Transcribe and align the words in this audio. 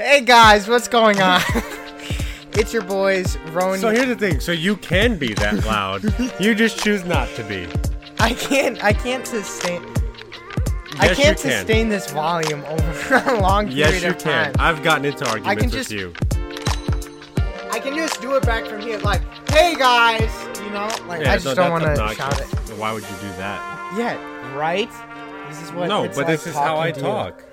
Hey 0.00 0.22
guys, 0.22 0.66
what's 0.66 0.88
going 0.88 1.20
on? 1.20 1.42
it's 2.54 2.72
your 2.72 2.80
boys, 2.82 3.36
Rowan. 3.52 3.78
So 3.78 3.90
here's 3.90 4.06
the 4.08 4.16
thing. 4.16 4.40
So 4.40 4.50
you 4.50 4.76
can 4.76 5.18
be 5.18 5.34
that 5.34 5.62
loud. 5.66 6.02
you 6.40 6.54
just 6.54 6.82
choose 6.82 7.04
not 7.04 7.28
to 7.34 7.44
be. 7.44 7.68
I 8.18 8.32
can't. 8.32 8.82
I 8.82 8.94
can't 8.94 9.26
sustain. 9.26 9.82
I 10.98 11.08
Yes, 11.08 11.16
can't 11.18 11.18
you 11.18 11.50
can. 11.50 11.58
sustain 11.66 11.88
this 11.90 12.10
volume 12.10 12.64
over 12.64 13.14
a 13.30 13.40
long 13.42 13.66
period 13.66 13.76
Yes, 13.92 14.02
you 14.02 14.08
of 14.08 14.18
can. 14.18 14.54
time. 14.54 14.54
I've 14.58 14.82
gotten 14.82 15.04
into 15.04 15.28
arguments 15.28 15.64
with 15.64 15.72
just- 15.72 15.90
you. 15.90 16.14
I 17.70 17.78
can 17.78 17.94
just 17.94 18.22
do 18.22 18.34
it 18.36 18.42
back 18.46 18.64
from 18.64 18.80
here, 18.80 18.98
like, 19.00 19.20
"Hey 19.50 19.74
guys," 19.76 20.30
you 20.64 20.70
know. 20.70 20.88
Like 21.08 21.26
I 21.26 21.34
just 21.34 21.44
no, 21.44 21.54
don't 21.54 21.70
want 21.72 21.84
to 21.84 22.14
shout 22.14 22.40
it. 22.40 22.46
Why 22.78 22.94
would 22.94 23.02
you 23.02 23.16
do 23.20 23.28
that? 23.36 23.94
Yeah, 23.98 24.56
right. 24.56 24.88
This 25.50 25.60
is 25.62 25.72
what. 25.72 25.88
no, 25.88 26.08
but 26.08 26.26
this 26.26 26.46
is 26.46 26.54
how 26.54 26.78
I 26.78 26.90
talk. 26.90 27.44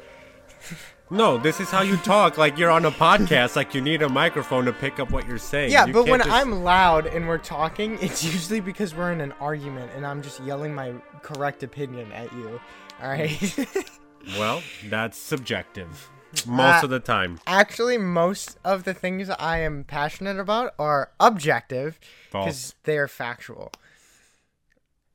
No, 1.10 1.38
this 1.38 1.60
is 1.60 1.70
how 1.70 1.82
you 1.84 1.96
talk. 1.98 2.38
Like 2.38 2.58
you're 2.58 2.70
on 2.70 2.86
a 2.86 2.92
podcast. 2.92 3.56
Like 3.56 3.74
you 3.74 3.82
need 3.82 4.02
a 4.02 4.10
microphone 4.10 4.66
to 4.66 4.74
pick 4.74 5.00
up 5.00 5.10
what 5.12 5.28
you're 5.28 5.38
saying. 5.38 5.72
Yeah, 5.72 5.86
You 5.86 5.94
but 5.94 6.08
when 6.08 6.20
just- 6.20 6.30
I'm 6.30 6.64
loud 6.64 7.06
and 7.08 7.28
we're 7.28 7.38
talking, 7.38 7.98
it's 8.02 8.24
usually 8.24 8.60
because 8.60 8.94
we're 8.94 9.12
in 9.14 9.22
an 9.22 9.32
argument 9.40 9.92
and 9.96 10.06
I'm 10.06 10.22
just 10.22 10.42
yelling 10.44 10.76
my 10.76 10.94
correct 11.22 11.64
opinion 11.64 12.12
at 12.12 12.32
you. 12.34 12.60
All 13.02 13.10
right. 13.10 13.68
well, 14.38 14.62
that's 14.90 15.18
subjective. 15.18 16.10
Most 16.46 16.84
Uh, 16.84 16.86
of 16.86 16.90
the 16.90 17.00
time, 17.00 17.40
Actually, 17.48 17.98
most 17.98 18.58
of 18.66 18.84
the 18.84 18.94
things 18.94 19.30
I 19.30 19.60
am 19.60 19.86
passionate 19.86 20.38
about 20.40 20.74
are 20.78 21.12
objective 21.22 21.98
because 22.32 22.76
they 22.84 22.98
are 22.98 23.08
factual. 23.08 23.72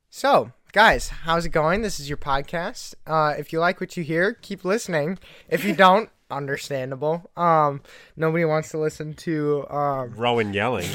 So, 0.09 0.51
guys, 0.73 1.07
how's 1.09 1.45
it 1.45 1.49
going? 1.49 1.83
This 1.83 1.99
is 1.99 2.09
your 2.09 2.17
podcast. 2.17 2.95
Uh, 3.05 3.35
if 3.37 3.53
you 3.53 3.59
like 3.59 3.79
what 3.79 3.95
you 3.95 4.03
hear, 4.03 4.33
keep 4.33 4.65
listening. 4.65 5.19
If 5.47 5.63
you 5.63 5.75
don't, 5.75 6.09
understandable. 6.31 7.29
Um, 7.37 7.81
nobody 8.17 8.43
wants 8.43 8.69
to 8.69 8.79
listen 8.79 9.13
to 9.13 9.67
um, 9.69 10.15
Rowan 10.15 10.51
yelling. 10.51 10.87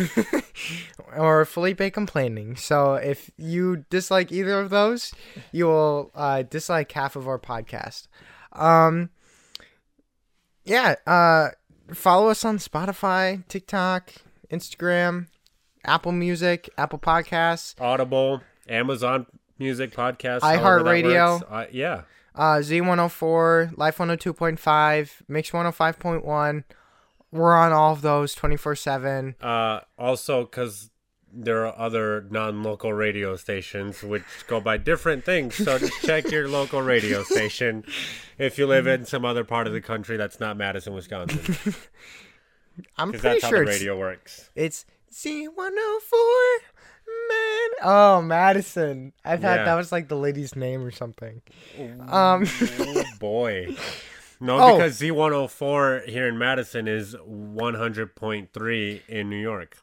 or 1.17 1.45
Felipe 1.45 1.93
complaining. 1.93 2.57
So 2.57 2.95
if 2.95 3.31
you 3.39 3.85
dislike 3.89 4.33
either 4.33 4.59
of 4.59 4.71
those, 4.71 5.15
you 5.53 5.67
will 5.67 6.11
uh, 6.13 6.43
dislike 6.43 6.91
half 6.91 7.15
of 7.15 7.29
our 7.29 7.39
podcast. 7.39 8.09
Um, 8.53 9.11
yeah. 10.65 10.97
Uh, 11.07 11.51
follow 11.95 12.31
us 12.31 12.45
on 12.45 12.59
Spotify, 12.59 13.47
TikTok, 13.47 14.13
Instagram, 14.51 15.29
Apple 15.85 16.11
Music, 16.11 16.69
Apple 16.77 16.99
Podcasts, 16.99 17.81
Audible, 17.81 18.43
Amazon 18.69 19.27
Music 19.59 19.93
Podcast, 19.93 20.41
iHeartRadio. 20.41 21.43
Uh, 21.49 21.67
yeah. 21.73 22.03
uh, 22.35 22.59
Z104, 22.59 23.77
Life 23.77 23.99
102.5, 23.99 25.11
Mix 25.29 25.51
105.1. 25.51 26.65
We're 27.31 27.55
on 27.57 27.73
all 27.73 27.93
of 27.93 28.01
those 28.03 28.35
24 28.35 28.75
7. 28.77 29.35
Uh, 29.41 29.81
also, 29.99 30.45
because 30.45 30.91
there 31.31 31.67
are 31.67 31.79
other 31.79 32.27
non-local 32.31 32.93
radio 32.93 33.37
stations 33.37 34.03
which 34.03 34.23
go 34.47 34.61
by 34.61 34.79
different 34.79 35.25
things, 35.25 35.55
so 35.57 35.79
just 35.79 36.01
check 36.07 36.31
your 36.31 36.49
local 36.49 36.81
radio 36.81 37.23
station 37.23 37.85
if 38.39 38.57
you 38.57 38.67
live 38.67 38.87
in 38.87 39.05
some 39.05 39.25
other 39.27 39.45
part 39.45 39.67
of 39.67 39.73
the 39.75 39.81
country 39.81 40.17
that's 40.17 40.41
not 40.41 40.57
Madison, 40.57 40.95
Wisconsin, 40.95 41.39
I'm 42.97 43.11
pretty 43.11 43.23
that's 43.23 43.43
how 43.43 43.51
sure 43.51 43.65
the 43.65 43.71
it's 43.71 43.81
radio 43.81 43.99
works. 43.99 44.51
It's 44.55 44.87
C104 45.13 45.49
man. 47.81 47.81
Oh, 47.83 48.23
Madison. 48.23 49.13
I 49.25 49.37
thought 49.37 49.59
Yeah. 49.59 49.65
that 49.65 49.75
was 49.75 49.93
like 49.93 50.09
the 50.09 50.17
lady's 50.17 50.55
name 50.57 50.85
or 50.85 50.91
something. 50.91 51.43
Um, 52.09 52.45
Oh 52.49 53.05
boy. 53.21 53.77
No, 54.41 54.59
Oh. 54.61 54.77
because 54.77 55.01
Z104 55.01 56.07
here 56.09 56.29
in 56.29 56.39
Madison 56.39 56.87
is 56.89 57.15
100.3 57.17 59.03
in 59.09 59.29
New 59.31 59.37
York. 59.41 59.79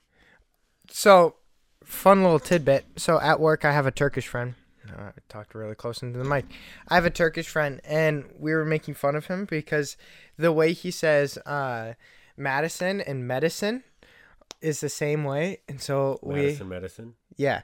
so 0.90 1.36
fun 1.84 2.22
little 2.24 2.40
tidbit. 2.40 2.86
So 2.98 3.20
at 3.20 3.40
work, 3.40 3.66
I 3.66 3.72
have 3.72 3.86
a 3.86 3.92
Turkish 3.92 4.28
friend. 4.28 4.56
Uh, 4.88 5.02
I 5.04 5.12
talked 5.30 5.56
really 5.56 5.76
close 5.76 6.02
into 6.04 6.18
the 6.20 6.24
mic. 6.26 6.46
I 6.88 6.96
have 6.96 7.06
a 7.06 7.10
Turkish 7.10 7.48
friend, 7.48 7.82
and 7.84 8.26
we 8.38 8.54
were 8.54 8.66
making 8.66 8.94
fun 8.94 9.16
of 9.16 9.26
him 9.28 9.46
because 9.46 9.98
the 10.38 10.52
way 10.52 10.74
he 10.74 10.92
says 10.92 11.38
uh, 11.40 11.94
Madison 12.38 13.02
and 13.02 13.28
medicine 13.28 13.84
is 14.66 14.82
the 14.82 14.90
same 14.90 15.24
way, 15.24 15.60
and 15.70 15.80
so 15.80 16.20
we 16.24 16.36
Madison 16.36 16.70
Medicine. 16.70 17.14
Yeah. 17.38 17.62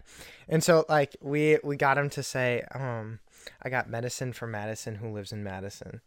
And 0.47 0.63
so 0.63 0.85
like 0.88 1.16
we 1.19 1.57
we 1.63 1.75
got 1.75 1.97
him 1.97 2.09
to 2.12 2.22
say, 2.22 2.63
um, 2.75 3.19
I 3.62 3.69
got 3.69 3.89
medicine 3.89 4.34
for 4.34 4.45
Madison 4.45 4.95
who 4.95 5.11
lives 5.11 5.31
in 5.31 5.44
Madison. 5.44 6.01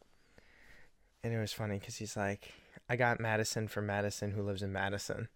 And 1.25 1.35
it 1.35 1.39
was 1.41 1.53
funny 1.53 1.81
cuz 1.81 1.97
he's 1.97 2.17
like, 2.17 2.53
I 2.89 2.95
got 2.95 3.19
Madison 3.19 3.67
for 3.67 3.83
Madison 3.83 4.31
who 4.31 4.43
lives 4.43 4.63
in 4.63 4.73
Madison. 4.73 5.29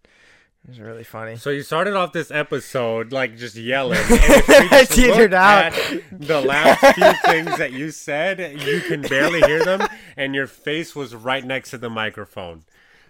It 0.63 0.69
was 0.69 0.79
really 0.79 1.03
funny. 1.03 1.35
So 1.35 1.49
you 1.49 1.63
started 1.63 1.95
off 1.95 2.13
this 2.13 2.31
episode 2.31 3.11
like 3.11 3.37
just 3.37 3.55
yelling. 3.55 3.99
And 4.09 4.21
if 4.21 4.47
we 4.47 4.69
just 4.69 4.91
Teetered 4.91 5.33
out. 5.33 5.73
The 6.11 6.41
last 6.41 6.95
few 6.95 7.13
things 7.31 7.57
that 7.57 7.73
you 7.73 7.91
said, 7.91 8.61
you 8.61 8.79
can 8.81 9.01
barely 9.01 9.41
hear 9.41 9.63
them, 9.63 9.87
and 10.15 10.35
your 10.35 10.47
face 10.47 10.95
was 10.95 11.15
right 11.15 11.45
next 11.45 11.71
to 11.71 11.77
the 11.77 11.89
microphone. 11.89 12.63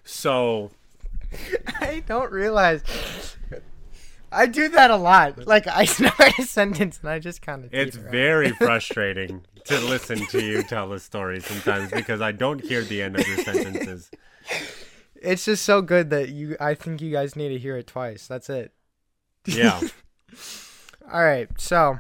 So 0.03 0.71
I 1.79 2.03
don't 2.07 2.31
realize 2.31 2.83
I 4.31 4.45
do 4.45 4.69
that 4.69 4.91
a 4.91 4.95
lot. 4.95 5.47
Like 5.47 5.67
I 5.67 5.85
start 5.85 6.37
a 6.37 6.43
sentence 6.43 6.99
and 7.01 7.09
I 7.09 7.19
just 7.19 7.41
kind 7.41 7.65
of 7.65 7.73
it's 7.73 7.95
very 7.95 8.51
frustrating 8.59 9.45
to 9.65 9.79
listen 9.79 10.25
to 10.27 10.43
you 10.43 10.63
tell 10.63 10.91
a 10.93 10.99
story 10.99 11.39
sometimes 11.39 11.91
because 11.91 12.21
I 12.21 12.31
don't 12.31 12.61
hear 12.63 12.83
the 12.83 13.01
end 13.01 13.19
of 13.19 13.27
your 13.27 13.37
sentences. 13.37 14.09
It's 15.15 15.45
just 15.45 15.65
so 15.65 15.81
good 15.81 16.09
that 16.11 16.29
you 16.29 16.55
I 16.59 16.75
think 16.75 17.01
you 17.01 17.11
guys 17.11 17.35
need 17.35 17.49
to 17.49 17.57
hear 17.57 17.77
it 17.77 17.87
twice. 17.87 18.27
That's 18.27 18.49
it. 18.49 18.73
Yeah. 19.45 19.81
All 21.11 21.23
right, 21.23 21.49
so 21.57 21.99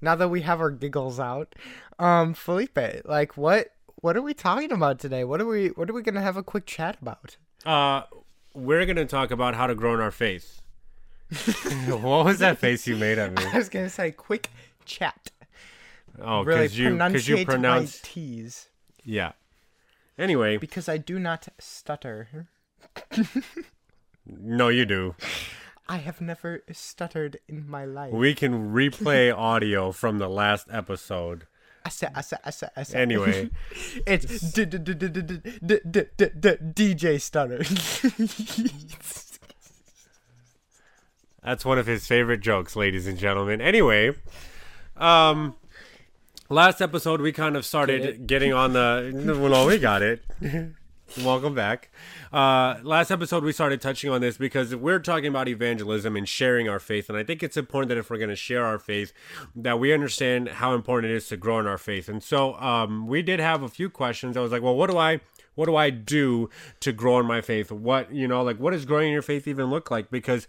now 0.00 0.14
that 0.14 0.28
we 0.28 0.40
have 0.42 0.60
our 0.60 0.70
giggles 0.70 1.20
out, 1.20 1.54
um, 1.98 2.32
Felipe, 2.32 2.78
like 3.04 3.36
what 3.36 3.68
what 3.96 4.16
are 4.16 4.22
we 4.22 4.32
talking 4.32 4.72
about 4.72 4.98
today? 4.98 5.22
What 5.24 5.40
are 5.40 5.46
we 5.46 5.68
what 5.68 5.90
are 5.90 5.92
we 5.92 6.02
gonna 6.02 6.22
have 6.22 6.36
a 6.36 6.42
quick 6.42 6.64
chat 6.64 6.96
about? 7.02 7.36
Uh, 7.66 8.02
we're 8.54 8.86
gonna 8.86 9.06
talk 9.06 9.30
about 9.30 9.54
how 9.54 9.66
to 9.66 9.74
grow 9.74 9.94
in 9.94 10.00
our 10.00 10.10
faith. 10.10 10.60
what 11.88 12.24
was 12.24 12.38
that 12.38 12.58
face 12.58 12.86
you 12.86 12.96
made 12.96 13.18
at 13.18 13.32
me? 13.32 13.44
I 13.52 13.58
was 13.58 13.68
gonna 13.68 13.90
say 13.90 14.10
quick 14.10 14.50
chat. 14.84 15.30
Oh, 16.20 16.42
Really 16.42 16.62
because 16.62 16.78
you 16.78 16.90
because 16.96 17.28
you 17.28 17.44
pronounce 17.44 18.00
T's 18.02 18.68
yeah. 19.04 19.32
Anyway, 20.18 20.58
because 20.58 20.88
I 20.88 20.98
do 20.98 21.18
not 21.18 21.48
stutter. 21.58 22.48
no, 24.26 24.68
you 24.68 24.84
do. 24.84 25.14
I 25.88 25.96
have 25.96 26.20
never 26.20 26.62
stuttered 26.70 27.38
in 27.48 27.66
my 27.66 27.86
life. 27.86 28.12
We 28.12 28.34
can 28.34 28.72
replay 28.72 29.34
audio 29.34 29.92
from 29.92 30.18
the 30.18 30.28
last 30.28 30.66
episode. 30.70 31.46
Asa, 31.84 32.10
asa, 32.16 32.38
asa, 32.44 32.70
asa. 32.76 32.98
Anyway, 32.98 33.50
it's 34.06 34.52
DJ 34.52 37.20
Stunner. 37.20 37.58
That's 41.42 41.64
one 41.64 41.78
of 41.78 41.86
his 41.86 42.06
favorite 42.06 42.40
jokes, 42.40 42.76
ladies 42.76 43.06
and 43.06 43.18
gentlemen. 43.18 43.60
Anyway, 43.60 44.14
um, 44.96 45.54
last 46.48 46.80
episode 46.82 47.20
we 47.20 47.32
kind 47.32 47.56
of 47.56 47.64
started 47.64 48.26
getting 48.26 48.52
on 48.52 48.72
the. 48.74 49.38
Well, 49.40 49.66
we 49.66 49.78
got 49.78 50.02
it. 50.02 50.22
Welcome 51.16 51.54
back. 51.54 51.90
Uh, 52.32 52.76
last 52.82 53.10
episode 53.10 53.42
we 53.42 53.52
started 53.52 53.80
touching 53.80 54.10
on 54.10 54.20
this 54.20 54.36
because 54.36 54.76
we're 54.76 54.98
talking 54.98 55.26
about 55.26 55.48
evangelism 55.48 56.16
and 56.16 56.28
sharing 56.28 56.68
our 56.68 56.78
faith, 56.78 57.08
and 57.08 57.16
I 57.16 57.24
think 57.24 57.42
it's 57.42 57.56
important 57.56 57.88
that 57.88 57.96
if 57.98 58.10
we're 58.10 58.18
going 58.18 58.28
to 58.28 58.36
share 58.36 58.64
our 58.64 58.78
faith, 58.78 59.12
that 59.56 59.80
we 59.80 59.92
understand 59.92 60.48
how 60.48 60.74
important 60.74 61.12
it 61.12 61.16
is 61.16 61.26
to 61.28 61.36
grow 61.38 61.60
in 61.60 61.66
our 61.66 61.78
faith. 61.78 62.08
And 62.08 62.22
so, 62.22 62.54
um, 62.56 63.06
we 63.06 63.22
did 63.22 63.40
have 63.40 63.62
a 63.62 63.68
few 63.68 63.88
questions. 63.88 64.36
I 64.36 64.40
was 64.40 64.52
like, 64.52 64.62
well, 64.62 64.76
what 64.76 64.90
do 64.90 64.98
I? 64.98 65.20
What 65.54 65.66
do 65.66 65.76
I 65.76 65.90
do 65.90 66.50
to 66.80 66.92
grow 66.92 67.18
in 67.18 67.26
my 67.26 67.40
faith? 67.40 67.72
What 67.72 68.12
you 68.12 68.28
know, 68.28 68.42
like, 68.42 68.60
what 68.60 68.72
does 68.72 68.84
growing 68.84 69.08
in 69.08 69.12
your 69.12 69.22
faith 69.22 69.48
even 69.48 69.70
look 69.70 69.90
like? 69.90 70.10
Because 70.10 70.46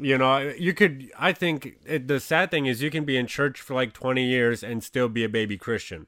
you 0.00 0.16
know 0.16 0.38
you 0.56 0.72
could 0.72 1.10
i 1.18 1.32
think 1.32 1.76
it, 1.84 2.06
the 2.06 2.20
sad 2.20 2.52
thing 2.52 2.66
is 2.66 2.80
you 2.80 2.88
can 2.88 3.04
be 3.04 3.16
in 3.16 3.26
church 3.26 3.60
for 3.60 3.74
like 3.74 3.92
20 3.92 4.22
years 4.24 4.62
and 4.62 4.84
still 4.84 5.08
be 5.08 5.24
a 5.24 5.28
baby 5.28 5.58
christian 5.58 6.06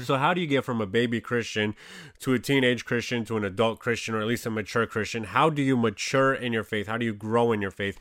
so 0.00 0.16
how 0.16 0.34
do 0.34 0.40
you 0.40 0.46
get 0.46 0.64
from 0.64 0.80
a 0.80 0.86
baby 0.86 1.20
christian 1.20 1.74
to 2.18 2.34
a 2.34 2.38
teenage 2.38 2.84
christian 2.84 3.24
to 3.24 3.36
an 3.36 3.44
adult 3.44 3.78
christian 3.78 4.14
or 4.14 4.20
at 4.20 4.26
least 4.26 4.46
a 4.46 4.50
mature 4.50 4.86
christian? 4.86 5.24
How 5.24 5.50
do 5.50 5.62
you 5.62 5.76
mature 5.76 6.34
in 6.34 6.52
your 6.52 6.64
faith? 6.64 6.86
How 6.86 6.96
do 6.98 7.04
you 7.04 7.14
grow 7.14 7.52
in 7.52 7.62
your 7.62 7.70
faith? 7.70 7.98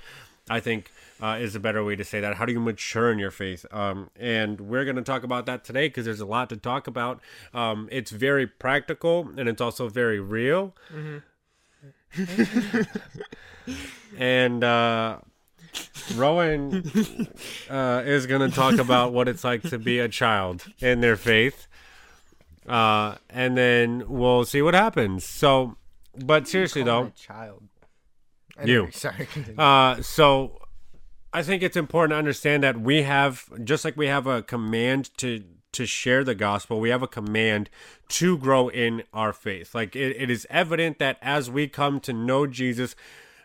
I 0.50 0.60
think 0.60 0.92
uh, 1.22 1.38
is 1.40 1.56
a 1.56 1.60
better 1.60 1.84
way 1.84 1.96
to 1.96 2.04
say 2.04 2.20
that. 2.22 2.36
How 2.36 2.46
do 2.46 2.54
you 2.54 2.60
mature 2.60 3.12
in 3.12 3.20
your 3.20 3.30
faith? 3.30 3.66
Um, 3.72 4.10
and 4.16 4.60
we're 4.62 4.84
going 4.84 4.96
to 4.96 5.04
talk 5.04 5.24
about 5.24 5.46
that 5.46 5.64
today 5.64 5.88
because 5.88 6.06
there's 6.06 6.22
a 6.22 6.26
lot 6.26 6.50
to 6.50 6.58
talk 6.58 6.88
about. 6.88 7.20
Um, 7.54 7.88
it's 7.92 8.10
very 8.10 8.48
practical 8.48 9.30
and 9.38 9.48
it's 9.48 9.62
also 9.62 9.90
very 9.90 10.20
real. 10.20 10.76
And 14.18 14.64
uh, 14.64 15.20
Rowan 16.16 16.84
uh, 17.70 18.04
is 18.06 18.26
going 18.26 18.50
to 18.50 18.56
talk 18.56 18.78
about 18.80 19.14
what 19.14 19.28
it's 19.28 19.44
like 19.44 19.62
to 19.64 19.78
be 19.78 20.00
a 20.00 20.08
child 20.10 20.66
in 20.80 21.02
their 21.02 21.16
faith. 21.16 21.68
uh, 22.68 23.16
and 23.30 23.58
then 23.58 24.04
we'll 24.08 24.46
see 24.46 24.62
what 24.62 24.74
happens. 24.74 25.24
So, 25.26 25.78
but 26.16 26.48
seriously 26.48 26.84
though, 26.84 27.12
child. 27.16 27.64
You. 28.64 28.90
Sorry. 28.92 29.28
Uh, 29.58 30.02
so 30.02 30.60
I 31.32 31.44
think 31.44 31.64
it's 31.64 31.78
important 31.78 32.12
to 32.12 32.18
understand 32.18 32.64
that 32.64 32.80
we 32.82 33.04
have, 33.04 33.46
just 33.64 33.86
like 33.86 33.96
we 33.96 34.08
have 34.08 34.28
a 34.28 34.42
command 34.44 35.16
to 35.18 35.44
to 35.72 35.86
share 35.86 36.24
the 36.24 36.34
gospel, 36.34 36.80
we 36.80 36.90
have 36.90 37.04
a 37.04 37.08
command 37.08 37.70
to 38.10 38.36
grow 38.40 38.70
in 38.70 39.04
our 39.14 39.32
faith. 39.32 39.76
Like 39.76 39.96
it, 39.96 40.16
it 40.20 40.30
is 40.30 40.48
evident 40.50 40.98
that 40.98 41.18
as 41.22 41.50
we 41.50 41.68
come 41.68 42.00
to 42.02 42.12
know 42.12 42.48
Jesus. 42.48 42.96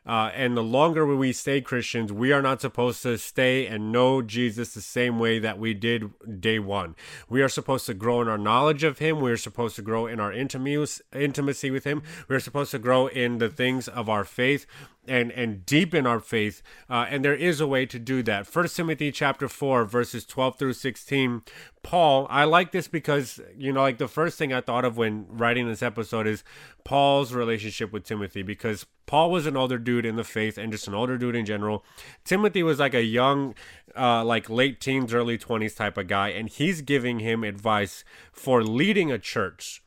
Uh, 0.07 0.31
and 0.35 0.57
the 0.57 0.63
longer 0.63 1.07
we 1.07 1.33
stay 1.33 1.61
Christians, 1.61 2.13
we 2.13 2.31
are 2.31 2.43
not 2.43 2.61
supposed 2.61 3.03
to 3.05 3.17
stay 3.17 3.67
and 3.67 3.91
know 3.91 4.21
Jesus 4.21 4.75
the 4.75 4.83
same 4.83 5.19
way 5.19 5.39
that 5.39 5.59
we 5.59 5.73
did 5.73 6.11
day 6.41 6.59
one. 6.59 6.95
We 7.29 7.41
are 7.43 7.49
supposed 7.49 7.87
to 7.87 7.95
grow 7.95 8.21
in 8.21 8.29
our 8.29 8.39
knowledge 8.39 8.85
of 8.85 8.99
Him. 8.99 9.21
We 9.21 9.31
are 9.31 9.37
supposed 9.39 9.77
to 9.77 9.83
grow 9.83 10.07
in 10.07 10.21
our 10.21 10.33
intimacy, 10.33 11.03
intimacy 11.15 11.71
with 11.71 11.85
Him. 11.85 12.03
We 12.29 12.37
are 12.37 12.41
supposed 12.41 12.71
to 12.73 12.79
grow 12.79 13.07
in 13.07 13.39
the 13.39 13.49
things 13.49 13.89
of 13.89 14.09
our 14.09 14.25
faith 14.25 14.67
and 15.07 15.31
and 15.33 15.67
deepen 15.67 16.07
our 16.07 16.21
faith 16.21 16.63
uh, 16.89 17.07
and 17.09 17.25
there 17.25 17.35
is 17.35 17.61
a 17.61 17.67
way 17.67 17.87
to 17.87 17.99
do 17.99 18.23
that. 18.23 18.47
First 18.47 18.77
timothy 18.77 19.11
chapter 19.13 19.49
4 19.49 19.85
verses 19.85 20.25
12 20.25 20.59
through 20.59 20.73
16 20.73 21.43
paul 21.83 22.27
i 22.31 22.45
like 22.45 22.73
this 22.73 22.89
because 22.89 23.41
you 23.57 23.71
know 23.71 23.83
like 23.83 23.99
the 23.99 24.09
first 24.09 24.39
thing 24.39 24.53
i 24.53 24.61
thought 24.61 24.87
of 24.87 24.97
when 24.97 25.27
writing 25.29 25.69
this 25.69 25.83
episode 25.83 26.27
is 26.27 26.43
paul's 26.83 27.35
relationship 27.35 27.93
with 27.93 28.05
timothy 28.05 28.43
because 28.43 28.87
paul 29.07 29.31
was 29.31 29.47
an 29.47 29.57
older 29.57 29.79
dude 29.79 30.07
in 30.07 30.17
the 30.17 30.25
faith 30.25 30.57
and 30.59 30.73
just 30.73 30.89
an 30.89 30.95
older 30.95 31.17
dude 31.17 31.37
in 31.37 31.47
general. 31.47 31.85
Timothy 32.25 32.63
was 32.63 32.79
like 32.79 32.95
a 32.95 33.03
young 33.03 33.55
uh, 33.97 34.25
like 34.25 34.51
late 34.51 34.81
teens 34.81 35.15
early 35.15 35.39
20s 35.39 35.77
type 35.77 35.97
of 35.97 36.09
guy 36.09 36.31
and 36.31 36.49
he's 36.49 36.83
giving 36.83 37.21
him 37.21 37.45
advice 37.45 38.05
for 38.33 38.65
leading 38.65 39.13
a 39.13 39.19
church 39.19 39.84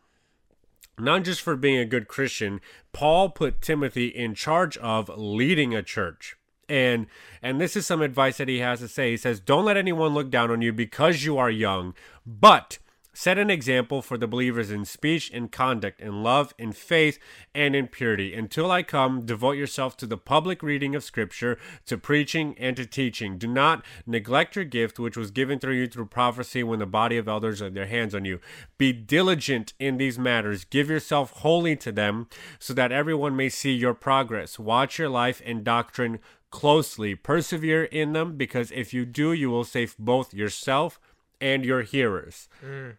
not 0.99 1.23
just 1.23 1.41
for 1.41 1.55
being 1.55 1.77
a 1.77 1.85
good 1.85 2.07
Christian, 2.07 2.59
Paul 2.91 3.29
put 3.29 3.61
Timothy 3.61 4.07
in 4.07 4.35
charge 4.35 4.77
of 4.77 5.09
leading 5.09 5.75
a 5.75 5.83
church. 5.83 6.35
And 6.69 7.07
and 7.41 7.61
this 7.61 7.75
is 7.75 7.87
some 7.87 8.01
advice 8.01 8.37
that 8.37 8.49
he 8.49 8.59
has 8.59 8.79
to 8.79 8.87
say. 8.87 9.11
He 9.11 9.17
says, 9.17 9.39
"Don't 9.39 9.65
let 9.65 9.77
anyone 9.77 10.13
look 10.13 10.29
down 10.29 10.51
on 10.51 10.61
you 10.61 10.73
because 10.73 11.23
you 11.23 11.37
are 11.37 11.49
young, 11.49 11.93
but 12.25 12.77
set 13.17 13.39
an 13.39 13.49
example 13.49 14.03
for 14.03 14.15
the 14.15 14.27
believers 14.27 14.69
in 14.69 14.85
speech, 14.85 15.31
in 15.31 15.47
conduct, 15.47 15.99
in 15.99 16.21
love, 16.21 16.53
in 16.59 16.71
faith, 16.71 17.17
and 17.55 17.75
in 17.75 17.87
purity. 17.87 18.35
Until 18.35 18.69
I 18.69 18.83
come, 18.83 19.25
devote 19.25 19.57
yourself 19.57 19.97
to 19.97 20.05
the 20.05 20.19
public 20.19 20.61
reading 20.61 20.93
of 20.93 21.03
Scripture, 21.03 21.57
to 21.87 21.97
preaching, 21.97 22.55
and 22.59 22.75
to 22.77 22.85
teaching. 22.85 23.39
Do 23.39 23.47
not 23.47 23.83
neglect 24.05 24.55
your 24.55 24.65
gift, 24.65 24.99
which 24.99 25.17
was 25.17 25.31
given 25.31 25.57
through 25.57 25.73
you 25.73 25.87
through 25.87 26.05
prophecy 26.05 26.61
when 26.61 26.77
the 26.77 26.85
body 26.85 27.17
of 27.17 27.27
elders 27.27 27.59
laid 27.59 27.73
their 27.73 27.87
hands 27.87 28.13
on 28.13 28.23
you. 28.23 28.39
Be 28.77 28.93
diligent 28.93 29.73
in 29.79 29.97
these 29.97 30.19
matters. 30.19 30.63
Give 30.63 30.87
yourself 30.87 31.31
wholly 31.37 31.75
to 31.77 31.91
them, 31.91 32.27
so 32.59 32.71
that 32.75 32.91
everyone 32.91 33.35
may 33.35 33.49
see 33.49 33.73
your 33.73 33.95
progress. 33.95 34.59
Watch 34.59 34.99
your 34.99 35.09
life 35.09 35.41
and 35.43 35.63
doctrine 35.63 36.19
closely. 36.51 37.15
Persevere 37.15 37.85
in 37.85 38.13
them, 38.13 38.37
because 38.37 38.69
if 38.69 38.93
you 38.93 39.07
do, 39.07 39.33
you 39.33 39.49
will 39.49 39.63
save 39.63 39.95
both 39.97 40.35
yourself 40.35 40.99
and 41.41 41.65
your 41.65 41.81
hearers. 41.81 42.47
Mm. 42.63 42.97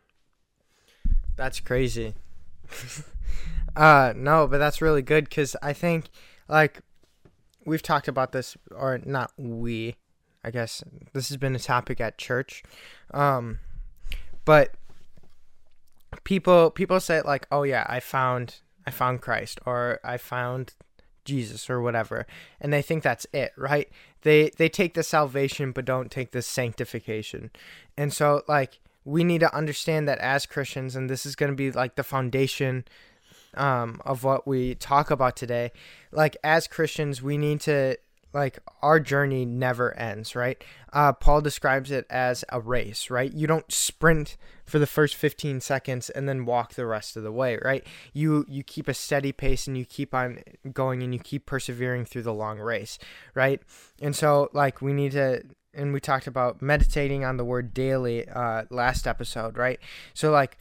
That's 1.38 1.60
crazy. 1.60 2.14
uh 3.76 4.12
no, 4.16 4.48
but 4.48 4.58
that's 4.58 4.82
really 4.82 5.02
good 5.02 5.30
cuz 5.30 5.54
I 5.62 5.72
think 5.72 6.10
like 6.48 6.80
we've 7.64 7.80
talked 7.80 8.08
about 8.08 8.32
this 8.32 8.56
or 8.72 8.98
not 8.98 9.32
we. 9.38 9.96
I 10.44 10.50
guess 10.50 10.82
this 11.12 11.28
has 11.28 11.36
been 11.36 11.54
a 11.54 11.60
topic 11.60 12.00
at 12.00 12.18
church. 12.18 12.64
Um 13.14 13.60
but 14.44 14.74
people 16.24 16.70
people 16.72 16.98
say 16.98 17.22
like, 17.22 17.46
"Oh 17.52 17.62
yeah, 17.62 17.86
I 17.88 18.00
found 18.00 18.56
I 18.84 18.90
found 18.90 19.22
Christ 19.22 19.60
or 19.64 20.00
I 20.02 20.16
found 20.16 20.74
Jesus 21.24 21.70
or 21.70 21.80
whatever." 21.80 22.26
And 22.60 22.72
they 22.72 22.82
think 22.82 23.04
that's 23.04 23.28
it, 23.32 23.52
right? 23.56 23.88
They 24.22 24.50
they 24.56 24.68
take 24.68 24.94
the 24.94 25.04
salvation 25.04 25.70
but 25.70 25.84
don't 25.84 26.10
take 26.10 26.32
the 26.32 26.42
sanctification. 26.42 27.52
And 27.96 28.12
so 28.12 28.42
like 28.48 28.80
we 29.08 29.24
need 29.24 29.40
to 29.40 29.54
understand 29.54 30.06
that 30.06 30.18
as 30.18 30.44
Christians, 30.44 30.94
and 30.94 31.08
this 31.08 31.24
is 31.24 31.34
going 31.34 31.50
to 31.50 31.56
be 31.56 31.72
like 31.72 31.94
the 31.94 32.04
foundation 32.04 32.84
um, 33.54 34.02
of 34.04 34.22
what 34.22 34.46
we 34.46 34.74
talk 34.74 35.10
about 35.10 35.34
today. 35.34 35.72
Like 36.12 36.36
as 36.44 36.66
Christians, 36.66 37.22
we 37.22 37.38
need 37.38 37.62
to 37.62 37.96
like 38.34 38.58
our 38.82 39.00
journey 39.00 39.46
never 39.46 39.96
ends, 39.96 40.36
right? 40.36 40.62
Uh, 40.92 41.14
Paul 41.14 41.40
describes 41.40 41.90
it 41.90 42.04
as 42.10 42.44
a 42.50 42.60
race, 42.60 43.08
right? 43.08 43.32
You 43.32 43.46
don't 43.46 43.72
sprint 43.72 44.36
for 44.66 44.78
the 44.78 44.86
first 44.86 45.14
15 45.14 45.62
seconds 45.62 46.10
and 46.10 46.28
then 46.28 46.44
walk 46.44 46.74
the 46.74 46.84
rest 46.84 47.16
of 47.16 47.22
the 47.22 47.32
way, 47.32 47.58
right? 47.64 47.86
You 48.12 48.44
you 48.46 48.62
keep 48.62 48.88
a 48.88 48.94
steady 48.94 49.32
pace 49.32 49.66
and 49.66 49.78
you 49.78 49.86
keep 49.86 50.14
on 50.14 50.42
going 50.70 51.02
and 51.02 51.14
you 51.14 51.20
keep 51.20 51.46
persevering 51.46 52.04
through 52.04 52.24
the 52.24 52.34
long 52.34 52.58
race, 52.58 52.98
right? 53.34 53.62
And 54.02 54.14
so 54.14 54.50
like 54.52 54.82
we 54.82 54.92
need 54.92 55.12
to 55.12 55.44
and 55.78 55.92
we 55.92 56.00
talked 56.00 56.26
about 56.26 56.60
meditating 56.60 57.24
on 57.24 57.36
the 57.36 57.44
word 57.44 57.72
daily 57.72 58.28
uh, 58.28 58.64
last 58.70 59.06
episode, 59.06 59.56
right? 59.56 59.78
So 60.12 60.30
like 60.30 60.58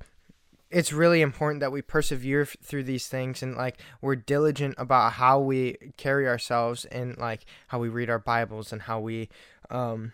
it's 0.70 0.92
really 0.92 1.22
important 1.22 1.62
that 1.62 1.72
we 1.72 1.82
persevere 1.82 2.42
f- 2.42 2.56
through 2.62 2.84
these 2.84 3.08
things 3.08 3.42
and 3.42 3.56
like 3.56 3.80
we're 4.02 4.16
diligent 4.16 4.76
about 4.78 5.14
how 5.14 5.40
we 5.40 5.78
carry 5.98 6.28
ourselves 6.28 6.86
and 6.86 7.18
like 7.18 7.46
how 7.68 7.80
we 7.80 7.90
read 7.90 8.10
our 8.10 8.20
bibles 8.20 8.72
and 8.72 8.84
how 8.84 9.00
we 9.00 9.30
um 9.70 10.12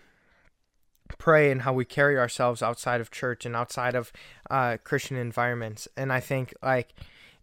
pray 1.17 1.51
and 1.51 1.63
how 1.63 1.73
we 1.73 1.85
carry 1.85 2.17
ourselves 2.17 2.61
outside 2.61 3.01
of 3.01 3.11
church 3.11 3.45
and 3.45 3.55
outside 3.55 3.95
of 3.95 4.11
uh 4.49 4.77
christian 4.83 5.17
environments 5.17 5.87
and 5.97 6.13
i 6.13 6.19
think 6.19 6.53
like 6.63 6.93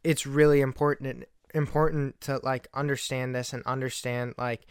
it's 0.03 0.27
really 0.27 0.61
important 0.61 1.25
important 1.55 2.21
to 2.21 2.41
like 2.43 2.69
understand 2.75 3.35
this 3.35 3.53
and 3.53 3.63
understand 3.65 4.35
like 4.39 4.63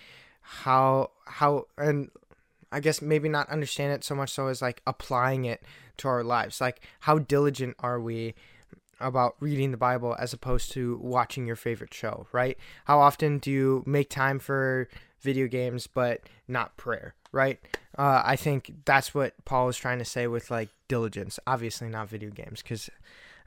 how 0.41 1.11
how 1.25 1.65
and 1.77 2.09
I 2.71 2.79
guess 2.79 3.01
maybe 3.01 3.29
not 3.29 3.49
understand 3.49 3.93
it 3.93 4.03
so 4.03 4.15
much 4.15 4.31
so 4.31 4.47
as 4.47 4.61
like 4.61 4.81
applying 4.85 5.45
it 5.45 5.61
to 5.97 6.07
our 6.07 6.23
lives. 6.23 6.61
Like 6.61 6.81
how 7.01 7.19
diligent 7.19 7.75
are 7.79 7.99
we 7.99 8.35
about 8.99 9.35
reading 9.39 9.71
the 9.71 9.77
Bible 9.77 10.15
as 10.19 10.33
opposed 10.33 10.71
to 10.73 10.99
watching 11.01 11.47
your 11.47 11.55
favorite 11.55 11.93
show, 11.93 12.27
right? 12.31 12.57
How 12.85 12.99
often 12.99 13.39
do 13.39 13.51
you 13.51 13.83
make 13.85 14.09
time 14.09 14.39
for 14.39 14.87
video 15.21 15.47
games 15.47 15.87
but 15.87 16.21
not 16.47 16.77
prayer, 16.77 17.15
right? 17.31 17.59
Uh, 17.97 18.21
I 18.25 18.35
think 18.35 18.73
that's 18.85 19.13
what 19.13 19.33
Paul 19.45 19.69
is 19.69 19.77
trying 19.77 19.99
to 19.99 20.05
say 20.05 20.27
with 20.27 20.51
like 20.51 20.69
diligence. 20.87 21.39
Obviously 21.47 21.89
not 21.89 22.09
video 22.09 22.29
games 22.29 22.61
because 22.61 22.89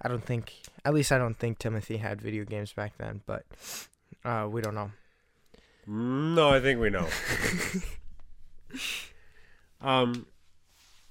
I 0.01 0.09
don't 0.09 0.25
think, 0.25 0.55
at 0.85 0.95
least 0.95 1.13
I 1.13 1.19
don't 1.19 1.39
think 1.39 1.59
Timothy 1.59 1.99
had 1.99 2.21
video 2.21 2.45
games 2.45 2.73
back 2.73 2.99
then, 2.99 3.23
but 3.27 3.45
uh, 4.25 4.49
we 4.51 4.61
don't 4.61 4.75
know. 4.75 4.91
No, 5.87 6.51
I 6.51 6.61
think 6.61 6.81
we 6.81 6.91
know. 6.91 7.09
um 9.83 10.27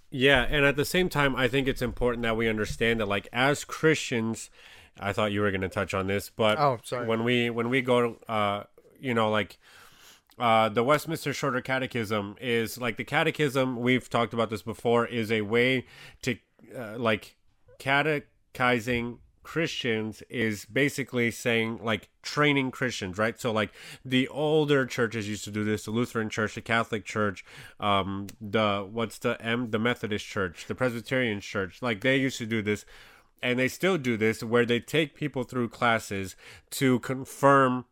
yeah, 0.10 0.46
and 0.50 0.66
at 0.66 0.76
the 0.76 0.86
same 0.86 1.08
time 1.10 1.36
I 1.36 1.48
think 1.48 1.68
it's 1.68 1.82
important 1.82 2.24
that 2.24 2.36
we 2.36 2.50
understand 2.50 3.00
that 3.00 3.08
like 3.08 3.28
as 3.32 3.64
Christians, 3.64 4.50
I 5.00 5.14
thought 5.14 5.32
you 5.32 5.42
were 5.42 5.52
going 5.52 5.62
to 5.62 5.70
touch 5.70 5.94
on 5.94 6.08
this, 6.08 6.30
but 6.30 6.60
Oh, 6.60 6.80
sorry. 6.84 7.08
when 7.08 7.24
we 7.24 7.50
when 7.50 7.70
we 7.70 7.82
go 7.82 8.18
uh 8.28 8.64
you 9.00 9.14
know 9.14 9.30
like 9.30 9.58
uh, 10.40 10.70
the 10.70 10.84
Westminster 10.84 11.34
Shorter 11.34 11.62
Catechism 11.62 12.36
is 12.42 12.80
like 12.80 12.98
the 12.98 13.04
catechism. 13.04 13.80
We've 13.80 14.10
talked 14.10 14.34
about 14.34 14.50
this 14.50 14.64
before. 14.64 15.06
Is 15.06 15.32
a 15.32 15.42
way 15.42 15.86
to 16.24 16.36
uh, 16.76 16.98
like 16.98 17.36
catechizing 17.78 19.20
Christians 19.44 20.22
is 20.30 20.66
basically 20.66 21.32
saying 21.32 21.80
like 21.84 22.10
training 22.22 22.72
Christians, 22.72 23.18
right? 23.18 23.40
So 23.40 23.52
like 23.52 23.72
the 24.06 24.28
older 24.28 24.86
churches 24.86 25.28
used 25.28 25.44
to 25.46 25.52
do 25.52 25.64
this, 25.64 25.86
the 25.86 25.92
Lutheran 25.92 26.30
Church, 26.30 26.56
the 26.56 26.62
Catholic 26.62 27.06
Church, 27.06 27.44
um, 27.80 28.28
the 28.40 28.88
what's 28.90 29.18
the 29.18 29.42
M, 29.42 29.72
the 29.72 29.80
Methodist 29.80 30.26
Church, 30.26 30.66
the 30.68 30.76
Presbyterian 30.76 31.42
Church, 31.42 31.82
like 31.82 32.02
they 32.02 32.18
used 32.18 32.38
to 32.38 32.46
do 32.46 32.62
this, 32.62 32.86
and 33.42 33.58
they 33.58 33.68
still 33.68 33.98
do 33.98 34.18
this, 34.18 34.44
where 34.44 34.66
they 34.66 34.80
take 34.80 35.16
people 35.16 35.44
through 35.44 35.70
classes 35.70 36.36
to 36.72 37.00
confirm 37.00 37.86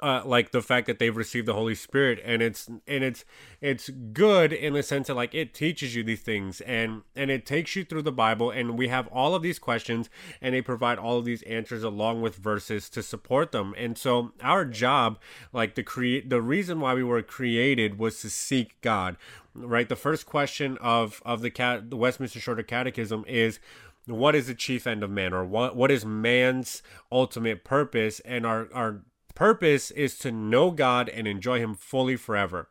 uh, 0.00 0.22
like 0.24 0.50
the 0.50 0.60
fact 0.60 0.86
that 0.86 0.98
they've 0.98 1.16
received 1.16 1.46
the 1.46 1.54
Holy 1.54 1.74
Spirit, 1.74 2.20
and 2.24 2.42
it's 2.42 2.66
and 2.66 3.02
it's 3.02 3.24
it's 3.60 3.88
good 3.88 4.52
in 4.52 4.74
the 4.74 4.82
sense 4.82 5.06
that 5.06 5.14
like 5.14 5.34
it 5.34 5.54
teaches 5.54 5.94
you 5.94 6.02
these 6.02 6.20
things, 6.20 6.60
and 6.62 7.02
and 7.14 7.30
it 7.30 7.46
takes 7.46 7.74
you 7.74 7.84
through 7.84 8.02
the 8.02 8.12
Bible, 8.12 8.50
and 8.50 8.76
we 8.76 8.88
have 8.88 9.06
all 9.08 9.34
of 9.34 9.42
these 9.42 9.58
questions, 9.58 10.10
and 10.40 10.54
they 10.54 10.60
provide 10.60 10.98
all 10.98 11.18
of 11.18 11.24
these 11.24 11.42
answers 11.42 11.82
along 11.82 12.20
with 12.20 12.36
verses 12.36 12.90
to 12.90 13.02
support 13.02 13.52
them, 13.52 13.74
and 13.78 13.96
so 13.96 14.32
our 14.42 14.64
job, 14.64 15.18
like 15.52 15.74
the 15.74 15.82
create, 15.82 16.28
the 16.28 16.42
reason 16.42 16.80
why 16.80 16.92
we 16.92 17.02
were 17.02 17.22
created 17.22 17.98
was 17.98 18.20
to 18.20 18.28
seek 18.28 18.78
God, 18.82 19.16
right? 19.54 19.88
The 19.88 19.96
first 19.96 20.26
question 20.26 20.76
of 20.82 21.22
of 21.24 21.40
the 21.40 21.50
cat, 21.50 21.88
the 21.88 21.96
Westminster 21.96 22.38
Shorter 22.38 22.62
Catechism 22.62 23.24
is 23.26 23.60
what 24.06 24.34
is 24.34 24.46
the 24.46 24.54
chief 24.54 24.86
end 24.86 25.02
of 25.02 25.10
man 25.10 25.32
or 25.32 25.44
what 25.44 25.74
what 25.74 25.90
is 25.90 26.04
man's 26.04 26.82
ultimate 27.10 27.64
purpose 27.64 28.20
and 28.20 28.46
our 28.46 28.68
our 28.72 29.02
purpose 29.36 29.92
is 29.92 30.18
to 30.18 30.32
know 30.32 30.72
God 30.72 31.08
and 31.08 31.28
enjoy 31.28 31.60
Him 31.60 31.74
fully 31.76 32.16
forever. 32.16 32.68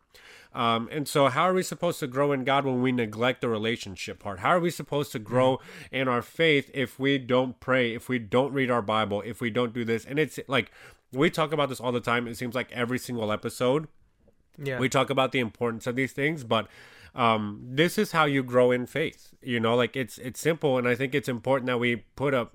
Um, 0.53 0.87
and 0.91 1.05
so, 1.07 1.27
how 1.27 1.43
are 1.43 1.53
we 1.53 1.63
supposed 1.63 1.99
to 1.99 2.07
grow 2.07 2.31
in 2.31 2.43
God 2.45 2.65
when 2.65 2.81
we 2.81 2.91
neglect 2.93 3.41
the 3.41 3.49
relationship 3.49 4.19
part? 4.19 4.39
How 4.39 4.49
are 4.49 4.59
we 4.59 4.69
supposed 4.71 5.11
to 5.13 5.19
grow 5.19 5.59
in 5.91 6.07
our 6.07 6.21
faith 6.21 6.69
if 6.73 6.97
we 6.97 7.17
don't 7.17 7.59
pray, 7.59 7.93
if 7.93 8.07
we 8.09 8.19
don't 8.19 8.53
read 8.53 8.71
our 8.71 8.81
Bible, 8.81 9.21
if 9.25 9.41
we 9.41 9.49
don't 9.49 9.73
do 9.73 9.83
this? 9.85 10.05
And 10.05 10.17
it's 10.17 10.39
like 10.47 10.71
we 11.11 11.29
talk 11.29 11.51
about 11.53 11.67
this 11.69 11.79
all 11.81 11.91
the 11.91 11.99
time. 12.01 12.25
It 12.27 12.35
seems 12.37 12.55
like 12.55 12.71
every 12.71 12.99
single 12.99 13.31
episode 13.33 13.87
Yeah. 14.57 14.79
we 14.79 14.87
talk 14.89 15.09
about 15.09 15.31
the 15.33 15.39
importance 15.39 15.85
of 15.87 15.95
these 15.97 16.13
things 16.13 16.43
but 16.45 16.67
um 17.13 17.59
this 17.61 17.97
is 17.97 18.11
how 18.13 18.23
you 18.25 18.41
grow 18.43 18.71
in 18.71 18.85
faith 18.85 19.33
you 19.41 19.59
know 19.59 19.75
like 19.75 19.95
it's 19.97 20.17
it's 20.17 20.39
simple 20.39 20.77
and 20.77 20.87
i 20.87 20.95
think 20.95 21.13
it's 21.15 21.27
important 21.29 21.67
that 21.67 21.77
we 21.79 21.97
put 22.15 22.33
up 22.33 22.51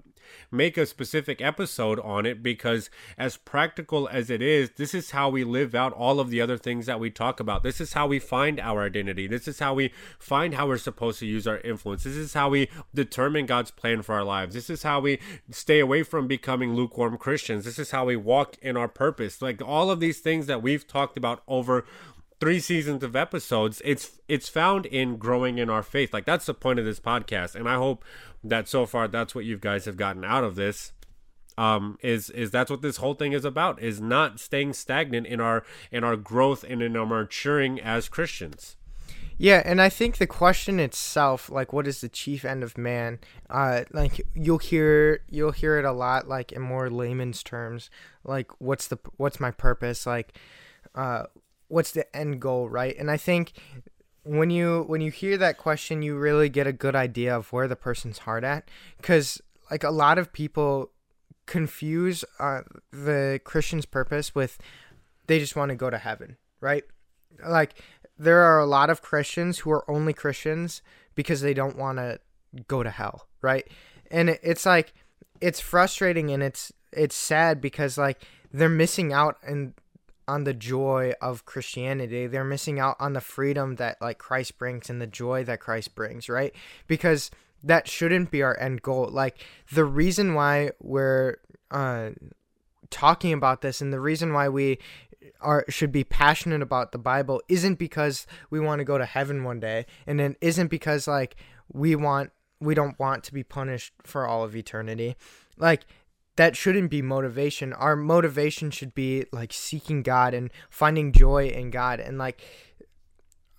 make 0.50 0.76
a 0.76 0.86
specific 0.86 1.40
episode 1.40 2.00
on 2.00 2.26
it 2.26 2.42
because 2.42 2.90
as 3.18 3.36
practical 3.36 4.08
as 4.08 4.30
it 4.30 4.42
is 4.42 4.70
this 4.76 4.94
is 4.94 5.10
how 5.10 5.28
we 5.28 5.44
live 5.44 5.74
out 5.74 5.92
all 5.92 6.20
of 6.20 6.30
the 6.30 6.40
other 6.40 6.58
things 6.58 6.86
that 6.86 7.00
we 7.00 7.10
talk 7.10 7.40
about. 7.40 7.62
This 7.62 7.80
is 7.80 7.92
how 7.92 8.06
we 8.06 8.18
find 8.18 8.60
our 8.60 8.84
identity. 8.84 9.26
This 9.26 9.46
is 9.48 9.58
how 9.58 9.74
we 9.74 9.92
find 10.18 10.54
how 10.54 10.66
we're 10.66 10.78
supposed 10.78 11.18
to 11.20 11.26
use 11.26 11.46
our 11.46 11.58
influence. 11.58 12.04
This 12.04 12.16
is 12.16 12.34
how 12.34 12.48
we 12.50 12.68
determine 12.94 13.46
god's 13.46 13.70
plan 13.70 14.02
for 14.02 14.14
our 14.14 14.24
lives. 14.24 14.54
This 14.54 14.70
is 14.70 14.82
how 14.82 15.00
we 15.00 15.18
stay 15.50 15.80
away 15.80 16.02
from 16.02 16.26
becoming 16.26 16.74
lukewarm 16.74 17.18
christians. 17.18 17.64
This 17.64 17.78
is 17.78 17.90
how 17.90 18.06
we 18.06 18.16
walk 18.16 18.56
in 18.62 18.76
our 18.76 18.88
purpose. 18.88 19.42
Like 19.42 19.62
all 19.62 19.90
of 19.90 20.00
these 20.00 20.20
things 20.20 20.46
that 20.46 20.62
we've 20.62 20.86
talked 20.86 21.16
about 21.16 21.42
over 21.46 21.84
three 22.40 22.58
seasons 22.58 23.02
of 23.04 23.14
episodes 23.14 23.82
it's 23.84 24.18
it's 24.26 24.48
found 24.48 24.86
in 24.86 25.16
growing 25.16 25.58
in 25.58 25.68
our 25.68 25.82
faith. 25.82 26.12
Like 26.12 26.24
that's 26.24 26.46
the 26.46 26.54
point 26.54 26.78
of 26.78 26.84
this 26.84 27.00
podcast. 27.00 27.54
And 27.54 27.68
i 27.68 27.74
hope 27.74 28.04
that 28.42 28.68
so 28.68 28.86
far 28.86 29.08
that's 29.08 29.34
what 29.34 29.44
you 29.44 29.58
guys 29.58 29.84
have 29.84 29.96
gotten 29.96 30.24
out 30.24 30.44
of 30.44 30.54
this 30.56 30.92
um 31.58 31.98
is 32.02 32.30
is 32.30 32.50
that's 32.50 32.70
what 32.70 32.82
this 32.82 32.98
whole 32.98 33.14
thing 33.14 33.32
is 33.32 33.44
about 33.44 33.80
is 33.82 34.00
not 34.00 34.40
staying 34.40 34.72
stagnant 34.72 35.26
in 35.26 35.40
our 35.40 35.64
in 35.90 36.04
our 36.04 36.16
growth 36.16 36.64
and 36.64 36.82
in 36.82 36.96
our 36.96 37.06
maturing 37.06 37.80
as 37.80 38.08
christians 38.08 38.76
Yeah, 39.38 39.62
and 39.64 39.80
I 39.80 39.88
think 39.88 40.18
the 40.18 40.26
question 40.26 40.78
itself, 40.78 41.48
like, 41.48 41.72
what 41.72 41.86
is 41.86 42.02
the 42.02 42.10
chief 42.10 42.44
end 42.44 42.62
of 42.62 42.76
man? 42.76 43.20
Uh, 43.48 43.84
like 43.90 44.20
you'll 44.34 44.58
hear 44.58 45.20
you'll 45.30 45.52
hear 45.52 45.78
it 45.78 45.84
a 45.86 45.92
lot, 45.92 46.28
like 46.28 46.52
in 46.52 46.60
more 46.60 46.90
layman's 46.90 47.42
terms, 47.42 47.88
like 48.22 48.50
what's 48.60 48.86
the 48.88 48.98
what's 49.16 49.40
my 49.40 49.50
purpose? 49.50 50.04
Like, 50.06 50.36
uh, 50.94 51.24
what's 51.68 51.92
the 51.92 52.04
end 52.14 52.40
goal, 52.40 52.68
right? 52.68 52.94
And 52.98 53.10
I 53.10 53.16
think 53.16 53.52
when 54.24 54.50
you 54.50 54.84
when 54.86 55.00
you 55.00 55.10
hear 55.10 55.36
that 55.38 55.58
question, 55.58 56.02
you 56.02 56.16
really 56.16 56.48
get 56.48 56.66
a 56.66 56.72
good 56.72 56.94
idea 56.94 57.34
of 57.34 57.52
where 57.52 57.68
the 57.68 57.76
person's 57.76 58.18
heart 58.18 58.44
at, 58.44 58.68
because 58.98 59.40
like 59.70 59.84
a 59.84 59.90
lot 59.90 60.18
of 60.18 60.32
people 60.32 60.90
confuse 61.46 62.24
uh, 62.38 62.60
the 62.92 63.40
Christian's 63.44 63.86
purpose 63.86 64.34
with 64.34 64.58
they 65.26 65.38
just 65.38 65.56
want 65.56 65.70
to 65.70 65.74
go 65.74 65.90
to 65.90 65.98
heaven, 65.98 66.36
right? 66.60 66.84
Like 67.46 67.74
there 68.18 68.40
are 68.40 68.60
a 68.60 68.66
lot 68.66 68.90
of 68.90 69.02
Christians 69.02 69.60
who 69.60 69.70
are 69.70 69.88
only 69.90 70.12
Christians 70.12 70.82
because 71.14 71.40
they 71.40 71.54
don't 71.54 71.76
want 71.76 71.98
to 71.98 72.20
go 72.68 72.82
to 72.82 72.90
hell, 72.90 73.26
right? 73.40 73.66
And 74.10 74.30
it's 74.42 74.66
like 74.66 74.92
it's 75.40 75.60
frustrating 75.60 76.30
and 76.30 76.42
it's 76.42 76.72
it's 76.92 77.14
sad 77.14 77.60
because 77.60 77.96
like 77.96 78.22
they're 78.52 78.68
missing 78.68 79.12
out 79.12 79.38
and 79.42 79.74
on 80.30 80.44
the 80.44 80.54
joy 80.54 81.12
of 81.20 81.44
Christianity. 81.44 82.28
They're 82.28 82.44
missing 82.44 82.78
out 82.78 82.96
on 83.00 83.14
the 83.14 83.20
freedom 83.20 83.74
that 83.76 84.00
like 84.00 84.18
Christ 84.18 84.58
brings 84.58 84.88
and 84.88 85.02
the 85.02 85.06
joy 85.08 85.42
that 85.44 85.58
Christ 85.58 85.96
brings, 85.96 86.28
right? 86.28 86.54
Because 86.86 87.32
that 87.64 87.88
shouldn't 87.88 88.30
be 88.30 88.40
our 88.40 88.56
end 88.60 88.82
goal. 88.82 89.08
Like 89.10 89.44
the 89.72 89.84
reason 89.84 90.34
why 90.34 90.70
we're 90.80 91.38
uh 91.72 92.10
talking 92.90 93.32
about 93.32 93.60
this 93.60 93.80
and 93.80 93.92
the 93.92 93.98
reason 93.98 94.32
why 94.32 94.48
we 94.48 94.78
are 95.40 95.64
should 95.68 95.90
be 95.90 96.04
passionate 96.04 96.62
about 96.62 96.92
the 96.92 96.98
Bible 96.98 97.42
isn't 97.48 97.80
because 97.80 98.24
we 98.50 98.60
want 98.60 98.78
to 98.78 98.84
go 98.84 98.98
to 98.98 99.04
heaven 99.04 99.42
one 99.42 99.58
day 99.58 99.84
and 100.06 100.20
it 100.20 100.36
isn't 100.40 100.68
because 100.68 101.08
like 101.08 101.34
we 101.72 101.96
want 101.96 102.30
we 102.60 102.74
don't 102.74 102.98
want 103.00 103.24
to 103.24 103.34
be 103.34 103.42
punished 103.42 103.94
for 104.04 104.28
all 104.28 104.44
of 104.44 104.54
eternity. 104.54 105.16
Like 105.58 105.86
that 106.40 106.56
shouldn't 106.56 106.88
be 106.88 107.02
motivation. 107.02 107.74
Our 107.74 107.94
motivation 107.94 108.70
should 108.70 108.94
be 108.94 109.26
like 109.30 109.52
seeking 109.52 110.02
God 110.02 110.32
and 110.32 110.50
finding 110.70 111.12
joy 111.12 111.48
in 111.48 111.70
God. 111.70 112.00
And 112.00 112.16
like 112.16 112.40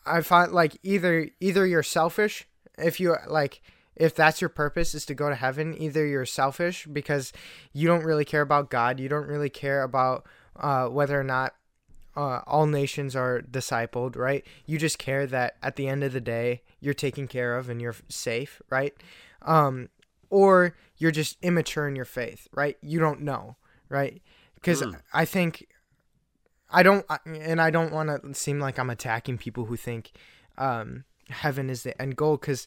I 0.03 0.21
find 0.21 0.51
like 0.51 0.75
either 0.81 1.29
either 1.39 1.67
you're 1.67 1.83
selfish 1.83 2.47
if 2.79 2.99
you 2.99 3.15
like 3.27 3.61
if 3.95 4.15
that's 4.15 4.41
your 4.41 4.49
purpose 4.49 4.95
is 4.95 5.05
to 5.05 5.13
go 5.13 5.29
to 5.29 5.35
heaven 5.35 5.79
either 5.79 6.07
you're 6.07 6.25
selfish 6.25 6.87
because 6.87 7.31
you 7.71 7.87
don't 7.87 8.03
really 8.03 8.25
care 8.25 8.41
about 8.41 8.71
God 8.71 8.99
you 8.99 9.07
don't 9.07 9.27
really 9.27 9.51
care 9.51 9.83
about 9.83 10.25
uh, 10.55 10.87
whether 10.87 11.19
or 11.19 11.23
not 11.23 11.53
uh, 12.17 12.39
all 12.47 12.65
nations 12.65 13.15
are 13.15 13.41
discipled 13.41 14.15
right? 14.15 14.43
You 14.65 14.79
just 14.79 14.97
care 14.97 15.27
that 15.27 15.57
at 15.61 15.75
the 15.75 15.87
end 15.87 16.03
of 16.03 16.13
the 16.13 16.19
day 16.19 16.63
you're 16.79 16.95
taken 16.95 17.27
care 17.27 17.59
of 17.59 17.69
and 17.69 17.79
you're 17.79 17.95
safe 18.09 18.59
right? 18.71 18.95
Um, 19.43 19.89
or 20.31 20.75
you're 20.97 21.11
just 21.11 21.37
immature 21.43 21.87
in 21.87 21.95
your 21.95 22.05
faith 22.05 22.47
right 22.53 22.77
you 22.81 22.99
don't 22.99 23.21
know 23.21 23.55
right 23.89 24.21
because 24.55 24.81
Mm. 24.81 24.95
I 25.13 25.25
think 25.25 25.67
I 26.71 26.83
don't, 26.83 27.05
and 27.25 27.61
I 27.61 27.69
don't 27.69 27.91
want 27.91 28.23
to 28.23 28.33
seem 28.33 28.59
like 28.59 28.79
I'm 28.79 28.89
attacking 28.89 29.37
people 29.37 29.65
who 29.65 29.75
think 29.75 30.11
um, 30.57 31.03
heaven 31.29 31.69
is 31.69 31.83
the 31.83 31.99
end 32.01 32.15
goal, 32.15 32.37
because 32.37 32.65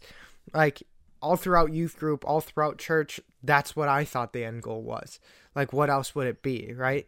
like 0.52 0.82
all 1.22 1.36
throughout 1.36 1.72
youth 1.72 1.96
group, 1.96 2.22
all 2.26 2.40
throughout 2.40 2.76
church, 2.76 3.18
that's 3.42 3.74
what 3.74 3.88
I 3.88 4.04
thought 4.04 4.32
the 4.32 4.44
end 4.44 4.62
goal 4.62 4.82
was. 4.82 5.20
Like, 5.54 5.72
what 5.72 5.88
else 5.88 6.14
would 6.14 6.26
it 6.26 6.42
be, 6.42 6.74
right? 6.74 7.06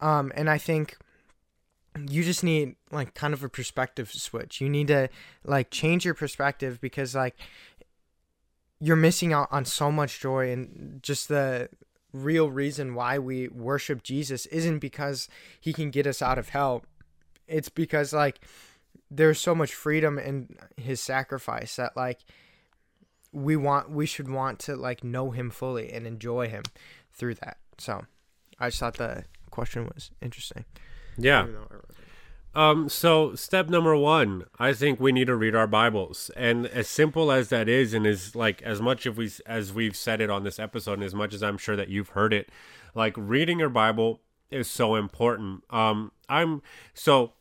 Um, 0.00 0.32
and 0.34 0.48
I 0.48 0.56
think 0.56 0.96
you 2.08 2.22
just 2.22 2.44
need 2.44 2.76
like 2.90 3.12
kind 3.14 3.34
of 3.34 3.42
a 3.44 3.48
perspective 3.48 4.10
switch. 4.10 4.60
You 4.60 4.70
need 4.70 4.86
to 4.88 5.08
like 5.44 5.70
change 5.70 6.04
your 6.04 6.14
perspective 6.14 6.80
because 6.80 7.14
like 7.14 7.36
you're 8.80 8.96
missing 8.96 9.32
out 9.32 9.48
on 9.50 9.64
so 9.64 9.90
much 9.90 10.20
joy 10.20 10.50
and 10.50 11.00
just 11.02 11.28
the 11.28 11.68
real 12.12 12.50
reason 12.50 12.94
why 12.94 13.18
we 13.18 13.48
worship 13.48 14.02
Jesus 14.02 14.46
isn't 14.46 14.78
because 14.78 15.28
he 15.60 15.72
can 15.72 15.90
get 15.90 16.06
us 16.06 16.22
out 16.22 16.38
of 16.38 16.50
hell. 16.50 16.84
It's 17.46 17.68
because 17.68 18.12
like 18.12 18.40
there's 19.10 19.40
so 19.40 19.54
much 19.54 19.74
freedom 19.74 20.18
in 20.18 20.56
his 20.76 21.00
sacrifice 21.00 21.76
that 21.76 21.96
like 21.96 22.20
we 23.32 23.56
want 23.56 23.90
we 23.90 24.06
should 24.06 24.30
want 24.30 24.58
to 24.60 24.76
like 24.76 25.04
know 25.04 25.30
him 25.30 25.50
fully 25.50 25.92
and 25.92 26.06
enjoy 26.06 26.48
him 26.48 26.62
through 27.12 27.34
that. 27.34 27.58
So 27.78 28.04
I 28.58 28.68
just 28.68 28.80
thought 28.80 28.94
the 28.94 29.24
question 29.50 29.86
was 29.86 30.10
interesting. 30.22 30.64
yeah 31.16 31.46
Um, 32.54 32.88
so 32.88 33.34
step 33.34 33.68
number 33.68 33.94
one, 33.94 34.44
I 34.58 34.72
think 34.72 34.98
we 34.98 35.12
need 35.12 35.26
to 35.26 35.36
read 35.36 35.54
our 35.54 35.66
Bibles, 35.66 36.30
and 36.36 36.66
as 36.66 36.88
simple 36.88 37.30
as 37.30 37.50
that 37.50 37.68
is, 37.68 37.94
and 37.94 38.06
as 38.06 38.34
like 38.34 38.62
as 38.62 38.80
much 38.80 39.06
as 39.06 39.16
we 39.16 39.30
as 39.46 39.72
we've 39.72 39.96
said 39.96 40.20
it 40.20 40.30
on 40.30 40.44
this 40.44 40.58
episode, 40.58 40.94
and 40.94 41.04
as 41.04 41.14
much 41.14 41.34
as 41.34 41.42
I'm 41.42 41.58
sure 41.58 41.76
that 41.76 41.88
you've 41.88 42.10
heard 42.10 42.32
it, 42.32 42.50
like 42.94 43.14
reading 43.16 43.58
your 43.58 43.68
Bible 43.68 44.22
is 44.50 44.68
so 44.68 44.94
important. 44.94 45.62
Um, 45.70 46.12
I'm 46.28 46.62
so 46.94 47.34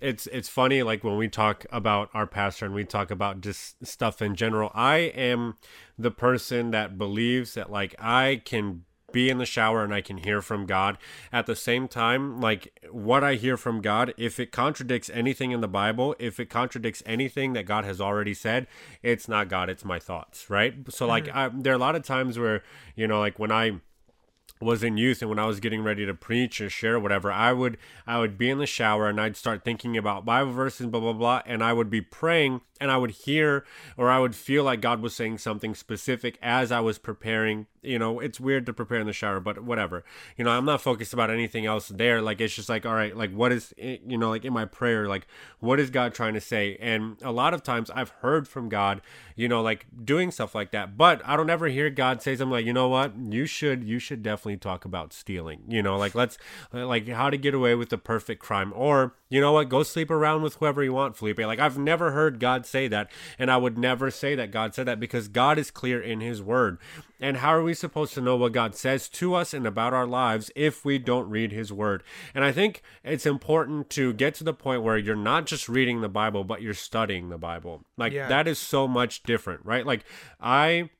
it's 0.00 0.26
it's 0.28 0.48
funny 0.48 0.82
like 0.82 1.04
when 1.04 1.16
we 1.16 1.28
talk 1.28 1.64
about 1.70 2.10
our 2.14 2.26
pastor 2.26 2.66
and 2.66 2.74
we 2.74 2.84
talk 2.84 3.10
about 3.10 3.40
just 3.40 3.86
stuff 3.86 4.20
in 4.20 4.34
general. 4.34 4.70
I 4.74 4.96
am 4.96 5.56
the 5.98 6.10
person 6.10 6.72
that 6.72 6.98
believes 6.98 7.54
that 7.54 7.70
like 7.70 7.94
I 7.98 8.42
can 8.44 8.84
be 9.14 9.30
in 9.30 9.38
the 9.38 9.46
shower 9.46 9.82
and 9.82 9.94
I 9.94 10.02
can 10.02 10.18
hear 10.18 10.42
from 10.42 10.66
God. 10.66 10.98
At 11.32 11.46
the 11.46 11.56
same 11.56 11.88
time, 11.88 12.40
like 12.40 12.78
what 12.90 13.24
I 13.24 13.36
hear 13.36 13.56
from 13.56 13.80
God, 13.80 14.12
if 14.18 14.38
it 14.38 14.52
contradicts 14.52 15.08
anything 15.08 15.52
in 15.52 15.62
the 15.62 15.68
Bible, 15.68 16.14
if 16.18 16.38
it 16.38 16.50
contradicts 16.50 17.02
anything 17.06 17.54
that 17.54 17.64
God 17.64 17.84
has 17.84 18.00
already 18.00 18.34
said, 18.34 18.66
it's 19.02 19.28
not 19.28 19.48
God, 19.48 19.70
it's 19.70 19.84
my 19.84 19.98
thoughts, 19.98 20.50
right? 20.50 20.74
So 20.90 21.04
mm-hmm. 21.04 21.10
like 21.10 21.34
I, 21.34 21.48
there 21.48 21.72
are 21.72 21.76
a 21.76 21.78
lot 21.78 21.96
of 21.96 22.02
times 22.02 22.38
where, 22.38 22.62
you 22.94 23.06
know, 23.06 23.20
like 23.20 23.38
when 23.38 23.52
I 23.52 23.80
was 24.60 24.82
in 24.82 24.96
youth 24.96 25.20
and 25.20 25.28
when 25.28 25.38
I 25.38 25.46
was 25.46 25.60
getting 25.60 25.82
ready 25.82 26.06
to 26.06 26.14
preach 26.14 26.60
or 26.60 26.70
share 26.70 26.98
whatever, 26.98 27.30
I 27.30 27.52
would 27.52 27.76
I 28.06 28.18
would 28.18 28.38
be 28.38 28.50
in 28.50 28.58
the 28.58 28.66
shower 28.66 29.08
and 29.08 29.20
I'd 29.20 29.36
start 29.36 29.64
thinking 29.64 29.96
about 29.96 30.24
Bible 30.24 30.52
verses, 30.52 30.86
blah 30.86 31.00
blah 31.00 31.12
blah, 31.12 31.42
and 31.46 31.62
I 31.62 31.72
would 31.72 31.90
be 31.90 32.00
praying 32.00 32.60
and 32.80 32.90
I 32.90 32.96
would 32.96 33.10
hear 33.10 33.64
or 33.96 34.10
I 34.10 34.18
would 34.18 34.34
feel 34.34 34.64
like 34.64 34.80
God 34.80 35.00
was 35.00 35.14
saying 35.14 35.38
something 35.38 35.74
specific 35.74 36.38
as 36.42 36.72
I 36.72 36.80
was 36.80 36.98
preparing. 36.98 37.66
You 37.84 37.98
know, 37.98 38.20
it's 38.20 38.40
weird 38.40 38.66
to 38.66 38.72
prepare 38.72 38.98
in 38.98 39.06
the 39.06 39.12
shower, 39.12 39.40
but 39.40 39.62
whatever. 39.62 40.04
You 40.36 40.44
know, 40.44 40.50
I'm 40.50 40.64
not 40.64 40.80
focused 40.80 41.12
about 41.12 41.30
anything 41.30 41.66
else 41.66 41.88
there. 41.88 42.20
Like 42.22 42.40
it's 42.40 42.54
just 42.54 42.68
like, 42.68 42.86
all 42.86 42.94
right, 42.94 43.16
like 43.16 43.32
what 43.32 43.52
is 43.52 43.74
eh, 43.78 43.98
you 44.06 44.18
know, 44.18 44.30
like 44.30 44.44
in 44.44 44.52
my 44.52 44.64
prayer, 44.64 45.08
like 45.08 45.26
what 45.60 45.78
is 45.80 45.90
God 45.90 46.14
trying 46.14 46.34
to 46.34 46.40
say? 46.40 46.76
And 46.80 47.16
a 47.22 47.32
lot 47.32 47.54
of 47.54 47.62
times 47.62 47.90
I've 47.90 48.10
heard 48.20 48.48
from 48.48 48.68
God, 48.68 49.00
you 49.36 49.48
know, 49.48 49.62
like 49.62 49.86
doing 50.04 50.30
stuff 50.30 50.54
like 50.54 50.70
that, 50.72 50.96
but 50.96 51.22
I 51.24 51.36
don't 51.36 51.50
ever 51.50 51.68
hear 51.68 51.90
God 51.90 52.22
say 52.22 52.36
something 52.36 52.52
like, 52.52 52.66
you 52.66 52.72
know 52.72 52.88
what, 52.88 53.16
you 53.16 53.46
should 53.46 53.84
you 53.84 53.98
should 53.98 54.22
definitely 54.22 54.56
talk 54.56 54.84
about 54.84 55.12
stealing. 55.12 55.62
You 55.68 55.82
know, 55.82 55.96
like 55.96 56.14
let's 56.14 56.38
like 56.72 57.08
how 57.08 57.30
to 57.30 57.36
get 57.36 57.54
away 57.54 57.74
with 57.74 57.90
the 57.90 57.98
perfect 57.98 58.42
crime, 58.42 58.72
or 58.74 59.14
you 59.34 59.40
know 59.40 59.52
what? 59.52 59.68
Go 59.68 59.82
sleep 59.82 60.10
around 60.10 60.42
with 60.42 60.54
whoever 60.56 60.82
you 60.84 60.92
want, 60.92 61.16
Felipe. 61.16 61.38
Like, 61.40 61.58
I've 61.58 61.76
never 61.78 62.12
heard 62.12 62.38
God 62.38 62.64
say 62.66 62.88
that. 62.88 63.10
And 63.38 63.50
I 63.50 63.56
would 63.56 63.76
never 63.76 64.10
say 64.10 64.34
that 64.34 64.50
God 64.50 64.74
said 64.74 64.86
that 64.86 65.00
because 65.00 65.28
God 65.28 65.58
is 65.58 65.70
clear 65.70 66.00
in 66.00 66.20
his 66.20 66.40
word. 66.42 66.78
And 67.20 67.38
how 67.38 67.54
are 67.54 67.62
we 67.62 67.74
supposed 67.74 68.14
to 68.14 68.20
know 68.20 68.36
what 68.36 68.52
God 68.52 68.74
says 68.74 69.08
to 69.10 69.34
us 69.34 69.54
and 69.54 69.66
about 69.66 69.94
our 69.94 70.06
lives 70.06 70.50
if 70.54 70.84
we 70.84 70.98
don't 70.98 71.28
read 71.30 71.52
his 71.52 71.72
word? 71.72 72.02
And 72.34 72.44
I 72.44 72.52
think 72.52 72.82
it's 73.02 73.26
important 73.26 73.90
to 73.90 74.12
get 74.12 74.34
to 74.34 74.44
the 74.44 74.54
point 74.54 74.82
where 74.82 74.98
you're 74.98 75.16
not 75.16 75.46
just 75.46 75.68
reading 75.68 76.00
the 76.00 76.08
Bible, 76.08 76.44
but 76.44 76.62
you're 76.62 76.74
studying 76.74 77.30
the 77.30 77.38
Bible. 77.38 77.82
Like, 77.96 78.12
Yeah. 78.12 78.28
that 78.28 78.46
is 78.46 78.58
so 78.58 78.86
much 78.86 79.22
different, 79.22 79.64
right? 79.64 79.84
Like, 79.86 80.04
I. 80.40 80.90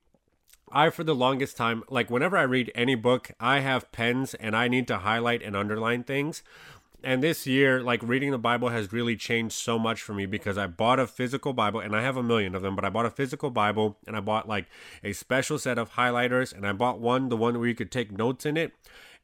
I, 0.73 0.91
for 0.91 1.05
the 1.05 1.15
longest 1.15 1.57
time, 1.57 1.85
like 1.89 2.11
whenever 2.11 2.37
I 2.37 2.43
read 2.43 2.73
any 2.75 2.97
book, 2.97 3.31
I 3.39 3.61
have 3.61 3.93
pens 3.93 4.35
and 4.35 4.57
I 4.57 4.67
need 4.67 4.89
to 4.89 4.99
highlight 4.99 5.41
and 5.41 5.55
underline 5.55 6.03
things. 6.03 6.43
And 7.05 7.23
this 7.23 7.47
year, 7.47 7.83
like 7.83 8.03
reading 8.03 8.31
the 8.31 8.39
Bible 8.39 8.71
has 8.71 8.91
really 8.91 9.15
changed 9.15 9.55
so 9.55 9.79
much 9.79 10.01
for 10.01 10.15
me 10.15 10.25
because 10.25 10.57
I 10.57 10.67
bought 10.67 10.99
a 10.99 11.07
physical 11.07 11.53
Bible 11.53 11.81
and 11.81 11.95
I 11.95 12.01
have 12.03 12.17
a 12.17 12.23
million 12.23 12.55
of 12.55 12.63
them, 12.63 12.75
but 12.75 12.85
I 12.85 12.89
bought 12.89 13.05
a 13.05 13.11
physical 13.11 13.51
Bible 13.51 13.99
and 14.07 14.17
I 14.17 14.21
bought 14.21 14.49
like 14.49 14.67
a 15.03 15.13
special 15.13 15.59
set 15.59 15.77
of 15.77 15.93
highlighters 15.93 16.55
and 16.57 16.67
I 16.67 16.73
bought 16.73 17.01
one, 17.01 17.29
the 17.29 17.37
one 17.37 17.59
where 17.59 17.69
you 17.69 17.75
could 17.75 17.93
take 17.93 18.11
notes 18.11 18.47
in 18.47 18.57
it. 18.57 18.73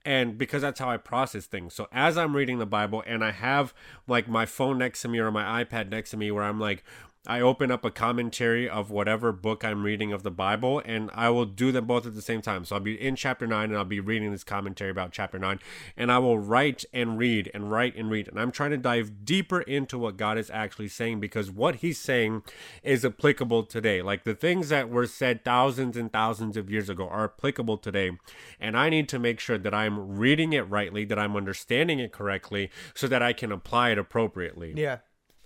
And 0.04 0.36
because 0.36 0.62
that's 0.62 0.78
how 0.78 0.90
I 0.90 0.98
process 0.98 1.46
things. 1.46 1.74
So 1.74 1.86
as 1.90 2.18
I'm 2.18 2.36
reading 2.36 2.58
the 2.58 2.66
Bible 2.66 3.02
and 3.06 3.24
I 3.24 3.32
have 3.32 3.72
like 4.06 4.28
my 4.28 4.44
phone 4.46 4.78
next 4.78 5.02
to 5.02 5.08
me 5.08 5.18
or 5.18 5.30
my 5.30 5.64
iPad 5.64 5.90
next 5.90 6.10
to 6.10 6.16
me 6.16 6.30
where 6.30 6.44
I'm 6.44 6.60
like, 6.60 6.84
I 7.26 7.42
open 7.42 7.70
up 7.70 7.84
a 7.84 7.90
commentary 7.90 8.66
of 8.66 8.90
whatever 8.90 9.30
book 9.30 9.62
I'm 9.62 9.84
reading 9.84 10.10
of 10.10 10.22
the 10.22 10.30
Bible, 10.30 10.80
and 10.86 11.10
I 11.12 11.28
will 11.28 11.44
do 11.44 11.70
them 11.70 11.84
both 11.84 12.06
at 12.06 12.14
the 12.14 12.22
same 12.22 12.40
time. 12.40 12.64
So 12.64 12.76
I'll 12.76 12.80
be 12.80 12.98
in 12.98 13.14
chapter 13.14 13.46
9 13.46 13.68
and 13.68 13.76
I'll 13.76 13.84
be 13.84 14.00
reading 14.00 14.32
this 14.32 14.42
commentary 14.42 14.90
about 14.90 15.12
chapter 15.12 15.38
9, 15.38 15.60
and 15.98 16.10
I 16.10 16.18
will 16.18 16.38
write 16.38 16.86
and 16.94 17.18
read 17.18 17.50
and 17.52 17.70
write 17.70 17.94
and 17.94 18.10
read. 18.10 18.26
And 18.26 18.40
I'm 18.40 18.50
trying 18.50 18.70
to 18.70 18.78
dive 18.78 19.26
deeper 19.26 19.60
into 19.60 19.98
what 19.98 20.16
God 20.16 20.38
is 20.38 20.50
actually 20.50 20.88
saying 20.88 21.20
because 21.20 21.50
what 21.50 21.76
He's 21.76 21.98
saying 21.98 22.42
is 22.82 23.04
applicable 23.04 23.64
today. 23.64 24.00
Like 24.00 24.24
the 24.24 24.34
things 24.34 24.70
that 24.70 24.88
were 24.88 25.06
said 25.06 25.44
thousands 25.44 25.98
and 25.98 26.10
thousands 26.10 26.56
of 26.56 26.70
years 26.70 26.88
ago 26.88 27.06
are 27.06 27.24
applicable 27.24 27.76
today. 27.76 28.12
And 28.58 28.78
I 28.78 28.88
need 28.88 29.10
to 29.10 29.18
make 29.18 29.40
sure 29.40 29.58
that 29.58 29.74
I'm 29.74 30.16
reading 30.16 30.54
it 30.54 30.62
rightly, 30.62 31.04
that 31.04 31.18
I'm 31.18 31.36
understanding 31.36 31.98
it 31.98 32.12
correctly, 32.12 32.70
so 32.94 33.06
that 33.08 33.22
I 33.22 33.34
can 33.34 33.52
apply 33.52 33.90
it 33.90 33.98
appropriately. 33.98 34.72
Yeah. 34.74 34.98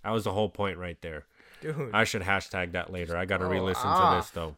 That 0.05 0.11
was 0.11 0.23
the 0.23 0.33
whole 0.33 0.51
point 0.51 0.79
right 0.79 1.01
there. 1.01 1.25
Dude. 1.65 1.91
I 1.95 2.05
should 2.05 2.23
hashtag 2.23 2.73
that 2.73 2.93
later. 2.93 3.17
I 3.17 3.25
got 3.25 3.39
to 3.39 3.47
Oh, 3.47 3.49
re-listen 3.51 3.83
ah. 3.87 4.11
to 4.11 4.17
this 4.21 4.31
though. 4.31 4.57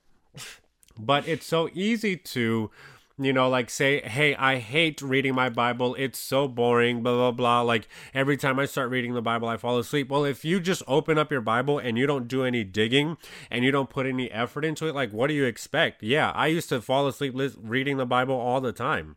But 0.98 1.28
it's 1.28 1.46
so 1.46 1.68
easy 1.74 2.16
to, 2.16 2.70
you 3.18 3.32
know, 3.32 3.48
like 3.50 3.68
say, 3.70 4.00
"Hey, 4.00 4.34
I 4.34 4.56
hate 4.56 5.02
reading 5.02 5.34
my 5.34 5.48
Bible. 5.50 5.94
It's 5.98 6.18
so 6.18 6.48
boring." 6.48 7.02
Blah 7.02 7.12
blah 7.14 7.30
blah. 7.32 7.60
Like 7.62 7.86
every 8.14 8.36
time 8.36 8.58
I 8.58 8.64
start 8.64 8.90
reading 8.90 9.12
the 9.14 9.20
Bible, 9.22 9.46
I 9.46 9.56
fall 9.58 9.78
asleep. 9.78 10.08
Well, 10.08 10.24
if 10.24 10.44
you 10.44 10.58
just 10.58 10.82
open 10.86 11.18
up 11.18 11.30
your 11.30 11.42
Bible 11.42 11.78
and 11.78 11.98
you 11.98 12.06
don't 12.06 12.26
do 12.28 12.44
any 12.44 12.64
digging 12.64 13.18
and 13.50 13.62
you 13.64 13.70
don't 13.70 13.90
put 13.90 14.06
any 14.06 14.30
effort 14.30 14.64
into 14.64 14.86
it, 14.88 14.94
like 14.94 15.12
what 15.12 15.26
do 15.28 15.34
you 15.34 15.44
expect? 15.44 16.02
Yeah, 16.02 16.30
I 16.34 16.46
used 16.48 16.70
to 16.70 16.80
fall 16.80 17.06
asleep 17.06 17.34
reading 17.62 17.98
the 17.98 18.06
Bible 18.06 18.34
all 18.34 18.60
the 18.62 18.72
time 18.72 19.16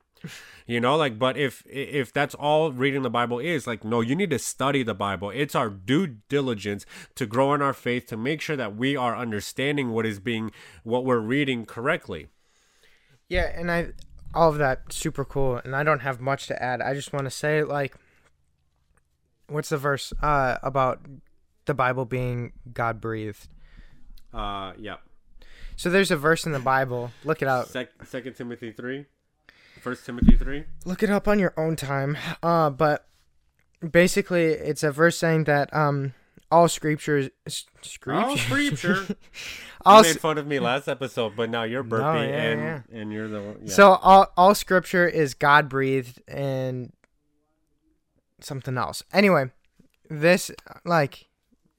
you 0.68 0.80
know 0.80 0.96
like 0.96 1.18
but 1.18 1.38
if 1.38 1.64
if 1.68 2.12
that's 2.14 2.36
all 2.36 2.72
reading 2.72 3.02
the 3.04 3.10
bible 3.10 3.40
is 3.40 3.66
like 3.66 3.84
no 3.84 4.02
you 4.02 4.16
need 4.16 4.30
to 4.30 4.40
study 4.40 4.84
the 4.84 4.94
bible 4.94 5.30
it's 5.30 5.56
our 5.56 5.70
due 5.70 6.08
diligence 6.28 6.86
to 7.16 7.26
grow 7.26 7.54
in 7.54 7.62
our 7.62 7.74
faith 7.74 8.06
to 8.08 8.18
make 8.18 8.42
sure 8.42 8.56
that 8.56 8.76
we 8.76 8.96
are 8.96 9.16
understanding 9.16 9.92
what 9.92 10.06
is 10.06 10.20
being 10.20 10.52
what 10.84 11.06
we're 11.06 11.20
reading 11.20 11.66
correctly 11.66 12.28
Yeah, 13.30 13.52
and 13.56 13.72
I 13.72 13.94
all 14.34 14.50
of 14.50 14.58
that 14.60 14.94
super 14.94 15.26
cool, 15.26 15.58
and 15.64 15.76
I 15.76 15.84
don't 15.84 16.02
have 16.02 16.20
much 16.22 16.46
to 16.48 16.62
add. 16.62 16.82
I 16.82 16.94
just 16.94 17.14
want 17.14 17.26
to 17.26 17.32
say 17.32 17.64
like, 17.64 17.96
what's 19.48 19.70
the 19.70 19.78
verse 19.78 20.14
uh 20.22 20.58
about 20.62 21.00
the 21.66 21.74
Bible 21.74 22.06
being 22.06 22.54
God 22.74 23.00
breathed? 23.02 23.48
uh 24.34 24.74
yeah 24.78 24.98
So 25.76 25.90
there's 25.90 26.12
a 26.12 26.18
verse 26.18 26.46
in 26.46 26.52
the 26.52 26.60
Bible. 26.60 27.12
Look 27.24 27.42
it 27.42 27.48
up. 27.48 27.68
Sec- 27.68 28.06
second 28.06 28.34
timothy 28.36 28.72
3 28.72 29.06
first 29.80 30.06
timothy 30.06 30.36
3 30.36 30.64
Look 30.86 31.04
it 31.04 31.10
up 31.10 31.28
on 31.28 31.40
your 31.40 31.54
own 31.58 31.76
time. 31.76 32.18
Uh, 32.44 32.70
but 32.70 33.08
basically, 33.88 34.46
it's 34.46 34.84
a 34.84 34.92
verse 34.92 35.18
saying 35.18 35.46
that 35.46 35.74
um 35.74 36.14
all 36.52 36.68
scripture 36.68 37.18
is 37.18 37.66
oh 38.08 38.36
scripture. 38.36 38.38
scripture 38.38 39.06
you 39.08 39.16
all 39.86 40.02
made 40.02 40.20
fun 40.20 40.38
of 40.38 40.48
me 40.48 40.60
last 40.60 40.88
episode 40.88 41.36
but 41.36 41.48
now 41.48 41.62
you're 41.62 41.84
burpy 41.84 42.28
yeah, 42.28 42.36
and 42.36 42.62
yeah. 42.62 43.00
and 43.00 43.14
you're 43.14 43.28
the 43.28 43.56
yeah. 43.64 43.72
So 43.72 43.94
all 44.02 44.32
all 44.36 44.56
scripture 44.56 45.08
is 45.08 45.34
God 45.34 45.70
breathed 45.70 46.22
and 46.28 46.92
something 48.42 48.78
else. 48.78 49.04
Anyway, 49.14 49.52
this 50.10 50.52
like 50.86 51.28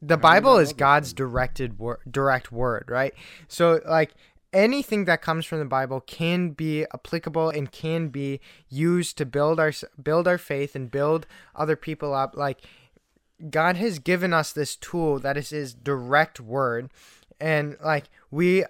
the 0.03 0.17
Bible 0.17 0.57
is 0.57 0.73
God's 0.73 1.13
directed 1.13 1.79
word, 1.79 1.99
direct 2.11 2.51
word, 2.51 2.87
right? 2.89 3.13
So 3.49 3.81
like 3.87 4.15
anything 4.53 5.05
that 5.05 5.23
comes 5.23 5.47
from 5.47 5.59
the 5.59 5.65
Bible 5.65 6.01
can 6.01 6.51
be 6.51 6.85
applicable 6.93 7.51
and 7.51 7.71
can 7.71 8.09
be 8.09 8.41
used 8.69 9.17
to 9.19 9.27
build 9.27 9.61
our 9.61 9.73
build 10.03 10.27
our 10.27 10.39
faith 10.39 10.75
and 10.75 10.91
build 10.91 11.27
other 11.55 11.77
people 11.77 12.15
up. 12.15 12.37
Like 12.37 12.59
God 13.49 13.77
has 13.77 13.99
given 13.99 14.33
us 14.33 14.53
this 14.53 14.77
tool 14.77 15.19
that 15.21 15.37
is 15.37 15.51
his 15.51 15.75
direct 15.75 16.41
word. 16.41 16.91
And 17.41 17.77
like 17.83 18.11
we 18.31 18.65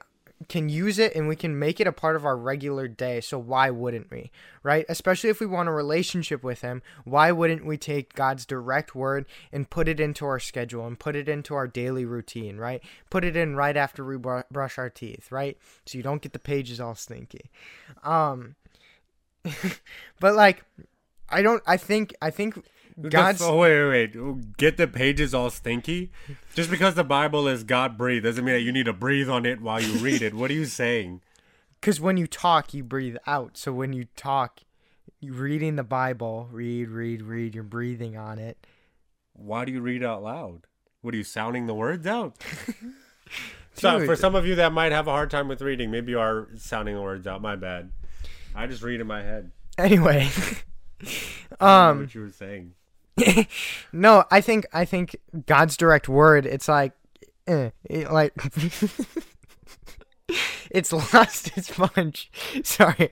can 0.48 0.68
use 0.68 0.98
it 0.98 1.14
and 1.14 1.29
we 1.29 1.37
can 1.37 1.59
make 1.59 1.81
it 1.81 1.87
a 1.87 1.92
part 1.92 2.16
of 2.16 2.24
our 2.24 2.37
regular 2.37 2.88
day. 2.88 3.20
So 3.20 3.38
why 3.38 3.70
wouldn't 3.70 4.11
we? 4.11 4.31
Right? 4.62 4.87
Especially 4.88 5.31
if 5.31 5.40
we 5.40 5.46
want 5.46 5.68
a 5.68 5.72
relationship 5.72 6.42
with 6.42 6.62
him, 6.62 6.83
why 7.05 7.31
wouldn't 7.31 7.64
we 7.64 7.76
take 7.76 8.14
God's 8.14 8.46
direct 8.46 8.94
word 8.94 9.26
and 9.53 9.68
put 9.68 9.88
it 9.88 10.00
into 10.00 10.24
our 10.24 10.40
schedule 10.40 10.87
and 10.87 10.98
put 10.98 11.14
it 11.14 11.29
into 11.29 11.55
our 11.55 11.66
daily 11.66 12.05
routine, 12.05 12.57
right? 12.57 12.83
Put 13.11 13.24
it 13.24 13.37
in 13.37 13.55
right 13.55 13.76
after 13.76 14.05
we 14.05 14.16
br- 14.16 14.40
brush 14.50 14.79
our 14.79 14.90
teeth, 14.90 15.31
right? 15.31 15.59
So 15.85 15.98
you 15.98 16.03
don't 16.03 16.22
get 16.22 16.33
the 16.33 16.38
pages 16.38 16.81
all 16.81 16.94
stinky. 16.94 17.50
Um 18.03 18.57
but 20.20 20.35
like 20.35 20.64
I 21.29 21.42
don't 21.42 21.62
I 21.66 21.76
think 21.76 22.14
I 22.22 22.31
think 22.31 22.64
God's 23.09 23.41
oh 23.43 23.57
wait, 23.57 23.89
wait, 23.89 24.17
wait. 24.17 24.57
Get 24.57 24.77
the 24.77 24.87
pages 24.87 25.33
all 25.33 25.51
stinky? 25.51 26.11
Just 26.55 26.71
because 26.71 26.95
the 26.95 27.05
Bible 27.05 27.49
is 27.49 27.65
God 27.65 27.97
breathed 27.97 28.25
doesn't 28.25 28.45
mean 28.45 28.55
that 28.55 28.61
you 28.61 28.73
need 28.73 28.87
to 28.87 28.93
breathe 28.93 29.29
on 29.29 29.47
it 29.47 29.61
while 29.61 29.81
you 29.81 29.93
read 29.95 30.23
it. 30.23 30.35
What 30.35 30.51
are 30.51 30.55
you 30.55 30.67
saying? 30.67 31.23
because 31.81 32.01
when 32.01 32.17
you 32.17 32.27
talk, 32.27 32.75
you 32.75 32.85
breathe 32.85 33.17
out. 33.27 33.57
So 33.57 33.73
when 33.73 33.93
you 33.93 34.07
talk, 34.17 34.61
you 35.21 35.33
reading 35.33 35.77
the 35.77 35.85
Bible, 35.85 36.49
read, 36.53 36.89
read, 36.89 37.23
read. 37.23 37.55
You're 37.55 37.65
breathing 37.65 38.17
on 38.17 38.39
it. 38.39 38.67
Why 39.33 39.65
do 39.65 39.73
you 39.73 39.81
read 39.81 40.05
out 40.05 40.23
loud? 40.23 40.67
What 41.01 41.15
are 41.15 41.17
you 41.17 41.25
sounding 41.25 41.67
the 41.67 41.75
words 41.75 42.07
out? 42.07 42.37
so 43.75 44.05
for 44.05 44.15
some 44.17 44.35
of 44.35 44.47
you 44.47 44.57
that 44.57 44.73
might 44.73 44.93
have 44.93 45.09
a 45.09 45.13
hard 45.13 45.31
time 45.31 45.49
with 45.49 45.63
reading, 45.63 45.91
maybe 45.91 46.13
you 46.13 46.21
are 46.21 46.49
sounding 46.57 46.95
the 46.95 47.01
words 47.01 47.27
out. 47.27 47.41
My 47.41 47.57
bad. 47.57 47.91
I 48.55 48.67
just 48.67 48.83
read 48.83 49.01
in 49.01 49.07
my 49.07 49.23
head. 49.23 49.53
Anyway, 49.79 50.29
um, 51.61 52.01
what 52.01 52.15
you 52.15 52.21
were 52.21 52.31
saying. 52.31 52.75
no, 53.92 54.24
I 54.30 54.40
think 54.40 54.66
I 54.72 54.85
think 54.85 55.16
God's 55.46 55.76
direct 55.76 56.09
word. 56.09 56.46
It's 56.46 56.68
like, 56.68 56.92
eh, 57.46 57.70
it, 57.85 58.11
like. 58.11 58.33
it's 60.70 60.92
lost 60.92 61.56
its 61.56 61.70
punch. 61.70 62.30
Sorry. 62.64 63.11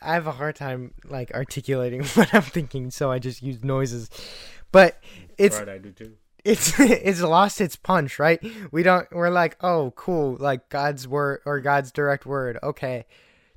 I 0.00 0.14
have 0.14 0.26
a 0.26 0.32
hard 0.32 0.56
time 0.56 0.94
like 1.08 1.32
articulating 1.32 2.04
what 2.04 2.34
I'm 2.34 2.42
thinking, 2.42 2.90
so 2.90 3.10
I 3.10 3.18
just 3.18 3.42
use 3.42 3.62
noises. 3.62 4.10
But 4.72 5.00
it's 5.38 5.58
right, 5.58 5.68
I 5.68 5.78
do 5.78 5.92
too. 5.92 6.14
it's 6.44 6.78
it's 6.80 7.20
lost 7.20 7.60
its 7.60 7.76
punch, 7.76 8.18
right? 8.18 8.42
We 8.72 8.82
don't 8.82 9.06
we're 9.12 9.30
like, 9.30 9.56
"Oh, 9.60 9.92
cool, 9.94 10.36
like 10.40 10.68
God's 10.70 11.06
word 11.06 11.40
or 11.44 11.60
God's 11.60 11.92
direct 11.92 12.26
word." 12.26 12.58
Okay. 12.62 13.06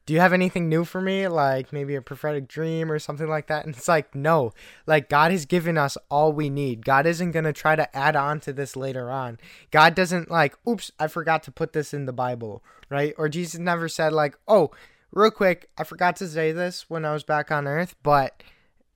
Do 0.05 0.13
you 0.13 0.19
have 0.19 0.33
anything 0.33 0.69
new 0.69 0.85
for 0.85 1.01
me? 1.01 1.27
Like 1.27 1.73
maybe 1.73 1.95
a 1.95 2.01
prophetic 2.01 2.47
dream 2.47 2.91
or 2.91 2.99
something 2.99 3.27
like 3.27 3.47
that? 3.47 3.65
And 3.65 3.75
it's 3.75 3.87
like, 3.87 4.13
"No. 4.13 4.53
Like 4.85 5.09
God 5.09 5.31
has 5.31 5.45
given 5.45 5.77
us 5.77 5.97
all 6.09 6.31
we 6.31 6.49
need. 6.49 6.85
God 6.85 7.05
isn't 7.05 7.31
going 7.31 7.45
to 7.45 7.53
try 7.53 7.75
to 7.75 7.95
add 7.95 8.15
on 8.15 8.39
to 8.41 8.53
this 8.53 8.75
later 8.75 9.09
on. 9.09 9.39
God 9.71 9.95
doesn't 9.95 10.29
like, 10.29 10.55
"Oops, 10.67 10.91
I 10.99 11.07
forgot 11.07 11.43
to 11.43 11.51
put 11.51 11.73
this 11.73 11.93
in 11.93 12.05
the 12.05 12.13
Bible." 12.13 12.63
Right? 12.89 13.15
Or 13.17 13.29
Jesus 13.29 13.59
never 13.59 13.89
said 13.89 14.13
like, 14.13 14.37
"Oh, 14.47 14.71
real 15.11 15.31
quick, 15.31 15.69
I 15.77 15.83
forgot 15.83 16.15
to 16.17 16.27
say 16.27 16.51
this 16.51 16.89
when 16.89 17.05
I 17.05 17.13
was 17.13 17.23
back 17.23 17.51
on 17.51 17.67
earth, 17.67 17.95
but 18.03 18.43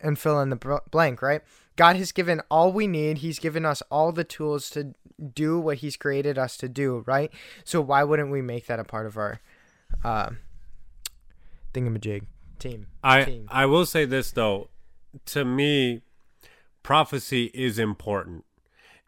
and 0.01 0.17
fill 0.17 0.39
in 0.39 0.49
the 0.49 0.81
blank, 0.91 1.21
right? 1.21 1.41
God 1.75 1.95
has 1.95 2.11
given 2.11 2.41
all 2.51 2.71
we 2.71 2.87
need. 2.87 3.19
He's 3.19 3.39
given 3.39 3.65
us 3.65 3.81
all 3.89 4.11
the 4.11 4.23
tools 4.23 4.69
to 4.71 4.93
do 5.33 5.59
what 5.59 5.77
He's 5.77 5.97
created 5.97 6.37
us 6.37 6.57
to 6.57 6.69
do, 6.69 7.03
right? 7.05 7.31
So 7.63 7.81
why 7.81 8.03
wouldn't 8.03 8.31
we 8.31 8.41
make 8.41 8.67
that 8.67 8.79
a 8.79 8.83
part 8.83 9.05
of 9.05 9.17
our 9.17 9.39
uh, 10.03 10.31
thingamajig 11.73 12.23
team? 12.59 12.87
I 13.03 13.23
team. 13.23 13.47
I 13.49 13.65
will 13.65 13.85
say 13.85 14.05
this 14.05 14.31
though, 14.31 14.69
to 15.27 15.45
me, 15.45 16.01
prophecy 16.83 17.51
is 17.53 17.79
important, 17.79 18.45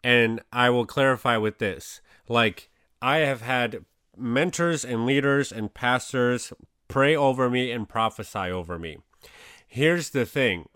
and 0.02 0.40
I 0.52 0.70
will 0.70 0.86
clarify 0.86 1.36
with 1.36 1.58
this. 1.58 2.00
Like 2.28 2.70
I 3.00 3.18
have 3.18 3.42
had 3.42 3.84
mentors 4.16 4.84
and 4.84 5.06
leaders 5.06 5.50
and 5.52 5.72
pastors 5.72 6.52
pray 6.88 7.16
over 7.16 7.48
me 7.48 7.70
and 7.72 7.88
prophesy 7.88 8.50
over 8.50 8.78
me. 8.78 8.98
Here's 9.66 10.10
the 10.10 10.26
thing. 10.26 10.68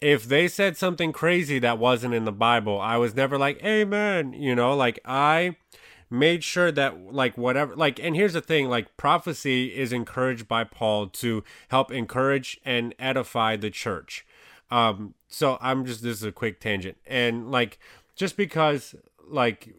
if 0.00 0.24
they 0.24 0.48
said 0.48 0.76
something 0.76 1.12
crazy 1.12 1.58
that 1.60 1.78
wasn't 1.78 2.14
in 2.14 2.24
the 2.24 2.32
Bible, 2.32 2.80
I 2.80 2.96
was 2.96 3.14
never 3.14 3.38
like, 3.38 3.62
Amen. 3.64 4.32
You 4.32 4.54
know, 4.54 4.74
like 4.76 4.98
I 5.04 5.56
made 6.10 6.44
sure 6.44 6.70
that 6.70 7.12
like 7.12 7.36
whatever 7.36 7.74
like 7.76 7.98
and 8.00 8.16
here's 8.16 8.32
the 8.32 8.40
thing 8.40 8.68
like 8.68 8.96
prophecy 8.96 9.76
is 9.76 9.92
encouraged 9.92 10.46
by 10.46 10.64
paul 10.64 11.06
to 11.06 11.42
help 11.68 11.90
encourage 11.90 12.60
and 12.64 12.94
edify 12.98 13.56
the 13.56 13.70
church 13.70 14.26
um 14.70 15.14
so 15.28 15.58
i'm 15.60 15.84
just 15.84 16.02
this 16.02 16.18
is 16.18 16.24
a 16.24 16.32
quick 16.32 16.60
tangent 16.60 16.96
and 17.06 17.50
like 17.50 17.78
just 18.16 18.36
because 18.36 18.94
like 19.28 19.74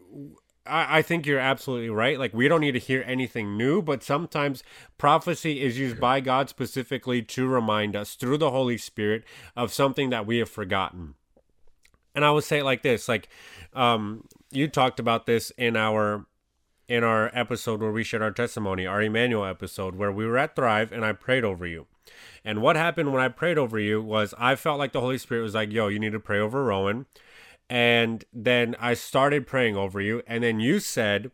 I, 0.66 0.98
I 0.98 1.02
think 1.02 1.26
you're 1.26 1.38
absolutely 1.38 1.90
right. 1.90 2.18
Like 2.18 2.34
we 2.34 2.48
don't 2.48 2.60
need 2.60 2.72
to 2.72 2.78
hear 2.78 3.04
anything 3.06 3.56
new, 3.56 3.80
but 3.80 4.02
sometimes 4.02 4.62
prophecy 4.98 5.62
is 5.62 5.78
used 5.78 6.00
by 6.00 6.20
God 6.20 6.48
specifically 6.48 7.22
to 7.22 7.46
remind 7.46 7.96
us 7.96 8.14
through 8.14 8.38
the 8.38 8.50
Holy 8.50 8.78
Spirit 8.78 9.24
of 9.56 9.72
something 9.72 10.10
that 10.10 10.26
we 10.26 10.38
have 10.38 10.50
forgotten. 10.50 11.14
And 12.16 12.24
I 12.24 12.32
would 12.32 12.42
say 12.42 12.58
it 12.58 12.64
like 12.64 12.82
this: 12.82 13.08
like 13.08 13.28
um, 13.74 14.24
you 14.50 14.66
talked 14.66 14.98
about 14.98 15.26
this 15.26 15.52
in 15.56 15.76
our 15.76 16.26
in 16.88 17.04
our 17.04 17.30
episode 17.34 17.80
where 17.80 17.92
we 17.92 18.04
shared 18.04 18.22
our 18.22 18.30
testimony, 18.30 18.86
our 18.86 19.02
Emmanuel 19.02 19.44
episode, 19.44 19.96
where 19.96 20.12
we 20.12 20.26
were 20.26 20.38
at 20.38 20.56
Thrive 20.56 20.92
and 20.92 21.04
I 21.04 21.12
prayed 21.12 21.44
over 21.44 21.66
you. 21.66 21.86
And 22.44 22.62
what 22.62 22.76
happened 22.76 23.12
when 23.12 23.22
I 23.22 23.28
prayed 23.28 23.58
over 23.58 23.78
you 23.78 24.00
was 24.00 24.34
I 24.38 24.54
felt 24.54 24.78
like 24.78 24.92
the 24.92 25.00
Holy 25.00 25.18
Spirit 25.18 25.42
was 25.42 25.54
like, 25.54 25.72
yo, 25.72 25.88
you 25.88 25.98
need 25.98 26.12
to 26.12 26.20
pray 26.20 26.38
over 26.38 26.64
Rowan. 26.64 27.06
And 27.68 28.24
then 28.32 28.76
I 28.78 28.94
started 28.94 29.46
praying 29.46 29.76
over 29.76 30.00
you. 30.00 30.22
And 30.26 30.44
then 30.44 30.60
you 30.60 30.78
said 30.78 31.32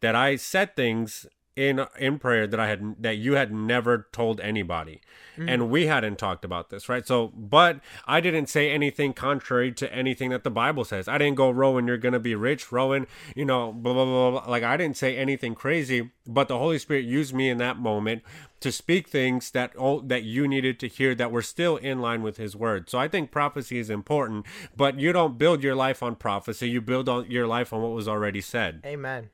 that 0.00 0.14
I 0.14 0.36
said 0.36 0.74
things 0.74 1.26
in 1.58 1.84
in 1.98 2.20
prayer 2.20 2.46
that 2.46 2.60
I 2.60 2.68
had 2.68 2.94
that 3.02 3.16
you 3.16 3.32
had 3.32 3.52
never 3.52 4.06
told 4.12 4.40
anybody. 4.40 5.00
Mm-hmm. 5.36 5.48
And 5.48 5.70
we 5.70 5.86
hadn't 5.86 6.18
talked 6.18 6.44
about 6.44 6.70
this, 6.70 6.88
right? 6.88 7.06
So, 7.06 7.28
but 7.28 7.80
I 8.06 8.20
didn't 8.20 8.48
say 8.48 8.70
anything 8.70 9.12
contrary 9.12 9.72
to 9.72 9.92
anything 9.92 10.30
that 10.30 10.44
the 10.44 10.50
Bible 10.50 10.84
says. 10.84 11.06
I 11.08 11.18
didn't 11.18 11.36
go, 11.36 11.50
Rowan, 11.50 11.86
you're 11.86 11.96
going 11.96 12.12
to 12.12 12.20
be 12.20 12.34
rich. 12.34 12.72
Rowan, 12.72 13.06
you 13.36 13.44
know, 13.44 13.72
blah, 13.72 13.92
blah, 13.92 14.04
blah, 14.04 14.30
blah. 14.30 14.50
Like, 14.50 14.64
I 14.64 14.76
didn't 14.76 14.96
say 14.96 15.16
anything 15.16 15.54
crazy, 15.54 16.10
but 16.26 16.48
the 16.48 16.58
Holy 16.58 16.78
Spirit 16.78 17.04
used 17.04 17.34
me 17.34 17.48
in 17.48 17.58
that 17.58 17.78
moment 17.78 18.22
to 18.60 18.72
speak 18.72 19.08
things 19.08 19.52
that 19.52 19.72
oh, 19.78 20.00
that 20.00 20.24
you 20.24 20.48
needed 20.48 20.80
to 20.80 20.88
hear 20.88 21.14
that 21.14 21.30
were 21.30 21.42
still 21.42 21.76
in 21.76 22.00
line 22.00 22.22
with 22.22 22.36
his 22.36 22.56
word. 22.56 22.90
So 22.90 22.98
I 22.98 23.06
think 23.06 23.30
prophecy 23.30 23.78
is 23.78 23.90
important, 23.90 24.44
but 24.76 24.98
you 24.98 25.12
don't 25.12 25.38
build 25.38 25.62
your 25.62 25.76
life 25.76 26.02
on 26.02 26.16
prophecy. 26.16 26.68
You 26.68 26.80
build 26.80 27.08
on 27.08 27.30
your 27.30 27.46
life 27.46 27.72
on 27.72 27.82
what 27.82 27.92
was 27.92 28.08
already 28.08 28.40
said. 28.40 28.82
Amen. 28.84 29.30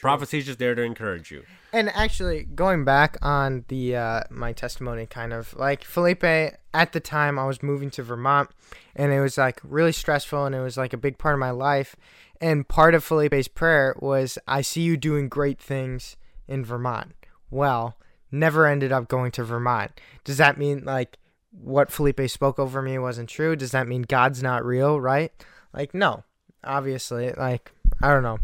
Prophecy 0.00 0.38
is 0.38 0.46
just 0.46 0.58
there 0.58 0.74
to 0.74 0.82
encourage 0.82 1.30
you. 1.30 1.44
And 1.72 1.88
actually, 1.90 2.44
going 2.44 2.84
back 2.84 3.16
on 3.22 3.64
the 3.68 3.96
uh, 3.96 4.22
my 4.30 4.52
testimony, 4.52 5.06
kind 5.06 5.32
of 5.32 5.54
like 5.54 5.84
Felipe 5.84 6.24
at 6.24 6.92
the 6.92 7.00
time, 7.00 7.38
I 7.38 7.46
was 7.46 7.62
moving 7.62 7.90
to 7.90 8.02
Vermont, 8.02 8.50
and 8.94 9.12
it 9.12 9.20
was 9.20 9.38
like 9.38 9.60
really 9.64 9.92
stressful, 9.92 10.44
and 10.44 10.54
it 10.54 10.60
was 10.60 10.76
like 10.76 10.92
a 10.92 10.98
big 10.98 11.18
part 11.18 11.34
of 11.34 11.40
my 11.40 11.50
life. 11.50 11.96
And 12.40 12.68
part 12.68 12.94
of 12.94 13.02
Felipe's 13.04 13.48
prayer 13.48 13.96
was, 13.98 14.38
"I 14.46 14.60
see 14.60 14.82
you 14.82 14.96
doing 14.96 15.28
great 15.28 15.60
things 15.60 16.16
in 16.46 16.64
Vermont." 16.64 17.12
Well, 17.50 17.96
never 18.30 18.66
ended 18.66 18.92
up 18.92 19.08
going 19.08 19.30
to 19.32 19.44
Vermont. 19.44 19.92
Does 20.24 20.36
that 20.36 20.58
mean 20.58 20.84
like 20.84 21.18
what 21.50 21.90
Felipe 21.90 22.28
spoke 22.28 22.58
over 22.58 22.82
me 22.82 22.98
wasn't 22.98 23.30
true? 23.30 23.56
Does 23.56 23.70
that 23.70 23.88
mean 23.88 24.02
God's 24.02 24.42
not 24.42 24.64
real? 24.64 25.00
Right? 25.00 25.32
Like, 25.72 25.94
no, 25.94 26.24
obviously. 26.64 27.32
Like, 27.32 27.72
I 28.02 28.08
don't 28.08 28.22
know. 28.22 28.38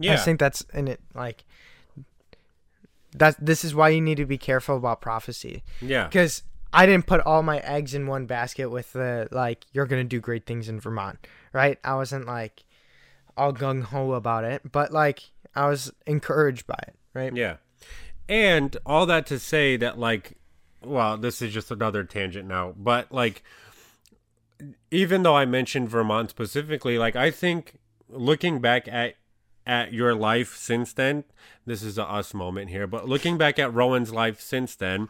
Yeah. 0.00 0.14
I 0.14 0.16
think 0.16 0.40
that's 0.40 0.62
in 0.74 0.88
it 0.88 1.00
like 1.14 1.44
that 3.12 3.36
this 3.40 3.64
is 3.64 3.74
why 3.74 3.90
you 3.90 4.00
need 4.00 4.16
to 4.16 4.26
be 4.26 4.38
careful 4.38 4.76
about 4.76 5.00
prophecy. 5.00 5.62
Yeah. 5.80 6.06
Because 6.06 6.42
I 6.72 6.86
didn't 6.86 7.06
put 7.06 7.20
all 7.20 7.42
my 7.42 7.58
eggs 7.58 7.94
in 7.94 8.06
one 8.06 8.26
basket 8.26 8.70
with 8.70 8.92
the 8.92 9.28
like 9.30 9.66
you're 9.72 9.86
gonna 9.86 10.04
do 10.04 10.20
great 10.20 10.46
things 10.46 10.68
in 10.68 10.80
Vermont, 10.80 11.26
right? 11.52 11.78
I 11.84 11.94
wasn't 11.94 12.26
like 12.26 12.64
all 13.36 13.52
gung 13.52 13.82
ho 13.82 14.12
about 14.12 14.44
it, 14.44 14.70
but 14.70 14.92
like 14.92 15.30
I 15.54 15.68
was 15.68 15.92
encouraged 16.06 16.66
by 16.66 16.78
it, 16.86 16.94
right? 17.14 17.34
Yeah. 17.34 17.56
And 18.28 18.76
all 18.86 19.06
that 19.06 19.26
to 19.26 19.38
say 19.38 19.76
that 19.76 19.98
like 19.98 20.36
well, 20.82 21.18
this 21.18 21.42
is 21.42 21.52
just 21.52 21.70
another 21.70 22.04
tangent 22.04 22.48
now, 22.48 22.74
but 22.76 23.12
like 23.12 23.42
even 24.90 25.22
though 25.22 25.36
I 25.36 25.44
mentioned 25.46 25.88
Vermont 25.88 26.30
specifically, 26.30 26.98
like 26.98 27.16
I 27.16 27.30
think 27.30 27.78
looking 28.08 28.60
back 28.60 28.88
at 28.88 29.14
at 29.70 29.92
your 29.92 30.16
life 30.16 30.56
since 30.56 30.92
then, 30.92 31.22
this 31.64 31.80
is 31.80 31.96
a 31.96 32.04
us 32.04 32.34
moment 32.34 32.70
here, 32.70 32.88
but 32.88 33.08
looking 33.08 33.38
back 33.38 33.56
at 33.56 33.72
Rowan's 33.72 34.12
life 34.12 34.40
since 34.40 34.74
then, 34.74 35.08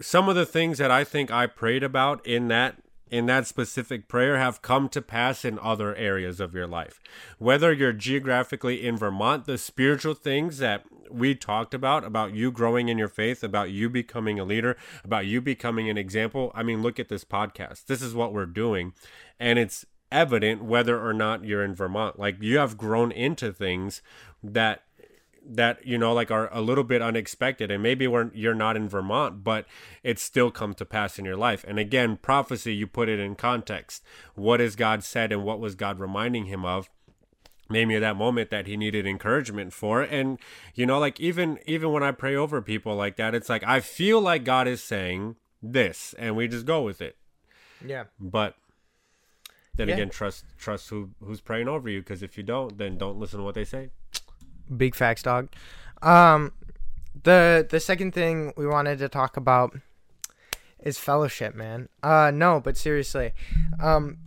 some 0.00 0.30
of 0.30 0.34
the 0.34 0.46
things 0.46 0.78
that 0.78 0.90
I 0.90 1.04
think 1.04 1.30
I 1.30 1.46
prayed 1.46 1.82
about 1.82 2.26
in 2.26 2.48
that 2.48 2.78
in 3.08 3.26
that 3.26 3.46
specific 3.46 4.08
prayer 4.08 4.36
have 4.36 4.62
come 4.62 4.88
to 4.88 5.00
pass 5.00 5.44
in 5.44 5.60
other 5.60 5.94
areas 5.94 6.40
of 6.40 6.54
your 6.54 6.66
life. 6.66 6.98
Whether 7.38 7.72
you're 7.72 7.92
geographically 7.92 8.84
in 8.84 8.96
Vermont, 8.96 9.44
the 9.44 9.58
spiritual 9.58 10.14
things 10.14 10.58
that 10.58 10.84
we 11.08 11.36
talked 11.36 11.72
about, 11.72 12.02
about 12.02 12.34
you 12.34 12.50
growing 12.50 12.88
in 12.88 12.98
your 12.98 13.06
faith, 13.06 13.44
about 13.44 13.70
you 13.70 13.88
becoming 13.88 14.40
a 14.40 14.44
leader, 14.44 14.76
about 15.04 15.26
you 15.26 15.40
becoming 15.40 15.88
an 15.88 15.96
example. 15.96 16.50
I 16.52 16.64
mean, 16.64 16.82
look 16.82 16.98
at 16.98 17.08
this 17.08 17.22
podcast. 17.22 17.86
This 17.86 18.02
is 18.02 18.12
what 18.12 18.32
we're 18.32 18.44
doing. 18.44 18.92
And 19.38 19.56
it's 19.56 19.86
evident 20.10 20.64
whether 20.64 21.00
or 21.04 21.12
not 21.12 21.44
you're 21.44 21.64
in 21.64 21.74
Vermont. 21.74 22.18
Like 22.18 22.40
you 22.40 22.58
have 22.58 22.78
grown 22.78 23.12
into 23.12 23.52
things 23.52 24.02
that 24.42 24.82
that 25.48 25.86
you 25.86 25.96
know 25.96 26.12
like 26.12 26.30
are 26.30 26.52
a 26.52 26.60
little 26.60 26.82
bit 26.82 27.00
unexpected 27.00 27.70
and 27.70 27.80
maybe 27.80 28.08
when 28.08 28.32
you're 28.34 28.52
not 28.52 28.74
in 28.74 28.88
Vermont 28.88 29.44
but 29.44 29.64
it's 30.02 30.20
still 30.20 30.50
come 30.50 30.74
to 30.74 30.84
pass 30.84 31.18
in 31.18 31.24
your 31.24 31.36
life. 31.36 31.64
And 31.68 31.78
again 31.78 32.16
prophecy 32.16 32.74
you 32.74 32.86
put 32.86 33.08
it 33.08 33.20
in 33.20 33.36
context. 33.36 34.02
What 34.34 34.60
has 34.60 34.74
God 34.74 35.04
said 35.04 35.32
and 35.32 35.44
what 35.44 35.60
was 35.60 35.74
God 35.74 36.00
reminding 36.00 36.46
him 36.46 36.64
of? 36.64 36.90
Maybe 37.68 37.96
at 37.96 38.00
that 38.00 38.16
moment 38.16 38.50
that 38.50 38.66
he 38.66 38.76
needed 38.76 39.06
encouragement 39.06 39.72
for 39.72 40.02
and 40.02 40.38
you 40.74 40.86
know 40.86 40.98
like 40.98 41.20
even 41.20 41.58
even 41.66 41.92
when 41.92 42.02
I 42.02 42.10
pray 42.12 42.34
over 42.34 42.60
people 42.60 42.96
like 42.96 43.16
that 43.16 43.34
it's 43.34 43.48
like 43.48 43.62
I 43.64 43.80
feel 43.80 44.20
like 44.20 44.44
God 44.44 44.66
is 44.66 44.82
saying 44.82 45.36
this 45.62 46.14
and 46.18 46.36
we 46.36 46.48
just 46.48 46.66
go 46.66 46.82
with 46.82 47.00
it. 47.00 47.16
Yeah. 47.84 48.04
But 48.18 48.56
then 49.76 49.88
yeah. 49.88 49.94
again, 49.94 50.10
trust 50.10 50.44
trust 50.58 50.88
who 50.88 51.10
who's 51.22 51.40
praying 51.40 51.68
over 51.68 51.88
you. 51.88 52.00
Because 52.00 52.22
if 52.22 52.36
you 52.36 52.42
don't, 52.42 52.76
then 52.78 52.98
don't 52.98 53.18
listen 53.18 53.38
to 53.38 53.44
what 53.44 53.54
they 53.54 53.64
say. 53.64 53.90
Big 54.74 54.94
facts, 54.94 55.22
dog. 55.22 55.48
Um, 56.02 56.52
the 57.22 57.66
the 57.68 57.80
second 57.80 58.12
thing 58.12 58.52
we 58.56 58.66
wanted 58.66 58.98
to 58.98 59.08
talk 59.08 59.36
about 59.36 59.76
is 60.78 60.98
fellowship, 60.98 61.54
man. 61.54 61.88
Uh, 62.02 62.30
no, 62.32 62.60
but 62.60 62.76
seriously, 62.76 63.32
um, 63.82 64.18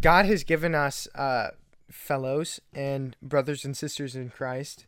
God 0.00 0.26
has 0.26 0.44
given 0.44 0.74
us 0.74 1.06
uh 1.14 1.50
fellows 1.90 2.60
and 2.72 3.16
brothers 3.22 3.64
and 3.64 3.76
sisters 3.76 4.16
in 4.16 4.30
Christ. 4.30 4.86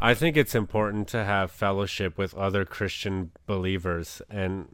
I 0.00 0.14
think 0.14 0.36
it's 0.36 0.54
important 0.54 1.08
to 1.08 1.24
have 1.24 1.50
fellowship 1.50 2.16
with 2.16 2.34
other 2.34 2.64
Christian 2.64 3.32
believers 3.46 4.22
and 4.30 4.68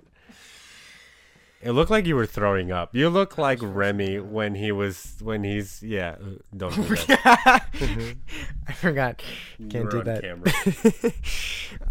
it 1.65 1.73
looked 1.73 1.91
like 1.91 2.05
you 2.07 2.15
were 2.15 2.27
throwing 2.27 2.71
up. 2.71 2.95
You 2.95 3.09
look 3.09 3.39
like 3.39 3.59
Remy 3.63 4.21
when 4.21 4.55
he 4.55 4.71
was 4.71 5.17
when 5.23 5.45
he's 5.45 5.83
yeah. 5.83 6.17
Uh, 6.21 6.37
don't 6.55 6.75
do 6.75 6.83
that. 6.83 7.67
I 8.69 8.73
forgot. 8.75 9.23
Can't 9.71 9.91
do 9.91 10.03
that. 10.03 11.15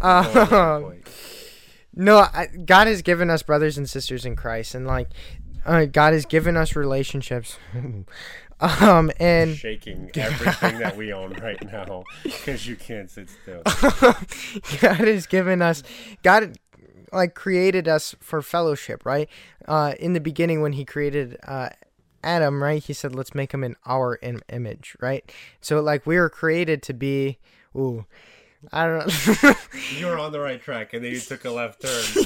um, 0.00 1.02
no, 1.92 2.18
I, 2.18 2.46
God 2.64 2.86
has 2.86 3.02
given 3.02 3.30
us 3.30 3.42
brothers 3.42 3.76
and 3.76 3.90
sisters 3.90 4.24
in 4.24 4.36
Christ, 4.36 4.76
and 4.76 4.86
like 4.86 5.08
uh, 5.66 5.86
God 5.86 6.12
has 6.12 6.24
given 6.24 6.56
us 6.56 6.76
relationships. 6.76 7.58
um 8.60 9.10
and 9.18 9.56
shaking 9.56 10.08
everything 10.14 10.78
that 10.78 10.96
we 10.96 11.12
own 11.12 11.32
right 11.42 11.60
now 11.64 12.04
because 12.22 12.68
you 12.68 12.76
can't 12.76 13.10
sit 13.10 13.28
still. 13.28 13.62
God 14.80 15.08
has 15.08 15.26
given 15.26 15.60
us 15.60 15.82
God 16.22 16.56
like 17.14 17.34
created 17.34 17.88
us 17.88 18.14
for 18.20 18.42
fellowship, 18.42 19.04
right? 19.04 19.28
Uh, 19.66 19.94
in 19.98 20.12
the 20.12 20.20
beginning, 20.20 20.60
when 20.60 20.72
He 20.72 20.84
created 20.84 21.38
uh, 21.46 21.70
Adam, 22.22 22.62
right? 22.62 22.82
He 22.82 22.92
said, 22.92 23.14
"Let's 23.14 23.34
make 23.34 23.52
him 23.52 23.62
in 23.62 23.76
our 23.86 24.18
Im- 24.22 24.42
image," 24.48 24.96
right? 25.00 25.30
So 25.60 25.80
like 25.80 26.06
we 26.06 26.16
were 26.16 26.30
created 26.30 26.82
to 26.84 26.94
be, 26.94 27.38
ooh. 27.76 28.06
I 28.72 28.86
don't 28.86 29.42
know. 29.42 29.54
you 29.98 30.06
were 30.06 30.18
on 30.18 30.32
the 30.32 30.40
right 30.40 30.60
track, 30.60 30.94
and 30.94 31.04
then 31.04 31.12
you 31.12 31.20
took 31.20 31.44
a 31.44 31.50
left 31.50 31.82
turn. 31.82 32.24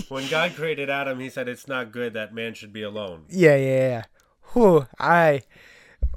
when 0.08 0.28
God 0.28 0.54
created 0.54 0.88
Adam, 0.88 1.18
He 1.18 1.28
said, 1.28 1.48
"It's 1.48 1.66
not 1.66 1.90
good 1.90 2.14
that 2.14 2.32
man 2.32 2.54
should 2.54 2.72
be 2.72 2.82
alone." 2.82 3.24
Yeah, 3.28 3.56
yeah, 3.56 3.88
yeah. 3.88 4.04
Whew, 4.52 4.86
I 5.00 5.42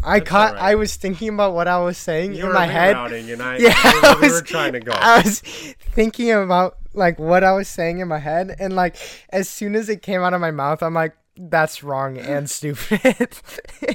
I 0.06 0.20
That's 0.20 0.30
caught. 0.30 0.54
Right. 0.54 0.62
I 0.62 0.76
was 0.76 0.96
thinking 0.96 1.30
about 1.30 1.54
what 1.54 1.68
I 1.68 1.80
was 1.80 1.98
saying 1.98 2.36
you 2.36 2.46
in 2.46 2.54
my 2.54 2.68
head. 2.68 2.96
And 2.96 3.42
I, 3.42 3.58
yeah, 3.60 3.74
I 3.76 4.16
was, 4.20 4.22
we 4.22 4.32
were 4.32 4.42
trying 4.42 4.74
to 4.74 4.80
go. 4.80 4.92
I 4.94 5.22
was 5.22 5.40
thinking 5.40 6.32
about 6.32 6.78
like 6.94 7.20
what 7.20 7.44
I 7.44 7.52
was 7.54 7.68
saying 7.68 8.00
in 8.00 8.08
my 8.08 8.20
head, 8.20 8.56
and 8.60 8.76
like 8.76 8.98
as 9.30 9.50
soon 9.50 9.76
as 9.76 9.90
it 9.90 10.02
came 10.02 10.22
out 10.22 10.34
of 10.34 10.42
my 10.42 10.52
mouth, 10.52 10.84
I'm 10.84 10.94
like, 10.94 11.16
"That's 11.36 11.84
wrong 11.84 12.18
and 12.18 12.50
stupid." 12.50 13.36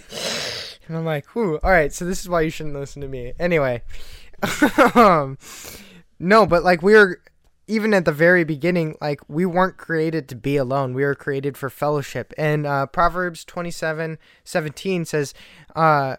and 0.89 0.97
I'm 0.97 1.05
like, 1.05 1.35
"Whoo, 1.35 1.59
all 1.59 1.71
right." 1.71 1.93
So 1.93 2.05
this 2.05 2.21
is 2.21 2.29
why 2.29 2.43
you 2.43 2.51
shouldn't 2.51 2.75
listen 2.75 3.03
to 3.03 3.09
me. 3.09 3.33
Anyway, 3.39 3.83
um, 4.95 5.39
no, 6.19 6.45
but 6.47 6.65
like 6.65 6.83
we 6.83 6.95
were 6.95 7.21
even 7.71 7.95
at 7.95 8.05
the 8.05 8.13
very 8.13 8.45
beginning, 8.45 8.97
like 9.01 9.21
we 9.29 9.47
weren't 9.47 9.77
created 9.77 10.29
to 10.29 10.35
be 10.35 10.57
alone. 10.57 10.93
We 10.93 11.05
were 11.05 11.15
created 11.15 11.57
for 11.57 11.71
fellowship. 11.71 12.35
And 12.37 12.67
uh, 12.67 12.87
Proverbs 12.87 13.45
27 13.45 14.19
17 14.45 15.05
says, 15.05 15.33
uh, 15.77 16.17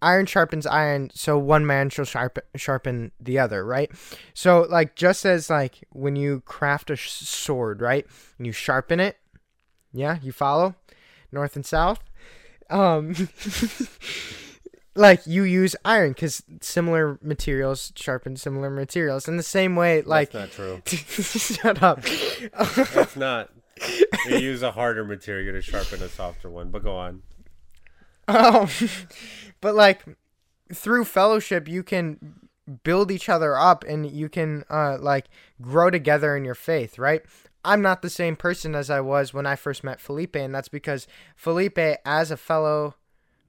iron 0.00 0.26
sharpens 0.26 0.66
iron, 0.66 1.10
so 1.14 1.36
one 1.36 1.66
man 1.66 1.90
shall 1.90 2.04
sharpen, 2.04 2.44
sharpen 2.56 3.10
the 3.18 3.38
other, 3.38 3.64
right? 3.64 3.90
So, 4.34 4.66
like, 4.68 4.94
just 4.94 5.24
as, 5.24 5.48
like, 5.48 5.84
when 5.90 6.14
you 6.14 6.42
craft 6.42 6.90
a 6.90 6.96
sh- 6.96 7.10
sword, 7.10 7.80
right? 7.80 8.06
And 8.38 8.46
you 8.46 8.52
sharpen 8.52 9.00
it, 9.00 9.16
yeah, 9.92 10.18
you 10.22 10.30
follow? 10.30 10.74
North 11.32 11.56
and 11.56 11.64
south. 11.64 12.00
Um, 12.70 13.14
like 14.94 15.26
you 15.26 15.42
use 15.42 15.74
iron 15.84 16.10
because 16.12 16.42
similar 16.60 17.18
materials 17.22 17.92
sharpen 17.96 18.36
similar 18.36 18.70
materials 18.70 19.26
in 19.28 19.36
the 19.36 19.42
same 19.42 19.74
way 19.76 20.02
like 20.02 20.30
That's 20.30 20.58
not 20.58 20.82
true. 20.82 20.82
shut 20.86 21.82
up 21.82 22.02
That's 22.02 23.16
not. 23.16 23.50
You 24.28 24.38
use 24.38 24.62
a 24.62 24.70
harder 24.70 25.04
material 25.04 25.52
to 25.54 25.60
sharpen 25.60 26.00
a 26.02 26.08
softer 26.08 26.48
one, 26.48 26.70
but 26.70 26.84
go 26.84 26.96
on. 26.96 27.22
um, 28.28 28.68
but 29.60 29.74
like 29.74 30.02
through 30.72 31.04
fellowship 31.04 31.68
you 31.68 31.82
can 31.82 32.48
build 32.82 33.10
each 33.10 33.28
other 33.28 33.58
up 33.58 33.84
and 33.84 34.10
you 34.10 34.28
can 34.30 34.64
uh 34.70 34.96
like 34.98 35.26
grow 35.60 35.90
together 35.90 36.34
in 36.34 36.42
your 36.46 36.54
faith 36.54 36.98
right 36.98 37.20
i'm 37.62 37.82
not 37.82 38.00
the 38.00 38.08
same 38.08 38.34
person 38.34 38.74
as 38.74 38.88
i 38.88 38.98
was 38.98 39.34
when 39.34 39.44
i 39.44 39.54
first 39.54 39.84
met 39.84 40.00
felipe 40.00 40.34
and 40.34 40.54
that's 40.54 40.68
because 40.68 41.06
felipe 41.36 41.78
as 41.78 42.30
a 42.30 42.36
fellow 42.38 42.94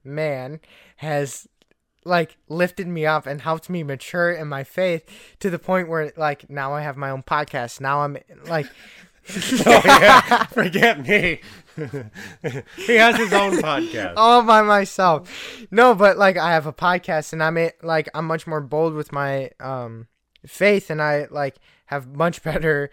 man 0.04 0.60
has 0.96 1.46
like 2.04 2.36
lifted 2.48 2.86
me 2.86 3.04
up 3.04 3.26
and 3.26 3.40
helped 3.40 3.68
me 3.68 3.82
mature 3.82 4.30
in 4.30 4.48
my 4.48 4.64
faith 4.64 5.04
to 5.40 5.50
the 5.50 5.58
point 5.58 5.88
where 5.88 6.12
like 6.16 6.48
now 6.48 6.72
I 6.72 6.82
have 6.82 6.96
my 6.96 7.10
own 7.10 7.22
podcast. 7.22 7.80
Now 7.80 8.02
I'm 8.02 8.16
like 8.46 8.66
Oh 9.66 9.82
yeah, 9.84 10.44
forget 10.46 11.04
me. 11.04 11.40
he 12.76 12.94
has 12.94 13.16
his 13.16 13.32
own 13.32 13.56
podcast. 13.58 14.14
all 14.16 14.42
by 14.42 14.62
myself. 14.62 15.66
No, 15.70 15.94
but 15.94 16.16
like 16.16 16.36
I 16.36 16.52
have 16.52 16.66
a 16.66 16.72
podcast 16.72 17.32
and 17.32 17.42
I'm 17.42 17.58
like 17.82 18.08
I'm 18.14 18.26
much 18.26 18.46
more 18.46 18.60
bold 18.60 18.94
with 18.94 19.12
my 19.12 19.50
um 19.58 20.06
faith 20.46 20.90
and 20.90 21.02
I 21.02 21.26
like 21.30 21.56
have 21.86 22.06
much 22.08 22.42
better 22.44 22.90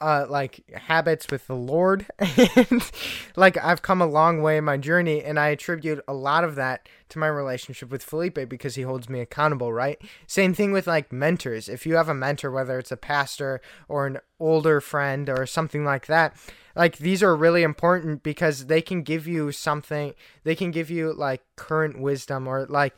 uh 0.00 0.26
like 0.28 0.62
habits 0.74 1.26
with 1.30 1.46
the 1.46 1.54
Lord 1.54 2.06
and 2.18 2.90
like 3.36 3.56
I've 3.62 3.82
come 3.82 4.02
a 4.02 4.06
long 4.06 4.42
way 4.42 4.58
in 4.58 4.64
my 4.64 4.76
journey 4.76 5.22
and 5.22 5.38
I 5.38 5.48
attribute 5.48 6.02
a 6.06 6.12
lot 6.12 6.44
of 6.44 6.54
that 6.56 6.88
to 7.10 7.18
my 7.18 7.26
relationship 7.26 7.90
with 7.90 8.02
Felipe 8.02 8.48
because 8.48 8.74
he 8.76 8.82
holds 8.82 9.08
me 9.08 9.20
accountable, 9.20 9.72
right? 9.72 10.00
Same 10.26 10.54
thing 10.54 10.70
with 10.72 10.86
like 10.86 11.12
mentors. 11.12 11.68
If 11.68 11.86
you 11.86 11.96
have 11.96 12.08
a 12.08 12.14
mentor 12.14 12.50
whether 12.50 12.78
it's 12.78 12.92
a 12.92 12.96
pastor 12.96 13.60
or 13.88 14.06
an 14.06 14.18
older 14.38 14.80
friend 14.80 15.28
or 15.28 15.46
something 15.46 15.84
like 15.84 16.06
that, 16.06 16.36
like 16.76 16.98
these 16.98 17.22
are 17.22 17.34
really 17.34 17.62
important 17.62 18.22
because 18.22 18.66
they 18.66 18.80
can 18.80 19.02
give 19.02 19.26
you 19.26 19.52
something 19.52 20.14
they 20.44 20.54
can 20.54 20.70
give 20.70 20.90
you 20.90 21.12
like 21.12 21.42
current 21.56 22.00
wisdom 22.00 22.46
or 22.46 22.66
like 22.68 22.96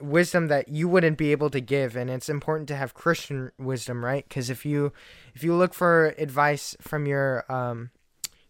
wisdom 0.00 0.48
that 0.48 0.68
you 0.68 0.88
wouldn't 0.88 1.18
be 1.18 1.32
able 1.32 1.50
to 1.50 1.60
give 1.60 1.96
and 1.96 2.10
it's 2.10 2.28
important 2.28 2.68
to 2.68 2.76
have 2.76 2.94
christian 2.94 3.50
wisdom 3.58 4.04
right 4.04 4.26
because 4.28 4.50
if 4.50 4.64
you 4.64 4.79
if 5.34 5.42
you 5.42 5.54
look 5.54 5.74
for 5.74 6.14
advice 6.18 6.76
from 6.80 7.06
your 7.06 7.50
um 7.52 7.90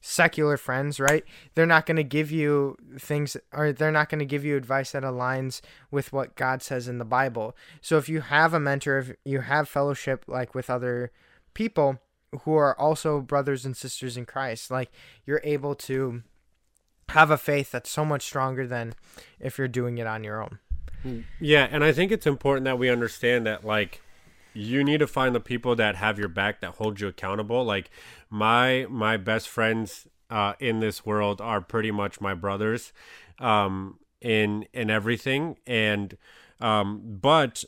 secular 0.03 0.57
friends 0.57 0.99
right 0.99 1.25
they're 1.55 1.67
not 1.67 1.85
going 1.85 1.97
to 1.97 2.03
give 2.03 2.31
you 2.31 2.75
things 2.99 3.37
or 3.53 3.71
they're 3.71 3.93
not 3.93 4.09
going 4.09 4.19
to 4.19 4.25
give 4.25 4.47
you 4.47 4.57
advice 4.57 4.93
that 4.93 5.03
aligns 5.03 5.61
with 5.91 6.11
what 6.11 6.37
god 6.37 6.63
says 6.63 6.89
in 6.89 6.97
the 6.97 7.05
bible 7.05 7.55
so 7.83 7.99
if 7.99 8.09
you 8.09 8.23
have 8.23 8.55
a 8.55 8.61
mentor 8.61 8.99
if 8.99 9.13
you 9.27 9.41
have 9.41 9.69
fellowship 9.69 10.25
like 10.27 10.55
with 10.55 10.71
other 10.71 11.13
people 11.53 11.99
who 12.45 12.55
are 12.55 12.79
also 12.79 13.21
brothers 13.21 13.65
and 13.65 13.77
sisters 13.77 14.17
in 14.17 14.27
Christ. 14.27 14.71
Like 14.71 14.91
you're 15.25 15.41
able 15.45 15.75
to 15.77 16.23
have 17.11 17.31
a 17.31 17.39
faith 17.39 17.71
that's 17.71 17.91
so 17.91 18.05
much 18.05 18.23
stronger 18.23 18.67
than 18.67 18.95
if 19.39 19.59
you're 19.59 19.69
doing 19.69 19.99
it 19.99 20.07
on 20.07 20.25
your 20.25 20.43
own. 20.43 20.59
Yeah, 21.41 21.67
and 21.71 21.83
I 21.83 21.93
think 21.93 22.13
it's 22.13 22.27
important 22.27 22.65
that 22.67 22.79
we 22.79 22.89
understand 22.91 23.47
that 23.47 23.65
like 23.65 24.03
you 24.55 24.85
need 24.85 24.99
to 24.99 25.07
find 25.07 25.35
the 25.35 25.41
people 25.41 25.77
that 25.77 25.97
have 25.97 26.19
your 26.19 26.29
back 26.29 26.61
that 26.61 26.73
hold 26.73 27.01
you 27.01 27.09
accountable. 27.09 27.65
Like 27.65 27.91
my 28.29 28.87
my 28.89 29.17
best 29.17 29.49
friends 29.49 30.07
uh, 30.31 30.55
in 30.61 30.81
this 30.81 31.05
world 31.05 31.41
are 31.41 31.61
pretty 31.61 31.91
much 31.91 32.21
my 32.21 32.35
brothers 32.35 32.93
um, 33.39 33.99
in 34.21 34.67
in 34.73 34.91
everything, 34.91 35.57
and 35.67 36.17
um, 36.61 37.19
but 37.21 37.65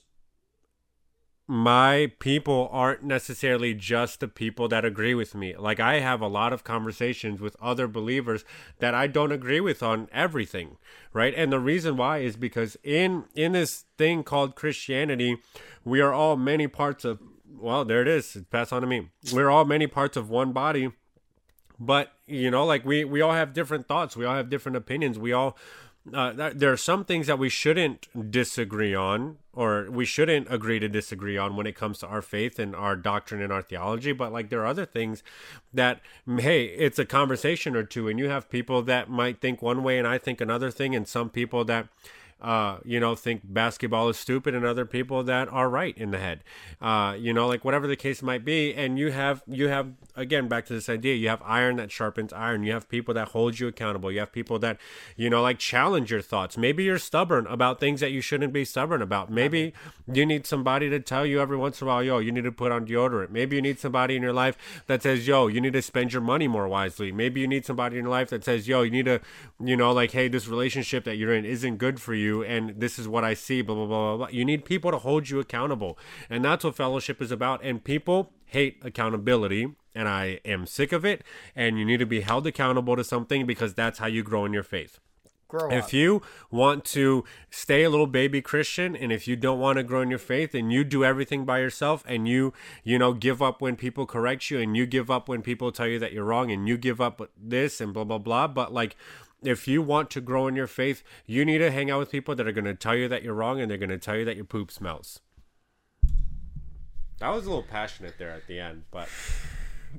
my 1.52 2.10
people 2.18 2.70
aren't 2.72 3.02
necessarily 3.02 3.74
just 3.74 4.20
the 4.20 4.26
people 4.26 4.68
that 4.68 4.86
agree 4.86 5.14
with 5.14 5.34
me. 5.34 5.54
Like 5.54 5.78
I 5.80 6.00
have 6.00 6.22
a 6.22 6.26
lot 6.26 6.50
of 6.50 6.64
conversations 6.64 7.42
with 7.42 7.58
other 7.60 7.86
believers 7.86 8.42
that 8.78 8.94
I 8.94 9.06
don't 9.06 9.32
agree 9.32 9.60
with 9.60 9.82
on 9.82 10.08
everything, 10.12 10.78
right? 11.12 11.34
And 11.36 11.52
the 11.52 11.60
reason 11.60 11.98
why 11.98 12.20
is 12.20 12.36
because 12.36 12.78
in 12.82 13.24
in 13.34 13.52
this 13.52 13.84
thing 13.98 14.22
called 14.22 14.54
Christianity, 14.54 15.36
we 15.84 16.00
are 16.00 16.14
all 16.14 16.36
many 16.36 16.68
parts 16.68 17.04
of 17.04 17.20
well, 17.46 17.84
there 17.84 18.00
it 18.00 18.08
is. 18.08 18.38
Pass 18.50 18.72
on 18.72 18.80
to 18.80 18.86
me. 18.86 19.10
We're 19.30 19.50
all 19.50 19.66
many 19.66 19.86
parts 19.86 20.16
of 20.16 20.30
one 20.30 20.52
body 20.52 20.92
but 21.78 22.12
you 22.26 22.50
know 22.50 22.64
like 22.64 22.84
we 22.84 23.04
we 23.04 23.20
all 23.20 23.32
have 23.32 23.52
different 23.52 23.88
thoughts 23.88 24.16
we 24.16 24.24
all 24.24 24.36
have 24.36 24.48
different 24.48 24.76
opinions 24.76 25.18
we 25.18 25.32
all 25.32 25.56
uh, 26.12 26.32
th- 26.32 26.54
there 26.54 26.72
are 26.72 26.76
some 26.76 27.04
things 27.04 27.26
that 27.26 27.38
we 27.38 27.48
shouldn't 27.48 28.08
disagree 28.30 28.94
on 28.94 29.38
or 29.54 29.88
we 29.90 30.04
shouldn't 30.04 30.52
agree 30.52 30.78
to 30.78 30.88
disagree 30.88 31.36
on 31.36 31.54
when 31.56 31.66
it 31.66 31.76
comes 31.76 31.98
to 31.98 32.06
our 32.06 32.22
faith 32.22 32.58
and 32.58 32.74
our 32.74 32.96
doctrine 32.96 33.40
and 33.40 33.52
our 33.52 33.62
theology 33.62 34.12
but 34.12 34.32
like 34.32 34.48
there 34.48 34.60
are 34.60 34.66
other 34.66 34.86
things 34.86 35.22
that 35.72 36.00
hey 36.38 36.64
it's 36.64 36.98
a 36.98 37.04
conversation 37.04 37.76
or 37.76 37.84
two 37.84 38.08
and 38.08 38.18
you 38.18 38.28
have 38.28 38.48
people 38.50 38.82
that 38.82 39.08
might 39.08 39.40
think 39.40 39.62
one 39.62 39.82
way 39.82 39.98
and 39.98 40.08
i 40.08 40.18
think 40.18 40.40
another 40.40 40.70
thing 40.70 40.94
and 40.94 41.06
some 41.06 41.30
people 41.30 41.64
that 41.64 41.86
uh, 42.42 42.78
you 42.84 43.00
know, 43.00 43.14
think 43.14 43.42
basketball 43.44 44.08
is 44.08 44.18
stupid, 44.18 44.54
and 44.54 44.66
other 44.66 44.84
people 44.84 45.22
that 45.22 45.48
are 45.48 45.68
right 45.68 45.96
in 45.96 46.10
the 46.10 46.18
head. 46.18 46.42
Uh, 46.80 47.16
you 47.18 47.32
know, 47.32 47.46
like 47.46 47.64
whatever 47.64 47.86
the 47.86 47.96
case 47.96 48.22
might 48.22 48.44
be, 48.44 48.74
and 48.74 48.98
you 48.98 49.12
have 49.12 49.42
you 49.46 49.68
have 49.68 49.92
again 50.16 50.48
back 50.48 50.66
to 50.66 50.72
this 50.72 50.88
idea. 50.88 51.14
You 51.14 51.28
have 51.28 51.40
iron 51.44 51.76
that 51.76 51.90
sharpens 51.90 52.32
iron. 52.32 52.64
You 52.64 52.72
have 52.72 52.88
people 52.88 53.14
that 53.14 53.28
hold 53.28 53.58
you 53.58 53.68
accountable. 53.68 54.10
You 54.10 54.20
have 54.20 54.32
people 54.32 54.58
that 54.58 54.78
you 55.16 55.30
know 55.30 55.40
like 55.40 55.58
challenge 55.58 56.10
your 56.10 56.22
thoughts. 56.22 56.58
Maybe 56.58 56.84
you're 56.84 56.98
stubborn 56.98 57.46
about 57.46 57.80
things 57.80 58.00
that 58.00 58.10
you 58.10 58.20
shouldn't 58.20 58.52
be 58.52 58.64
stubborn 58.64 59.00
about. 59.00 59.30
Maybe 59.30 59.72
you 60.12 60.26
need 60.26 60.46
somebody 60.46 60.90
to 60.90 61.00
tell 61.00 61.24
you 61.24 61.40
every 61.40 61.56
once 61.56 61.80
in 61.80 61.86
a 61.86 61.90
while, 61.90 62.02
yo, 62.02 62.18
you 62.18 62.32
need 62.32 62.44
to 62.44 62.52
put 62.52 62.72
on 62.72 62.86
deodorant. 62.86 63.30
Maybe 63.30 63.56
you 63.56 63.62
need 63.62 63.78
somebody 63.78 64.16
in 64.16 64.22
your 64.22 64.32
life 64.32 64.56
that 64.86 65.02
says, 65.02 65.26
yo, 65.26 65.46
you 65.46 65.60
need 65.60 65.74
to 65.74 65.82
spend 65.82 66.12
your 66.12 66.22
money 66.22 66.48
more 66.48 66.68
wisely. 66.68 67.12
Maybe 67.12 67.40
you 67.40 67.46
need 67.46 67.64
somebody 67.64 67.98
in 67.98 68.04
your 68.04 68.10
life 68.10 68.30
that 68.30 68.44
says, 68.44 68.66
yo, 68.66 68.82
you 68.82 68.90
need 68.90 69.04
to, 69.06 69.20
you 69.62 69.76
know, 69.76 69.92
like, 69.92 70.12
hey, 70.12 70.28
this 70.28 70.48
relationship 70.48 71.04
that 71.04 71.16
you're 71.16 71.34
in 71.34 71.44
isn't 71.44 71.76
good 71.76 72.00
for 72.00 72.14
you, 72.14 72.31
and 72.40 72.80
this 72.80 72.98
is 72.98 73.06
what 73.06 73.24
I 73.24 73.34
see, 73.34 73.60
blah, 73.60 73.74
blah, 73.74 73.86
blah, 73.86 74.16
blah, 74.16 74.16
blah. 74.16 74.28
You 74.28 74.46
need 74.46 74.64
people 74.64 74.90
to 74.90 74.98
hold 74.98 75.28
you 75.28 75.40
accountable. 75.40 75.98
And 76.30 76.42
that's 76.42 76.64
what 76.64 76.74
fellowship 76.74 77.20
is 77.20 77.30
about. 77.30 77.62
And 77.62 77.84
people 77.84 78.32
hate 78.46 78.78
accountability, 78.82 79.74
and 79.94 80.08
I 80.08 80.40
am 80.44 80.66
sick 80.66 80.92
of 80.92 81.04
it. 81.04 81.22
And 81.54 81.78
you 81.78 81.84
need 81.84 81.98
to 81.98 82.06
be 82.06 82.22
held 82.22 82.46
accountable 82.46 82.96
to 82.96 83.04
something 83.04 83.44
because 83.44 83.74
that's 83.74 83.98
how 83.98 84.06
you 84.06 84.22
grow 84.22 84.46
in 84.46 84.54
your 84.54 84.62
faith. 84.62 84.98
If 85.70 85.92
you 85.92 86.22
want 86.50 86.84
to 86.86 87.24
stay 87.50 87.82
a 87.82 87.90
little 87.90 88.06
baby 88.06 88.40
Christian 88.40 88.96
and 88.96 89.12
if 89.12 89.28
you 89.28 89.36
don't 89.36 89.60
want 89.60 89.76
to 89.76 89.82
grow 89.82 90.00
in 90.00 90.08
your 90.08 90.18
faith 90.18 90.54
and 90.54 90.72
you 90.72 90.82
do 90.82 91.04
everything 91.04 91.44
by 91.44 91.58
yourself 91.58 92.02
and 92.08 92.26
you, 92.26 92.54
you 92.82 92.98
know, 92.98 93.12
give 93.12 93.42
up 93.42 93.60
when 93.60 93.76
people 93.76 94.06
correct 94.06 94.50
you 94.50 94.58
and 94.60 94.78
you 94.78 94.86
give 94.86 95.10
up 95.10 95.28
when 95.28 95.42
people 95.42 95.70
tell 95.70 95.86
you 95.86 95.98
that 95.98 96.12
you're 96.14 96.24
wrong 96.24 96.50
and 96.50 96.68
you 96.68 96.78
give 96.78 97.02
up 97.02 97.20
this 97.36 97.82
and 97.82 97.92
blah, 97.92 98.04
blah, 98.04 98.16
blah. 98.16 98.46
But 98.46 98.72
like, 98.72 98.96
if 99.42 99.66
you 99.68 99.82
want 99.82 100.10
to 100.10 100.20
grow 100.20 100.46
in 100.46 100.54
your 100.56 100.66
faith, 100.66 101.02
you 101.26 101.44
need 101.44 101.58
to 101.58 101.70
hang 101.70 101.90
out 101.90 101.98
with 101.98 102.10
people 102.10 102.34
that 102.34 102.46
are 102.46 102.52
going 102.52 102.64
to 102.64 102.74
tell 102.74 102.94
you 102.96 103.08
that 103.08 103.22
you're 103.22 103.34
wrong 103.34 103.60
and 103.60 103.70
they're 103.70 103.78
going 103.78 103.90
to 103.90 103.98
tell 103.98 104.16
you 104.16 104.24
that 104.24 104.36
your 104.36 104.44
poop 104.44 104.70
smells. 104.70 105.20
That 107.18 107.28
was 107.28 107.46
a 107.46 107.48
little 107.48 107.62
passionate 107.62 108.14
there 108.18 108.30
at 108.30 108.46
the 108.48 108.58
end, 108.58 108.82
but 108.90 109.08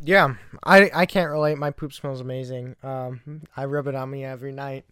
Yeah, 0.03 0.35
I 0.63 0.89
I 0.93 1.05
can't 1.05 1.29
relate. 1.31 1.57
My 1.57 1.71
poop 1.71 1.93
smells 1.93 2.19
amazing. 2.19 2.75
Um, 2.83 3.43
I 3.55 3.65
rub 3.65 3.87
it 3.87 3.95
on 3.95 4.09
me 4.09 4.25
every 4.25 4.51
night. 4.51 4.85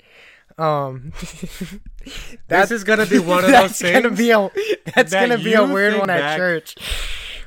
Um, 0.58 1.12
this 2.48 2.72
is 2.72 2.84
gonna 2.84 3.06
be 3.06 3.20
one 3.20 3.44
of 3.44 3.52
that's 3.52 3.80
those 3.80 3.92
gonna 3.92 4.10
things. 4.10 4.18
be 4.18 4.32
a 4.32 4.50
that's 4.96 5.12
that 5.12 5.28
gonna 5.30 5.44
be 5.44 5.54
a 5.54 5.66
weird 5.66 5.98
one 5.98 6.10
at 6.10 6.38
church. 6.38 6.76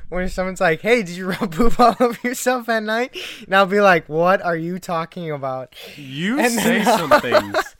When 0.09 0.29
someone's 0.29 0.61
like, 0.61 0.81
"Hey, 0.81 1.03
did 1.03 1.15
you 1.15 1.29
rub 1.31 1.51
poop 1.53 1.79
all 1.79 1.95
over 1.99 2.17
yourself 2.27 2.69
at 2.69 2.83
night?" 2.83 3.15
and 3.45 3.55
I'll 3.55 3.65
be 3.65 3.81
like, 3.81 4.07
"What 4.07 4.41
are 4.41 4.55
you 4.55 4.79
talking 4.79 5.31
about?" 5.31 5.75
You 5.97 6.39
And 6.39 6.51
say 6.51 6.83
then- 6.83 6.97
some 6.97 7.21
things. 7.21 7.55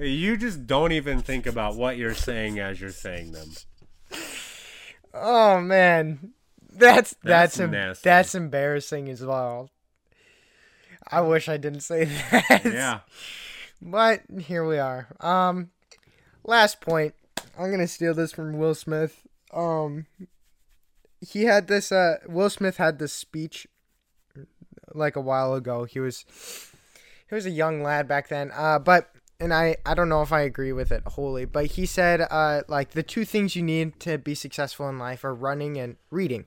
You 0.00 0.36
just 0.36 0.64
don't 0.68 0.92
even 0.92 1.22
think 1.22 1.44
about 1.44 1.74
what 1.74 1.96
you're 1.96 2.14
saying 2.14 2.60
as 2.60 2.80
you're 2.80 2.92
saying 2.92 3.32
them. 3.32 3.48
Oh 5.12 5.60
man, 5.60 6.34
that's 6.72 7.16
that's 7.24 7.56
That's 7.56 7.60
em- 7.60 7.94
that's 8.04 8.34
embarrassing 8.36 9.08
as 9.08 9.24
well. 9.24 9.70
I 11.10 11.20
wish 11.22 11.48
I 11.48 11.56
didn't 11.56 11.80
say 11.80 12.04
that. 12.30 12.62
Yeah. 12.64 13.00
But 13.82 14.22
here 14.40 14.64
we 14.64 14.78
are. 14.78 15.08
Um, 15.20 15.70
last 16.44 16.80
point. 16.80 17.14
I'm 17.58 17.70
gonna 17.72 17.88
steal 17.88 18.14
this 18.14 18.30
from 18.32 18.56
Will 18.56 18.76
Smith. 18.76 19.26
Um, 19.52 20.06
he 21.20 21.44
had 21.44 21.66
this. 21.68 21.92
Uh, 21.92 22.18
Will 22.26 22.50
Smith 22.50 22.76
had 22.76 22.98
this 22.98 23.12
speech 23.12 23.66
like 24.94 25.16
a 25.16 25.20
while 25.20 25.54
ago. 25.54 25.84
He 25.84 26.00
was 26.00 26.24
he 27.28 27.34
was 27.34 27.46
a 27.46 27.50
young 27.50 27.82
lad 27.82 28.08
back 28.08 28.28
then. 28.28 28.50
Uh, 28.54 28.78
but 28.78 29.10
and 29.40 29.52
I 29.52 29.76
I 29.84 29.94
don't 29.94 30.08
know 30.08 30.22
if 30.22 30.32
I 30.32 30.40
agree 30.40 30.72
with 30.72 30.92
it 30.92 31.02
wholly, 31.06 31.44
but 31.44 31.66
he 31.66 31.86
said 31.86 32.20
uh 32.20 32.62
like 32.68 32.90
the 32.90 33.02
two 33.02 33.24
things 33.24 33.56
you 33.56 33.62
need 33.62 34.00
to 34.00 34.18
be 34.18 34.34
successful 34.34 34.88
in 34.88 34.98
life 34.98 35.24
are 35.24 35.34
running 35.34 35.76
and 35.76 35.96
reading. 36.10 36.46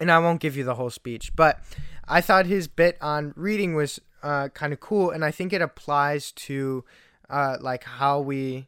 And 0.00 0.10
I 0.10 0.18
won't 0.18 0.40
give 0.40 0.56
you 0.56 0.64
the 0.64 0.74
whole 0.74 0.90
speech, 0.90 1.36
but 1.36 1.60
I 2.06 2.20
thought 2.20 2.46
his 2.46 2.66
bit 2.66 2.98
on 3.00 3.32
reading 3.36 3.74
was 3.74 4.00
uh, 4.24 4.48
kind 4.48 4.72
of 4.72 4.80
cool, 4.80 5.10
and 5.10 5.24
I 5.24 5.30
think 5.30 5.52
it 5.52 5.62
applies 5.62 6.32
to 6.32 6.84
uh, 7.30 7.58
like 7.60 7.84
how 7.84 8.18
we 8.20 8.66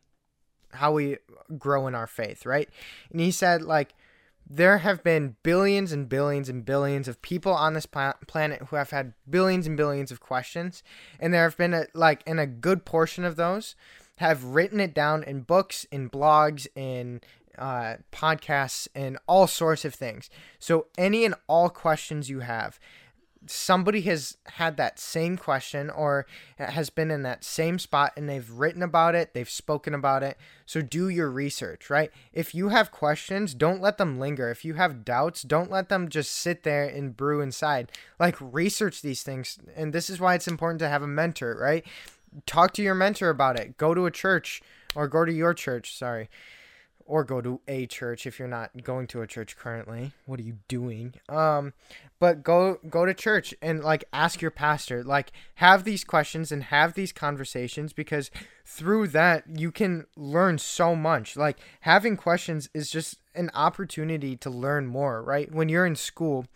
how 0.72 0.92
we 0.92 1.16
grow 1.58 1.86
in 1.88 1.94
our 1.94 2.06
faith, 2.06 2.46
right? 2.46 2.68
And 3.10 3.20
he 3.20 3.32
said 3.32 3.62
like 3.62 3.94
there 4.48 4.78
have 4.78 5.02
been 5.02 5.36
billions 5.42 5.92
and 5.92 6.08
billions 6.08 6.48
and 6.48 6.64
billions 6.64 7.08
of 7.08 7.20
people 7.20 7.52
on 7.52 7.74
this 7.74 7.86
pla- 7.86 8.14
planet 8.26 8.62
who 8.68 8.76
have 8.76 8.90
had 8.90 9.12
billions 9.28 9.66
and 9.66 9.76
billions 9.76 10.10
of 10.12 10.20
questions, 10.20 10.82
and 11.18 11.34
there 11.34 11.42
have 11.42 11.56
been 11.56 11.74
a, 11.74 11.86
like 11.94 12.22
in 12.26 12.38
a 12.38 12.46
good 12.46 12.84
portion 12.84 13.24
of 13.24 13.36
those 13.36 13.74
have 14.18 14.44
written 14.44 14.80
it 14.80 14.94
down 14.94 15.22
in 15.22 15.42
books, 15.42 15.84
in 15.90 16.08
blogs, 16.08 16.66
in 16.74 17.20
uh, 17.58 17.96
podcasts, 18.12 18.88
and 18.94 19.18
all 19.26 19.46
sorts 19.46 19.84
of 19.84 19.94
things. 19.94 20.30
So 20.58 20.86
any 20.96 21.24
and 21.24 21.34
all 21.46 21.68
questions 21.68 22.30
you 22.30 22.40
have, 22.40 22.78
somebody 23.50 24.00
has 24.02 24.36
had 24.44 24.76
that 24.76 24.98
same 24.98 25.36
question 25.36 25.90
or 25.90 26.26
has 26.58 26.90
been 26.90 27.10
in 27.10 27.22
that 27.22 27.44
same 27.44 27.78
spot 27.78 28.12
and 28.16 28.28
they've 28.28 28.50
written 28.50 28.82
about 28.82 29.14
it, 29.14 29.34
they've 29.34 29.48
spoken 29.48 29.94
about 29.94 30.22
it. 30.22 30.36
So 30.64 30.82
do 30.82 31.08
your 31.08 31.30
research, 31.30 31.90
right? 31.90 32.10
If 32.32 32.54
you 32.54 32.70
have 32.70 32.90
questions, 32.90 33.54
don't 33.54 33.80
let 33.80 33.98
them 33.98 34.18
linger. 34.18 34.50
If 34.50 34.64
you 34.64 34.74
have 34.74 35.04
doubts, 35.04 35.42
don't 35.42 35.70
let 35.70 35.88
them 35.88 36.08
just 36.08 36.32
sit 36.32 36.62
there 36.62 36.84
and 36.84 37.16
brew 37.16 37.40
inside. 37.40 37.92
Like 38.18 38.36
research 38.40 39.02
these 39.02 39.22
things. 39.22 39.58
And 39.74 39.92
this 39.92 40.10
is 40.10 40.20
why 40.20 40.34
it's 40.34 40.48
important 40.48 40.80
to 40.80 40.88
have 40.88 41.02
a 41.02 41.08
mentor, 41.08 41.56
right? 41.60 41.84
Talk 42.44 42.72
to 42.74 42.82
your 42.82 42.94
mentor 42.94 43.30
about 43.30 43.58
it. 43.58 43.76
Go 43.76 43.94
to 43.94 44.06
a 44.06 44.10
church 44.10 44.62
or 44.94 45.08
go 45.08 45.24
to 45.24 45.32
your 45.32 45.54
church, 45.54 45.96
sorry 45.96 46.28
or 47.06 47.24
go 47.24 47.40
to 47.40 47.60
a 47.68 47.86
church 47.86 48.26
if 48.26 48.38
you're 48.38 48.48
not 48.48 48.82
going 48.82 49.06
to 49.08 49.22
a 49.22 49.26
church 49.26 49.56
currently. 49.56 50.12
What 50.26 50.40
are 50.40 50.44
you 50.44 50.58
doing? 50.68 51.14
Um, 51.28 51.72
but 52.18 52.42
go 52.42 52.78
go 52.88 53.06
to 53.06 53.14
church 53.14 53.54
and 53.62 53.82
like 53.82 54.04
ask 54.12 54.42
your 54.42 54.50
pastor. 54.50 55.04
Like 55.04 55.32
have 55.56 55.84
these 55.84 56.04
questions 56.04 56.50
and 56.50 56.64
have 56.64 56.94
these 56.94 57.12
conversations 57.12 57.92
because 57.92 58.30
through 58.64 59.08
that 59.08 59.44
you 59.54 59.70
can 59.70 60.06
learn 60.16 60.58
so 60.58 60.96
much. 60.96 61.36
Like 61.36 61.58
having 61.80 62.16
questions 62.16 62.68
is 62.74 62.90
just 62.90 63.18
an 63.34 63.50
opportunity 63.54 64.36
to 64.36 64.50
learn 64.50 64.86
more, 64.86 65.22
right? 65.22 65.52
When 65.52 65.68
you're 65.68 65.86
in 65.86 65.96
school 65.96 66.46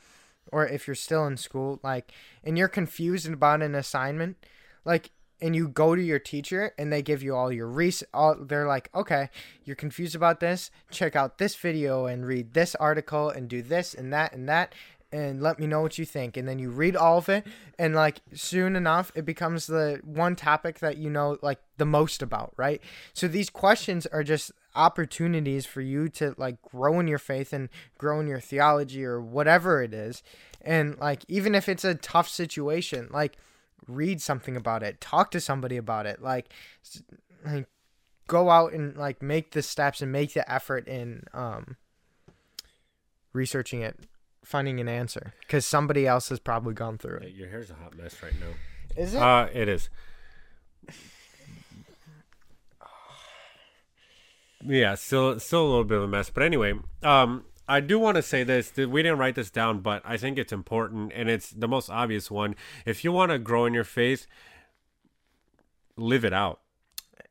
or 0.51 0.67
if 0.67 0.87
you're 0.87 0.97
still 0.97 1.27
in 1.27 1.37
school, 1.37 1.79
like 1.83 2.13
and 2.43 2.59
you're 2.59 2.69
confused 2.69 3.29
about 3.29 3.63
an 3.63 3.75
assignment, 3.75 4.37
like 4.85 5.11
and 5.43 5.57
you 5.57 5.69
go 5.69 5.95
to 5.95 6.03
your 6.03 6.19
teacher 6.19 6.73
and 6.79 6.93
they 6.93 7.03
give 7.03 7.23
you 7.23 7.35
all 7.35 7.53
your 7.53 7.67
res 7.67 8.03
they're 8.41 8.67
like 8.67 8.91
okay 8.95 9.29
you're 9.71 9.77
confused 9.77 10.17
about 10.17 10.41
this. 10.41 10.73
Check 10.91 11.15
out 11.15 11.39
this 11.39 11.55
video 11.55 12.07
and 12.07 12.27
read 12.27 12.55
this 12.55 12.75
article 12.75 13.31
and 13.31 13.49
do 13.49 13.63
this 13.63 13.95
and 13.95 14.13
that 14.13 14.33
and 14.33 14.49
that 14.49 14.75
and 15.13 15.41
let 15.41 15.61
me 15.61 15.69
know 15.69 15.81
what 15.81 15.97
you 15.97 16.05
think. 16.05 16.37
And 16.37 16.49
then 16.49 16.59
you 16.59 16.71
read 16.71 16.97
all 16.97 17.19
of 17.19 17.29
it 17.29 17.47
and 17.79 17.95
like 17.95 18.21
soon 18.35 18.75
enough 18.75 19.13
it 19.15 19.25
becomes 19.25 19.69
the 19.69 20.01
one 20.03 20.35
topic 20.35 20.81
that 20.81 20.97
you 20.97 21.09
know 21.09 21.39
like 21.41 21.61
the 21.77 21.87
most 21.87 22.21
about 22.21 22.53
right? 22.57 22.83
So 23.13 23.29
these 23.29 23.49
questions 23.49 24.07
are 24.07 24.25
just 24.25 24.51
opportunities 24.75 25.67
for 25.67 25.83
you 25.83 26.09
to 26.09 26.35
like 26.37 26.61
grow 26.63 26.99
in 26.99 27.07
your 27.07 27.19
faith 27.19 27.53
and 27.53 27.69
grow 27.97 28.19
in 28.19 28.27
your 28.27 28.41
theology 28.41 29.05
or 29.05 29.21
whatever 29.21 29.85
it 29.85 29.95
is. 29.95 30.25
And 30.61 30.99
like 30.99 31.25
even 31.29 31.55
if 31.55 31.69
it's 31.69 31.85
a 31.85 31.95
tough 31.95 32.29
situation 32.29 33.09
like 33.13 33.37
read 33.87 34.21
something 34.21 34.57
about 34.57 34.83
it, 34.83 35.01
talk 35.01 35.31
to 35.33 35.41
somebody 35.41 35.77
about 35.77 36.07
it, 36.07 36.23
like, 36.23 36.53
like 37.45 37.67
go 38.27 38.49
out 38.49 38.73
and 38.73 38.97
like 38.97 39.21
make 39.21 39.51
the 39.53 39.63
steps 39.63 40.01
and 40.01 40.13
make 40.13 40.35
the 40.35 40.51
effort 40.51 40.87
in 40.87 41.25
um 41.35 41.77
researching 43.33 43.83
it, 43.83 43.99
finding 44.45 44.79
an 44.81 44.89
answer 44.89 45.35
because 45.41 45.67
somebody 45.67 46.07
else 46.07 46.29
has 46.29 46.39
probably 46.39 46.75
gone 46.75 46.97
through 46.97 47.19
it. 47.19 47.33
Your 47.35 47.49
hair's 47.49 47.71
a 47.71 47.75
hot 47.75 47.97
mess 47.97 48.23
right 48.23 48.33
now. 48.41 48.55
Is 48.97 49.15
it? 49.15 49.23
Uh, 49.23 49.49
it 49.53 49.69
is. 49.69 49.89
Yeah, 54.63 54.95
still 54.95 55.41
still 55.41 55.63
a 55.65 55.69
little 55.69 55.85
bit 55.85 55.97
of 55.97 56.05
a 56.05 56.07
mess, 56.07 56.29
but 56.29 56.43
anyway, 56.43 56.75
um, 57.03 57.47
I 57.71 57.79
do 57.79 58.01
want 58.01 58.17
to 58.17 58.23
say 58.23 58.43
this. 58.43 58.77
We 58.77 59.01
didn't 59.01 59.19
write 59.19 59.37
this 59.37 59.49
down, 59.49 59.79
but 59.79 60.03
I 60.05 60.17
think 60.17 60.39
it's 60.39 60.53
important, 60.53 61.13
and 61.15 61.31
it's 61.31 61.51
the 61.51 61.69
most 61.69 61.89
obvious 61.89 62.29
one. 62.29 62.57
If 62.85 63.05
you 63.05 63.13
want 63.13 63.31
to 63.31 63.39
grow 63.39 63.65
in 63.65 63.73
your 63.73 63.85
faith, 63.85 64.27
live 65.97 66.25
it 66.25 66.33
out. 66.33 66.59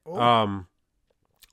Ooh. 0.07 0.17
Um, 0.17 0.67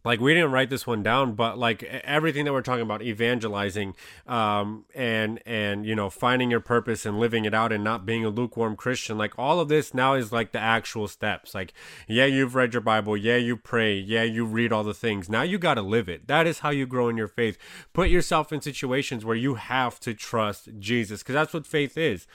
like 0.07 0.21
we 0.21 0.33
didn't 0.33 0.53
write 0.53 0.71
this 0.71 0.87
one 0.87 1.03
down 1.03 1.35
but 1.35 1.59
like 1.59 1.83
everything 1.83 2.47
that 2.47 2.53
we're 2.53 2.63
talking 2.63 2.83
about 2.83 3.03
evangelizing 3.03 3.95
um 4.27 4.85
and 4.95 5.43
and 5.45 5.85
you 5.85 5.95
know 5.95 6.09
finding 6.09 6.51
your 6.51 6.61
purpose 6.61 7.05
and 7.05 7.21
living 7.21 7.45
it 7.45 7.53
out 7.53 7.73
and 7.73 7.85
not 7.85 8.07
being 8.07 8.25
a 8.25 8.31
lukewarm 8.31 8.77
christian 8.77 9.19
like 9.19 9.37
all 9.39 9.61
of 9.61 9.69
this 9.69 9.93
now 9.93 10.15
is 10.15 10.33
like 10.33 10.53
the 10.53 10.61
actual 10.61 11.09
steps. 11.09 11.55
Like 11.55 11.73
yeah 12.07 12.27
you've 12.27 12.55
read 12.55 12.75
your 12.75 12.81
bible. 12.83 13.17
Yeah 13.17 13.37
you 13.37 13.57
pray. 13.57 13.99
Yeah 13.99 14.23
you 14.23 14.45
read 14.45 14.73
all 14.73 14.85
the 14.85 14.95
things. 14.95 15.29
Now 15.29 15.43
you 15.43 15.59
got 15.59 15.75
to 15.75 15.83
live 15.83 16.09
it. 16.09 16.29
That 16.29 16.47
is 16.47 16.61
how 16.61 16.71
you 16.71 16.87
grow 16.87 17.09
in 17.09 17.17
your 17.17 17.29
faith. 17.29 17.59
Put 17.93 18.11
yourself 18.11 18.53
in 18.53 18.61
situations 18.61 19.25
where 19.25 19.37
you 19.37 19.55
have 19.55 19.99
to 20.01 20.15
trust 20.15 20.69
jesus 20.79 21.23
because 21.23 21.35
that's 21.35 21.55
what 21.55 21.67
faith 21.67 21.97
is. 21.97 22.27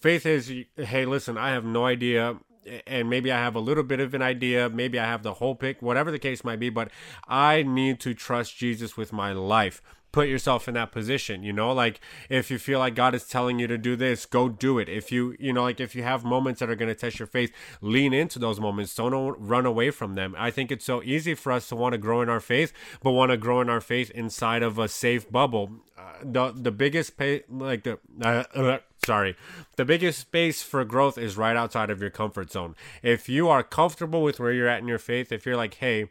Faith 0.00 0.24
is 0.24 0.50
hey 0.76 1.04
listen 1.04 1.36
i 1.36 1.50
have 1.50 1.64
no 1.64 1.84
idea 1.84 2.36
and 2.86 3.08
maybe 3.08 3.32
I 3.32 3.38
have 3.38 3.54
a 3.54 3.60
little 3.60 3.84
bit 3.84 4.00
of 4.00 4.14
an 4.14 4.22
idea, 4.22 4.68
maybe 4.68 4.98
I 4.98 5.04
have 5.04 5.22
the 5.22 5.34
whole 5.34 5.54
pick, 5.54 5.80
whatever 5.80 6.10
the 6.10 6.18
case 6.18 6.44
might 6.44 6.60
be, 6.60 6.70
but 6.70 6.90
I 7.28 7.62
need 7.62 8.00
to 8.00 8.14
trust 8.14 8.56
Jesus 8.56 8.96
with 8.96 9.12
my 9.12 9.32
life. 9.32 9.82
Put 10.12 10.26
yourself 10.26 10.66
in 10.66 10.74
that 10.74 10.90
position, 10.90 11.44
you 11.44 11.52
know, 11.52 11.72
like 11.72 12.00
if 12.28 12.50
you 12.50 12.58
feel 12.58 12.80
like 12.80 12.96
God 12.96 13.14
is 13.14 13.28
telling 13.28 13.60
you 13.60 13.68
to 13.68 13.78
do 13.78 13.94
this, 13.94 14.26
go 14.26 14.48
do 14.48 14.76
it. 14.80 14.88
If 14.88 15.12
you, 15.12 15.36
you 15.38 15.52
know, 15.52 15.62
like 15.62 15.78
if 15.78 15.94
you 15.94 16.02
have 16.02 16.24
moments 16.24 16.58
that 16.58 16.68
are 16.68 16.74
going 16.74 16.88
to 16.88 16.96
test 16.96 17.20
your 17.20 17.28
faith, 17.28 17.52
lean 17.80 18.12
into 18.12 18.40
those 18.40 18.58
moments. 18.58 18.92
Don't 18.96 19.36
run 19.38 19.66
away 19.66 19.92
from 19.92 20.16
them. 20.16 20.34
I 20.36 20.50
think 20.50 20.72
it's 20.72 20.84
so 20.84 21.00
easy 21.04 21.36
for 21.36 21.52
us 21.52 21.68
to 21.68 21.76
want 21.76 21.92
to 21.92 21.98
grow 21.98 22.22
in 22.22 22.28
our 22.28 22.40
faith, 22.40 22.72
but 23.04 23.12
want 23.12 23.30
to 23.30 23.36
grow 23.36 23.60
in 23.60 23.70
our 23.70 23.80
faith 23.80 24.10
inside 24.10 24.64
of 24.64 24.80
a 24.80 24.88
safe 24.88 25.30
bubble. 25.30 25.70
Uh, 25.96 26.02
the 26.24 26.52
the 26.56 26.72
biggest 26.72 27.16
pay, 27.16 27.44
like 27.48 27.84
the 27.84 28.00
uh, 28.20 28.42
uh, 28.52 28.78
sorry. 29.04 29.36
The 29.76 29.84
biggest 29.84 30.18
space 30.18 30.62
for 30.62 30.84
growth 30.84 31.18
is 31.18 31.36
right 31.36 31.56
outside 31.56 31.90
of 31.90 32.00
your 32.00 32.10
comfort 32.10 32.50
zone. 32.52 32.74
If 33.02 33.28
you 33.28 33.48
are 33.48 33.62
comfortable 33.62 34.22
with 34.22 34.38
where 34.40 34.52
you're 34.52 34.68
at 34.68 34.80
in 34.80 34.88
your 34.88 34.98
faith 34.98 35.32
if 35.32 35.46
you're 35.46 35.56
like 35.56 35.74
hey 35.74 36.10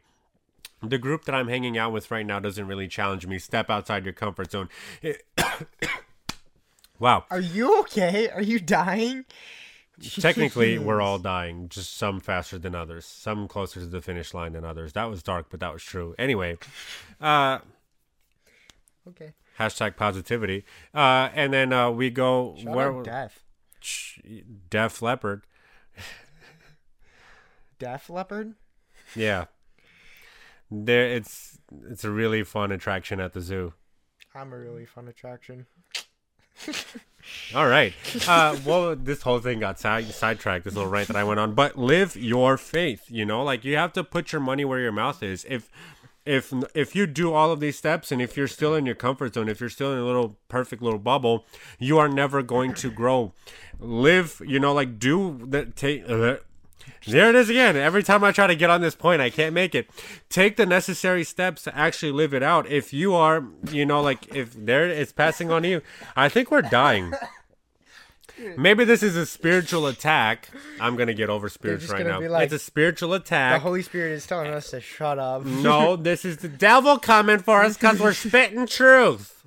the 0.81 0.97
group 0.97 1.25
that 1.25 1.35
i'm 1.35 1.49
hanging 1.49 1.77
out 1.77 1.91
with 1.91 2.09
right 2.09 2.25
now 2.25 2.39
doesn't 2.39 2.67
really 2.67 2.87
challenge 2.87 3.27
me 3.27 3.37
step 3.37 3.69
outside 3.69 4.03
your 4.05 4.13
comfort 4.13 4.51
zone. 4.51 4.69
Wow. 6.99 7.23
Are 7.31 7.39
you 7.39 7.79
okay? 7.81 8.27
Are 8.29 8.41
you 8.41 8.59
dying? 8.59 9.23
Technically 10.01 10.77
we're 10.77 10.99
all 11.01 11.17
dying 11.17 11.69
just 11.69 11.95
some 11.97 12.19
faster 12.19 12.57
than 12.57 12.75
others 12.75 13.05
some 13.05 13.47
closer 13.47 13.79
to 13.79 13.85
the 13.85 14.01
finish 14.01 14.33
line 14.33 14.51
than 14.53 14.65
others. 14.65 14.93
That 14.93 15.09
was 15.09 15.23
dark 15.23 15.47
but 15.49 15.59
that 15.61 15.73
was 15.73 15.83
true. 15.83 16.15
Anyway 16.17 16.57
uh 17.21 17.59
okay 19.07 19.33
hashtag 19.59 19.95
positivity. 19.95 20.63
Uh, 20.93 21.29
and 21.33 21.53
then 21.53 21.73
uh, 21.73 21.91
we 21.91 22.09
go 22.09 22.55
Shout 22.57 22.75
where 22.75 23.03
deaf, 23.03 23.43
deaf 24.69 25.01
leopard, 25.01 25.43
deaf 27.77 28.09
leopard. 28.09 28.55
Yeah, 29.15 29.45
there 30.71 31.07
it's 31.07 31.59
it's 31.89 32.03
a 32.03 32.11
really 32.11 32.43
fun 32.43 32.71
attraction 32.71 33.19
at 33.19 33.33
the 33.33 33.41
zoo. 33.41 33.73
I'm 34.35 34.53
a 34.53 34.57
really 34.57 34.85
fun 34.85 35.07
attraction. 35.07 35.65
All 37.55 37.67
right. 37.67 37.93
Uh, 38.27 38.57
well, 38.65 38.95
this 38.95 39.21
whole 39.21 39.39
thing 39.39 39.59
got 39.59 39.79
side, 39.79 40.05
sidetracked. 40.05 40.65
This 40.65 40.75
little 40.75 40.89
rant 40.89 41.07
that 41.07 41.15
I 41.15 41.23
went 41.23 41.39
on, 41.39 41.53
but 41.53 41.77
live 41.77 42.15
your 42.15 42.57
faith. 42.57 43.05
You 43.07 43.25
know, 43.25 43.43
like 43.43 43.63
you 43.63 43.75
have 43.75 43.93
to 43.93 44.03
put 44.03 44.31
your 44.31 44.41
money 44.41 44.65
where 44.65 44.79
your 44.79 44.91
mouth 44.91 45.23
is. 45.23 45.45
If 45.49 45.69
if 46.29 46.53
if 46.75 46.95
you 46.95 47.07
do 47.07 47.33
all 47.33 47.51
of 47.51 47.59
these 47.59 47.75
steps 47.75 48.11
and 48.11 48.21
if 48.21 48.37
you're 48.37 48.47
still 48.47 48.75
in 48.75 48.85
your 48.85 48.95
comfort 48.95 49.33
zone 49.33 49.49
if 49.49 49.59
you're 49.59 49.69
still 49.69 49.91
in 49.91 49.97
a 49.97 50.05
little 50.05 50.37
perfect 50.47 50.81
little 50.81 50.99
bubble 50.99 51.45
you 51.79 51.97
are 51.97 52.07
never 52.07 52.43
going 52.43 52.73
to 52.75 52.91
grow. 52.91 53.33
Live 53.79 54.41
you 54.45 54.59
know 54.59 54.73
like 54.73 54.99
do 54.99 55.39
that 55.47 55.75
take 55.75 56.07
uh, 56.07 56.37
there 57.07 57.29
it 57.29 57.35
is 57.35 57.49
again. 57.49 57.75
Every 57.75 58.03
time 58.03 58.23
i 58.23 58.31
try 58.31 58.45
to 58.45 58.55
get 58.55 58.69
on 58.69 58.81
this 58.81 58.95
point 58.95 59.21
i 59.21 59.31
can't 59.31 59.53
make 59.53 59.73
it. 59.73 59.89
Take 60.29 60.55
the 60.55 60.67
necessary 60.67 61.23
steps 61.23 61.63
to 61.63 61.75
actually 61.75 62.11
live 62.11 62.33
it 62.33 62.43
out. 62.43 62.67
If 62.67 62.93
you 62.93 63.15
are 63.15 63.45
you 63.71 63.85
know 63.85 64.01
like 64.01 64.33
if 64.35 64.53
there 64.53 64.87
it's 64.87 65.11
passing 65.11 65.51
on 65.51 65.63
you 65.63 65.81
i 66.15 66.29
think 66.29 66.51
we're 66.51 66.61
dying 66.61 67.13
Maybe 68.57 68.83
this 68.85 69.03
is 69.03 69.15
a 69.15 69.25
spiritual 69.25 69.87
attack. 69.87 70.49
I'm 70.79 70.95
gonna 70.95 71.13
get 71.13 71.29
over 71.29 71.49
spirits 71.49 71.89
right 71.89 72.05
now. 72.05 72.19
Like, 72.21 72.45
it's 72.45 72.53
a 72.53 72.59
spiritual 72.59 73.13
attack. 73.13 73.61
The 73.61 73.63
Holy 73.67 73.81
Spirit 73.81 74.13
is 74.13 74.25
telling 74.25 74.51
us 74.51 74.71
to 74.71 74.81
shut 74.81 75.19
up. 75.19 75.45
no, 75.45 75.95
this 75.95 76.25
is 76.25 76.37
the 76.37 76.49
devil 76.49 76.97
coming 76.97 77.39
for 77.39 77.61
us 77.63 77.77
because 77.77 77.99
we're 77.99 78.13
spitting 78.13 78.65
truth. 78.67 79.45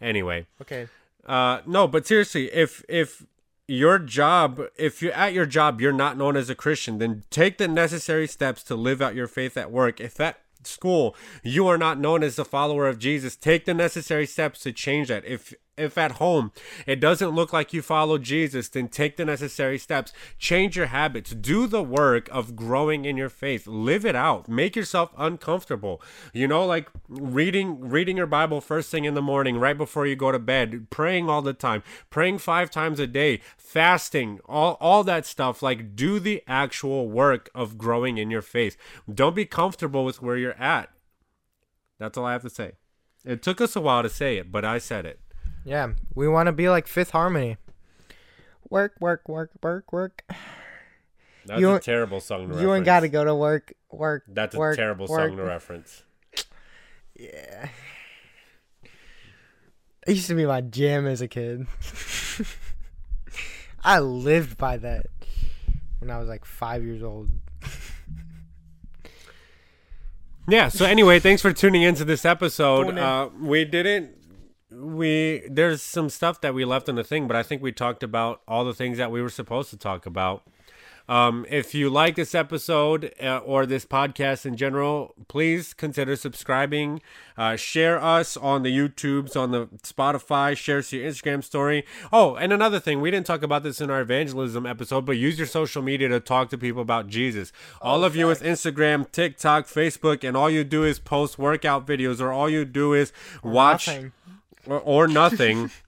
Anyway, 0.00 0.46
Okay. 0.60 0.88
uh, 1.26 1.60
no, 1.66 1.86
but 1.86 2.06
seriously, 2.06 2.52
if 2.52 2.84
if 2.88 3.24
your 3.68 3.98
job, 3.98 4.60
if 4.76 5.00
you're 5.00 5.12
at 5.12 5.32
your 5.32 5.46
job, 5.46 5.80
you're 5.80 5.92
not 5.92 6.18
known 6.18 6.36
as 6.36 6.50
a 6.50 6.54
Christian, 6.54 6.98
then 6.98 7.22
take 7.30 7.58
the 7.58 7.68
necessary 7.68 8.26
steps 8.26 8.62
to 8.64 8.74
live 8.74 9.00
out 9.00 9.14
your 9.14 9.28
faith 9.28 9.56
at 9.56 9.70
work. 9.70 10.00
If 10.00 10.20
at 10.20 10.40
school 10.64 11.16
you 11.42 11.66
are 11.66 11.78
not 11.78 11.98
known 11.98 12.22
as 12.22 12.38
a 12.38 12.44
follower 12.44 12.88
of 12.88 12.98
Jesus, 12.98 13.36
take 13.36 13.64
the 13.64 13.74
necessary 13.74 14.26
steps 14.26 14.60
to 14.60 14.72
change 14.72 15.08
that. 15.08 15.24
If 15.24 15.54
if 15.82 15.98
at 15.98 16.12
home 16.12 16.52
it 16.86 17.00
doesn't 17.00 17.30
look 17.30 17.52
like 17.52 17.72
you 17.72 17.82
follow 17.82 18.18
Jesus, 18.18 18.68
then 18.68 18.88
take 18.88 19.16
the 19.16 19.24
necessary 19.24 19.78
steps. 19.78 20.12
Change 20.38 20.76
your 20.76 20.86
habits. 20.86 21.30
Do 21.32 21.66
the 21.66 21.82
work 21.82 22.28
of 22.30 22.56
growing 22.56 23.04
in 23.04 23.16
your 23.16 23.28
faith. 23.28 23.66
Live 23.66 24.04
it 24.04 24.16
out. 24.16 24.48
Make 24.48 24.76
yourself 24.76 25.12
uncomfortable. 25.16 26.00
You 26.32 26.48
know, 26.48 26.64
like 26.64 26.88
reading 27.08 27.80
reading 27.80 28.16
your 28.16 28.26
Bible 28.26 28.60
first 28.60 28.90
thing 28.90 29.04
in 29.04 29.14
the 29.14 29.22
morning, 29.22 29.58
right 29.58 29.76
before 29.76 30.06
you 30.06 30.16
go 30.16 30.32
to 30.32 30.38
bed, 30.38 30.88
praying 30.90 31.28
all 31.28 31.42
the 31.42 31.52
time, 31.52 31.82
praying 32.10 32.38
five 32.38 32.70
times 32.70 33.00
a 33.00 33.06
day, 33.06 33.40
fasting, 33.56 34.40
all 34.46 34.76
all 34.80 35.04
that 35.04 35.26
stuff. 35.26 35.62
Like 35.62 35.96
do 35.96 36.18
the 36.18 36.42
actual 36.46 37.08
work 37.08 37.50
of 37.54 37.78
growing 37.78 38.18
in 38.18 38.30
your 38.30 38.42
faith. 38.42 38.76
Don't 39.12 39.36
be 39.36 39.44
comfortable 39.44 40.04
with 40.04 40.22
where 40.22 40.36
you're 40.36 40.60
at. 40.60 40.90
That's 41.98 42.18
all 42.18 42.26
I 42.26 42.32
have 42.32 42.42
to 42.42 42.50
say. 42.50 42.72
It 43.24 43.42
took 43.42 43.60
us 43.60 43.76
a 43.76 43.80
while 43.80 44.02
to 44.02 44.08
say 44.08 44.36
it, 44.36 44.50
but 44.50 44.64
I 44.64 44.78
said 44.78 45.06
it. 45.06 45.20
Yeah, 45.64 45.92
we 46.14 46.28
want 46.28 46.46
to 46.48 46.52
be 46.52 46.68
like 46.68 46.86
Fifth 46.86 47.10
Harmony. 47.10 47.56
Work, 48.68 48.94
work, 49.00 49.28
work, 49.28 49.50
work, 49.62 49.92
work. 49.92 50.24
That's 51.46 51.60
You 51.60 51.74
a 51.74 51.80
terrible 51.80 52.20
song 52.20 52.48
to 52.48 52.54
You 52.54 52.74
ain't 52.74 52.86
reference. 52.86 52.86
got 52.86 53.00
to 53.00 53.08
go 53.08 53.24
to 53.24 53.34
work, 53.34 53.72
work. 53.90 54.24
That's 54.28 54.54
a 54.54 54.74
terrible 54.74 55.06
work. 55.08 55.28
song 55.30 55.36
to 55.36 55.42
reference. 55.44 56.02
Yeah. 57.18 57.68
It 60.06 60.16
used 60.16 60.26
to 60.28 60.34
be 60.34 60.46
my 60.46 60.60
jam 60.62 61.06
as 61.06 61.20
a 61.20 61.28
kid. 61.28 61.66
I 63.84 64.00
lived 64.00 64.56
by 64.56 64.76
that 64.78 65.06
when 66.00 66.10
I 66.10 66.18
was 66.18 66.28
like 66.28 66.44
five 66.44 66.82
years 66.84 67.02
old. 67.02 67.28
Yeah. 70.48 70.68
So 70.68 70.84
anyway, 70.84 71.20
thanks 71.20 71.40
for 71.42 71.52
tuning 71.52 71.82
into 71.82 72.04
this 72.04 72.24
episode. 72.24 72.98
Uh, 72.98 73.28
we 73.40 73.64
didn't. 73.64 74.16
We 74.74 75.42
there's 75.48 75.82
some 75.82 76.08
stuff 76.08 76.40
that 76.40 76.54
we 76.54 76.64
left 76.64 76.88
on 76.88 76.94
the 76.94 77.04
thing, 77.04 77.26
but 77.26 77.36
I 77.36 77.42
think 77.42 77.62
we 77.62 77.72
talked 77.72 78.02
about 78.02 78.40
all 78.46 78.64
the 78.64 78.74
things 78.74 78.98
that 78.98 79.10
we 79.10 79.22
were 79.22 79.28
supposed 79.28 79.70
to 79.70 79.76
talk 79.76 80.06
about. 80.06 80.42
Um, 81.08 81.44
if 81.50 81.74
you 81.74 81.90
like 81.90 82.14
this 82.14 82.34
episode 82.34 83.12
uh, 83.22 83.38
or 83.38 83.66
this 83.66 83.84
podcast 83.84 84.46
in 84.46 84.56
general, 84.56 85.14
please 85.28 85.74
consider 85.74 86.16
subscribing. 86.16 87.02
Uh, 87.36 87.56
share 87.56 88.00
us 88.02 88.36
on 88.36 88.62
the 88.62 88.76
YouTubes, 88.76 89.36
on 89.36 89.50
the 89.50 89.66
Spotify. 89.82 90.56
Share 90.56 90.78
us 90.78 90.92
your 90.92 91.04
Instagram 91.04 91.42
story. 91.42 91.84
Oh, 92.12 92.36
and 92.36 92.52
another 92.52 92.78
thing, 92.78 93.00
we 93.00 93.10
didn't 93.10 93.26
talk 93.26 93.42
about 93.42 93.62
this 93.62 93.80
in 93.80 93.90
our 93.90 94.00
evangelism 94.00 94.64
episode, 94.64 95.04
but 95.04 95.16
use 95.16 95.38
your 95.38 95.46
social 95.46 95.82
media 95.82 96.08
to 96.08 96.20
talk 96.20 96.50
to 96.50 96.58
people 96.58 96.82
about 96.82 97.08
Jesus. 97.08 97.52
all 97.80 98.04
of 98.04 98.14
you 98.14 98.26
with 98.26 98.42
Instagram, 98.42 99.10
TikTok, 99.10 99.66
Facebook, 99.66 100.26
and 100.26 100.36
all 100.36 100.50
you 100.50 100.62
do 100.62 100.84
is 100.84 100.98
post 100.98 101.38
workout 101.38 101.86
videos, 101.86 102.20
or 102.20 102.30
all 102.30 102.48
you 102.48 102.64
do 102.64 102.94
is 102.94 103.12
watch 103.42 103.88
Nothing. 103.88 104.12
Or, 104.66 104.80
or 104.80 105.08
nothing. 105.08 105.70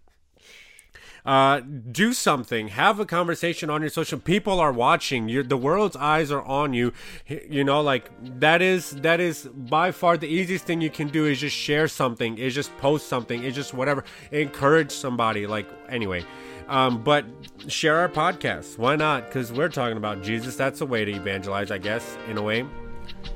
uh, 1.24 1.60
do 1.60 2.12
something. 2.12 2.68
Have 2.68 3.00
a 3.00 3.06
conversation 3.06 3.70
on 3.70 3.80
your 3.80 3.90
social. 3.90 4.18
People 4.18 4.60
are 4.60 4.72
watching. 4.72 5.28
you 5.28 5.42
the 5.42 5.56
world's 5.56 5.96
eyes 5.96 6.30
are 6.30 6.42
on 6.42 6.74
you. 6.74 6.92
You 7.26 7.64
know, 7.64 7.80
like 7.80 8.10
that 8.40 8.60
is 8.60 8.90
that 8.90 9.20
is 9.20 9.44
by 9.46 9.90
far 9.90 10.16
the 10.16 10.28
easiest 10.28 10.64
thing 10.64 10.80
you 10.80 10.90
can 10.90 11.08
do 11.08 11.24
is 11.26 11.40
just 11.40 11.56
share 11.56 11.88
something. 11.88 12.36
Is 12.38 12.54
just 12.54 12.76
post 12.78 13.08
something. 13.08 13.42
Is 13.42 13.54
just 13.54 13.72
whatever. 13.72 14.04
Encourage 14.32 14.92
somebody. 14.92 15.46
Like 15.46 15.68
anyway. 15.88 16.24
Um, 16.68 17.02
but 17.02 17.26
share 17.68 17.96
our 17.96 18.08
podcast. 18.08 18.78
Why 18.78 18.96
not? 18.96 19.26
Because 19.26 19.52
we're 19.52 19.68
talking 19.68 19.98
about 19.98 20.22
Jesus. 20.22 20.56
That's 20.56 20.80
a 20.80 20.86
way 20.86 21.04
to 21.04 21.12
evangelize, 21.12 21.70
I 21.70 21.78
guess, 21.78 22.16
in 22.28 22.38
a 22.38 22.42
way. 22.42 22.64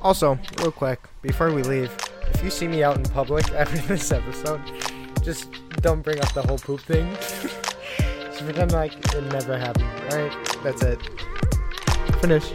Also, 0.01 0.39
real 0.57 0.71
quick, 0.71 0.99
before 1.21 1.53
we 1.53 1.61
leave, 1.61 1.95
if 2.33 2.43
you 2.43 2.49
see 2.49 2.67
me 2.67 2.83
out 2.83 2.97
in 2.97 3.03
public 3.03 3.51
after 3.51 3.77
this 3.81 4.11
episode, 4.11 4.61
just 5.23 5.47
don't 5.81 6.01
bring 6.01 6.19
up 6.19 6.33
the 6.33 6.41
whole 6.41 6.57
poop 6.57 6.81
thing. 6.81 7.09
just 7.19 8.43
pretend 8.43 8.71
like 8.71 8.93
it 9.13 9.23
never 9.31 9.57
happened. 9.57 9.89
Alright? 10.11 10.33
That's 10.63 10.81
it. 10.83 10.99
Finish. 12.21 12.51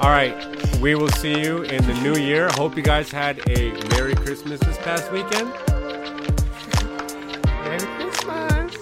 All 0.00 0.10
right. 0.10 0.34
We 0.80 0.94
will 0.94 1.08
see 1.08 1.40
you 1.40 1.62
in 1.62 1.84
the 1.86 1.94
new 2.02 2.16
year. 2.16 2.48
Hope 2.52 2.76
you 2.76 2.82
guys 2.82 3.10
had 3.10 3.40
a 3.48 3.72
Merry 3.88 4.14
Christmas 4.14 4.60
this 4.60 4.78
past 4.78 5.10
weekend. 5.10 5.48
Merry 7.64 7.80
Christmas! 7.96 8.76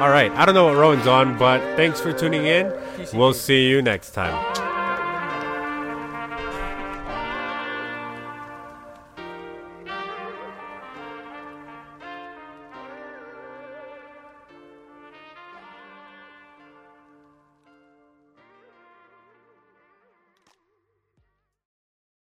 All 0.00 0.10
right. 0.10 0.30
I 0.32 0.46
don't 0.46 0.54
know 0.54 0.66
what 0.66 0.76
Rowan's 0.76 1.06
on, 1.06 1.36
but 1.38 1.60
thanks 1.76 2.00
for 2.00 2.12
tuning 2.12 2.46
in. 2.46 2.72
We'll 3.12 3.34
see 3.34 3.68
you 3.68 3.82
next 3.82 4.12
time. 4.12 4.59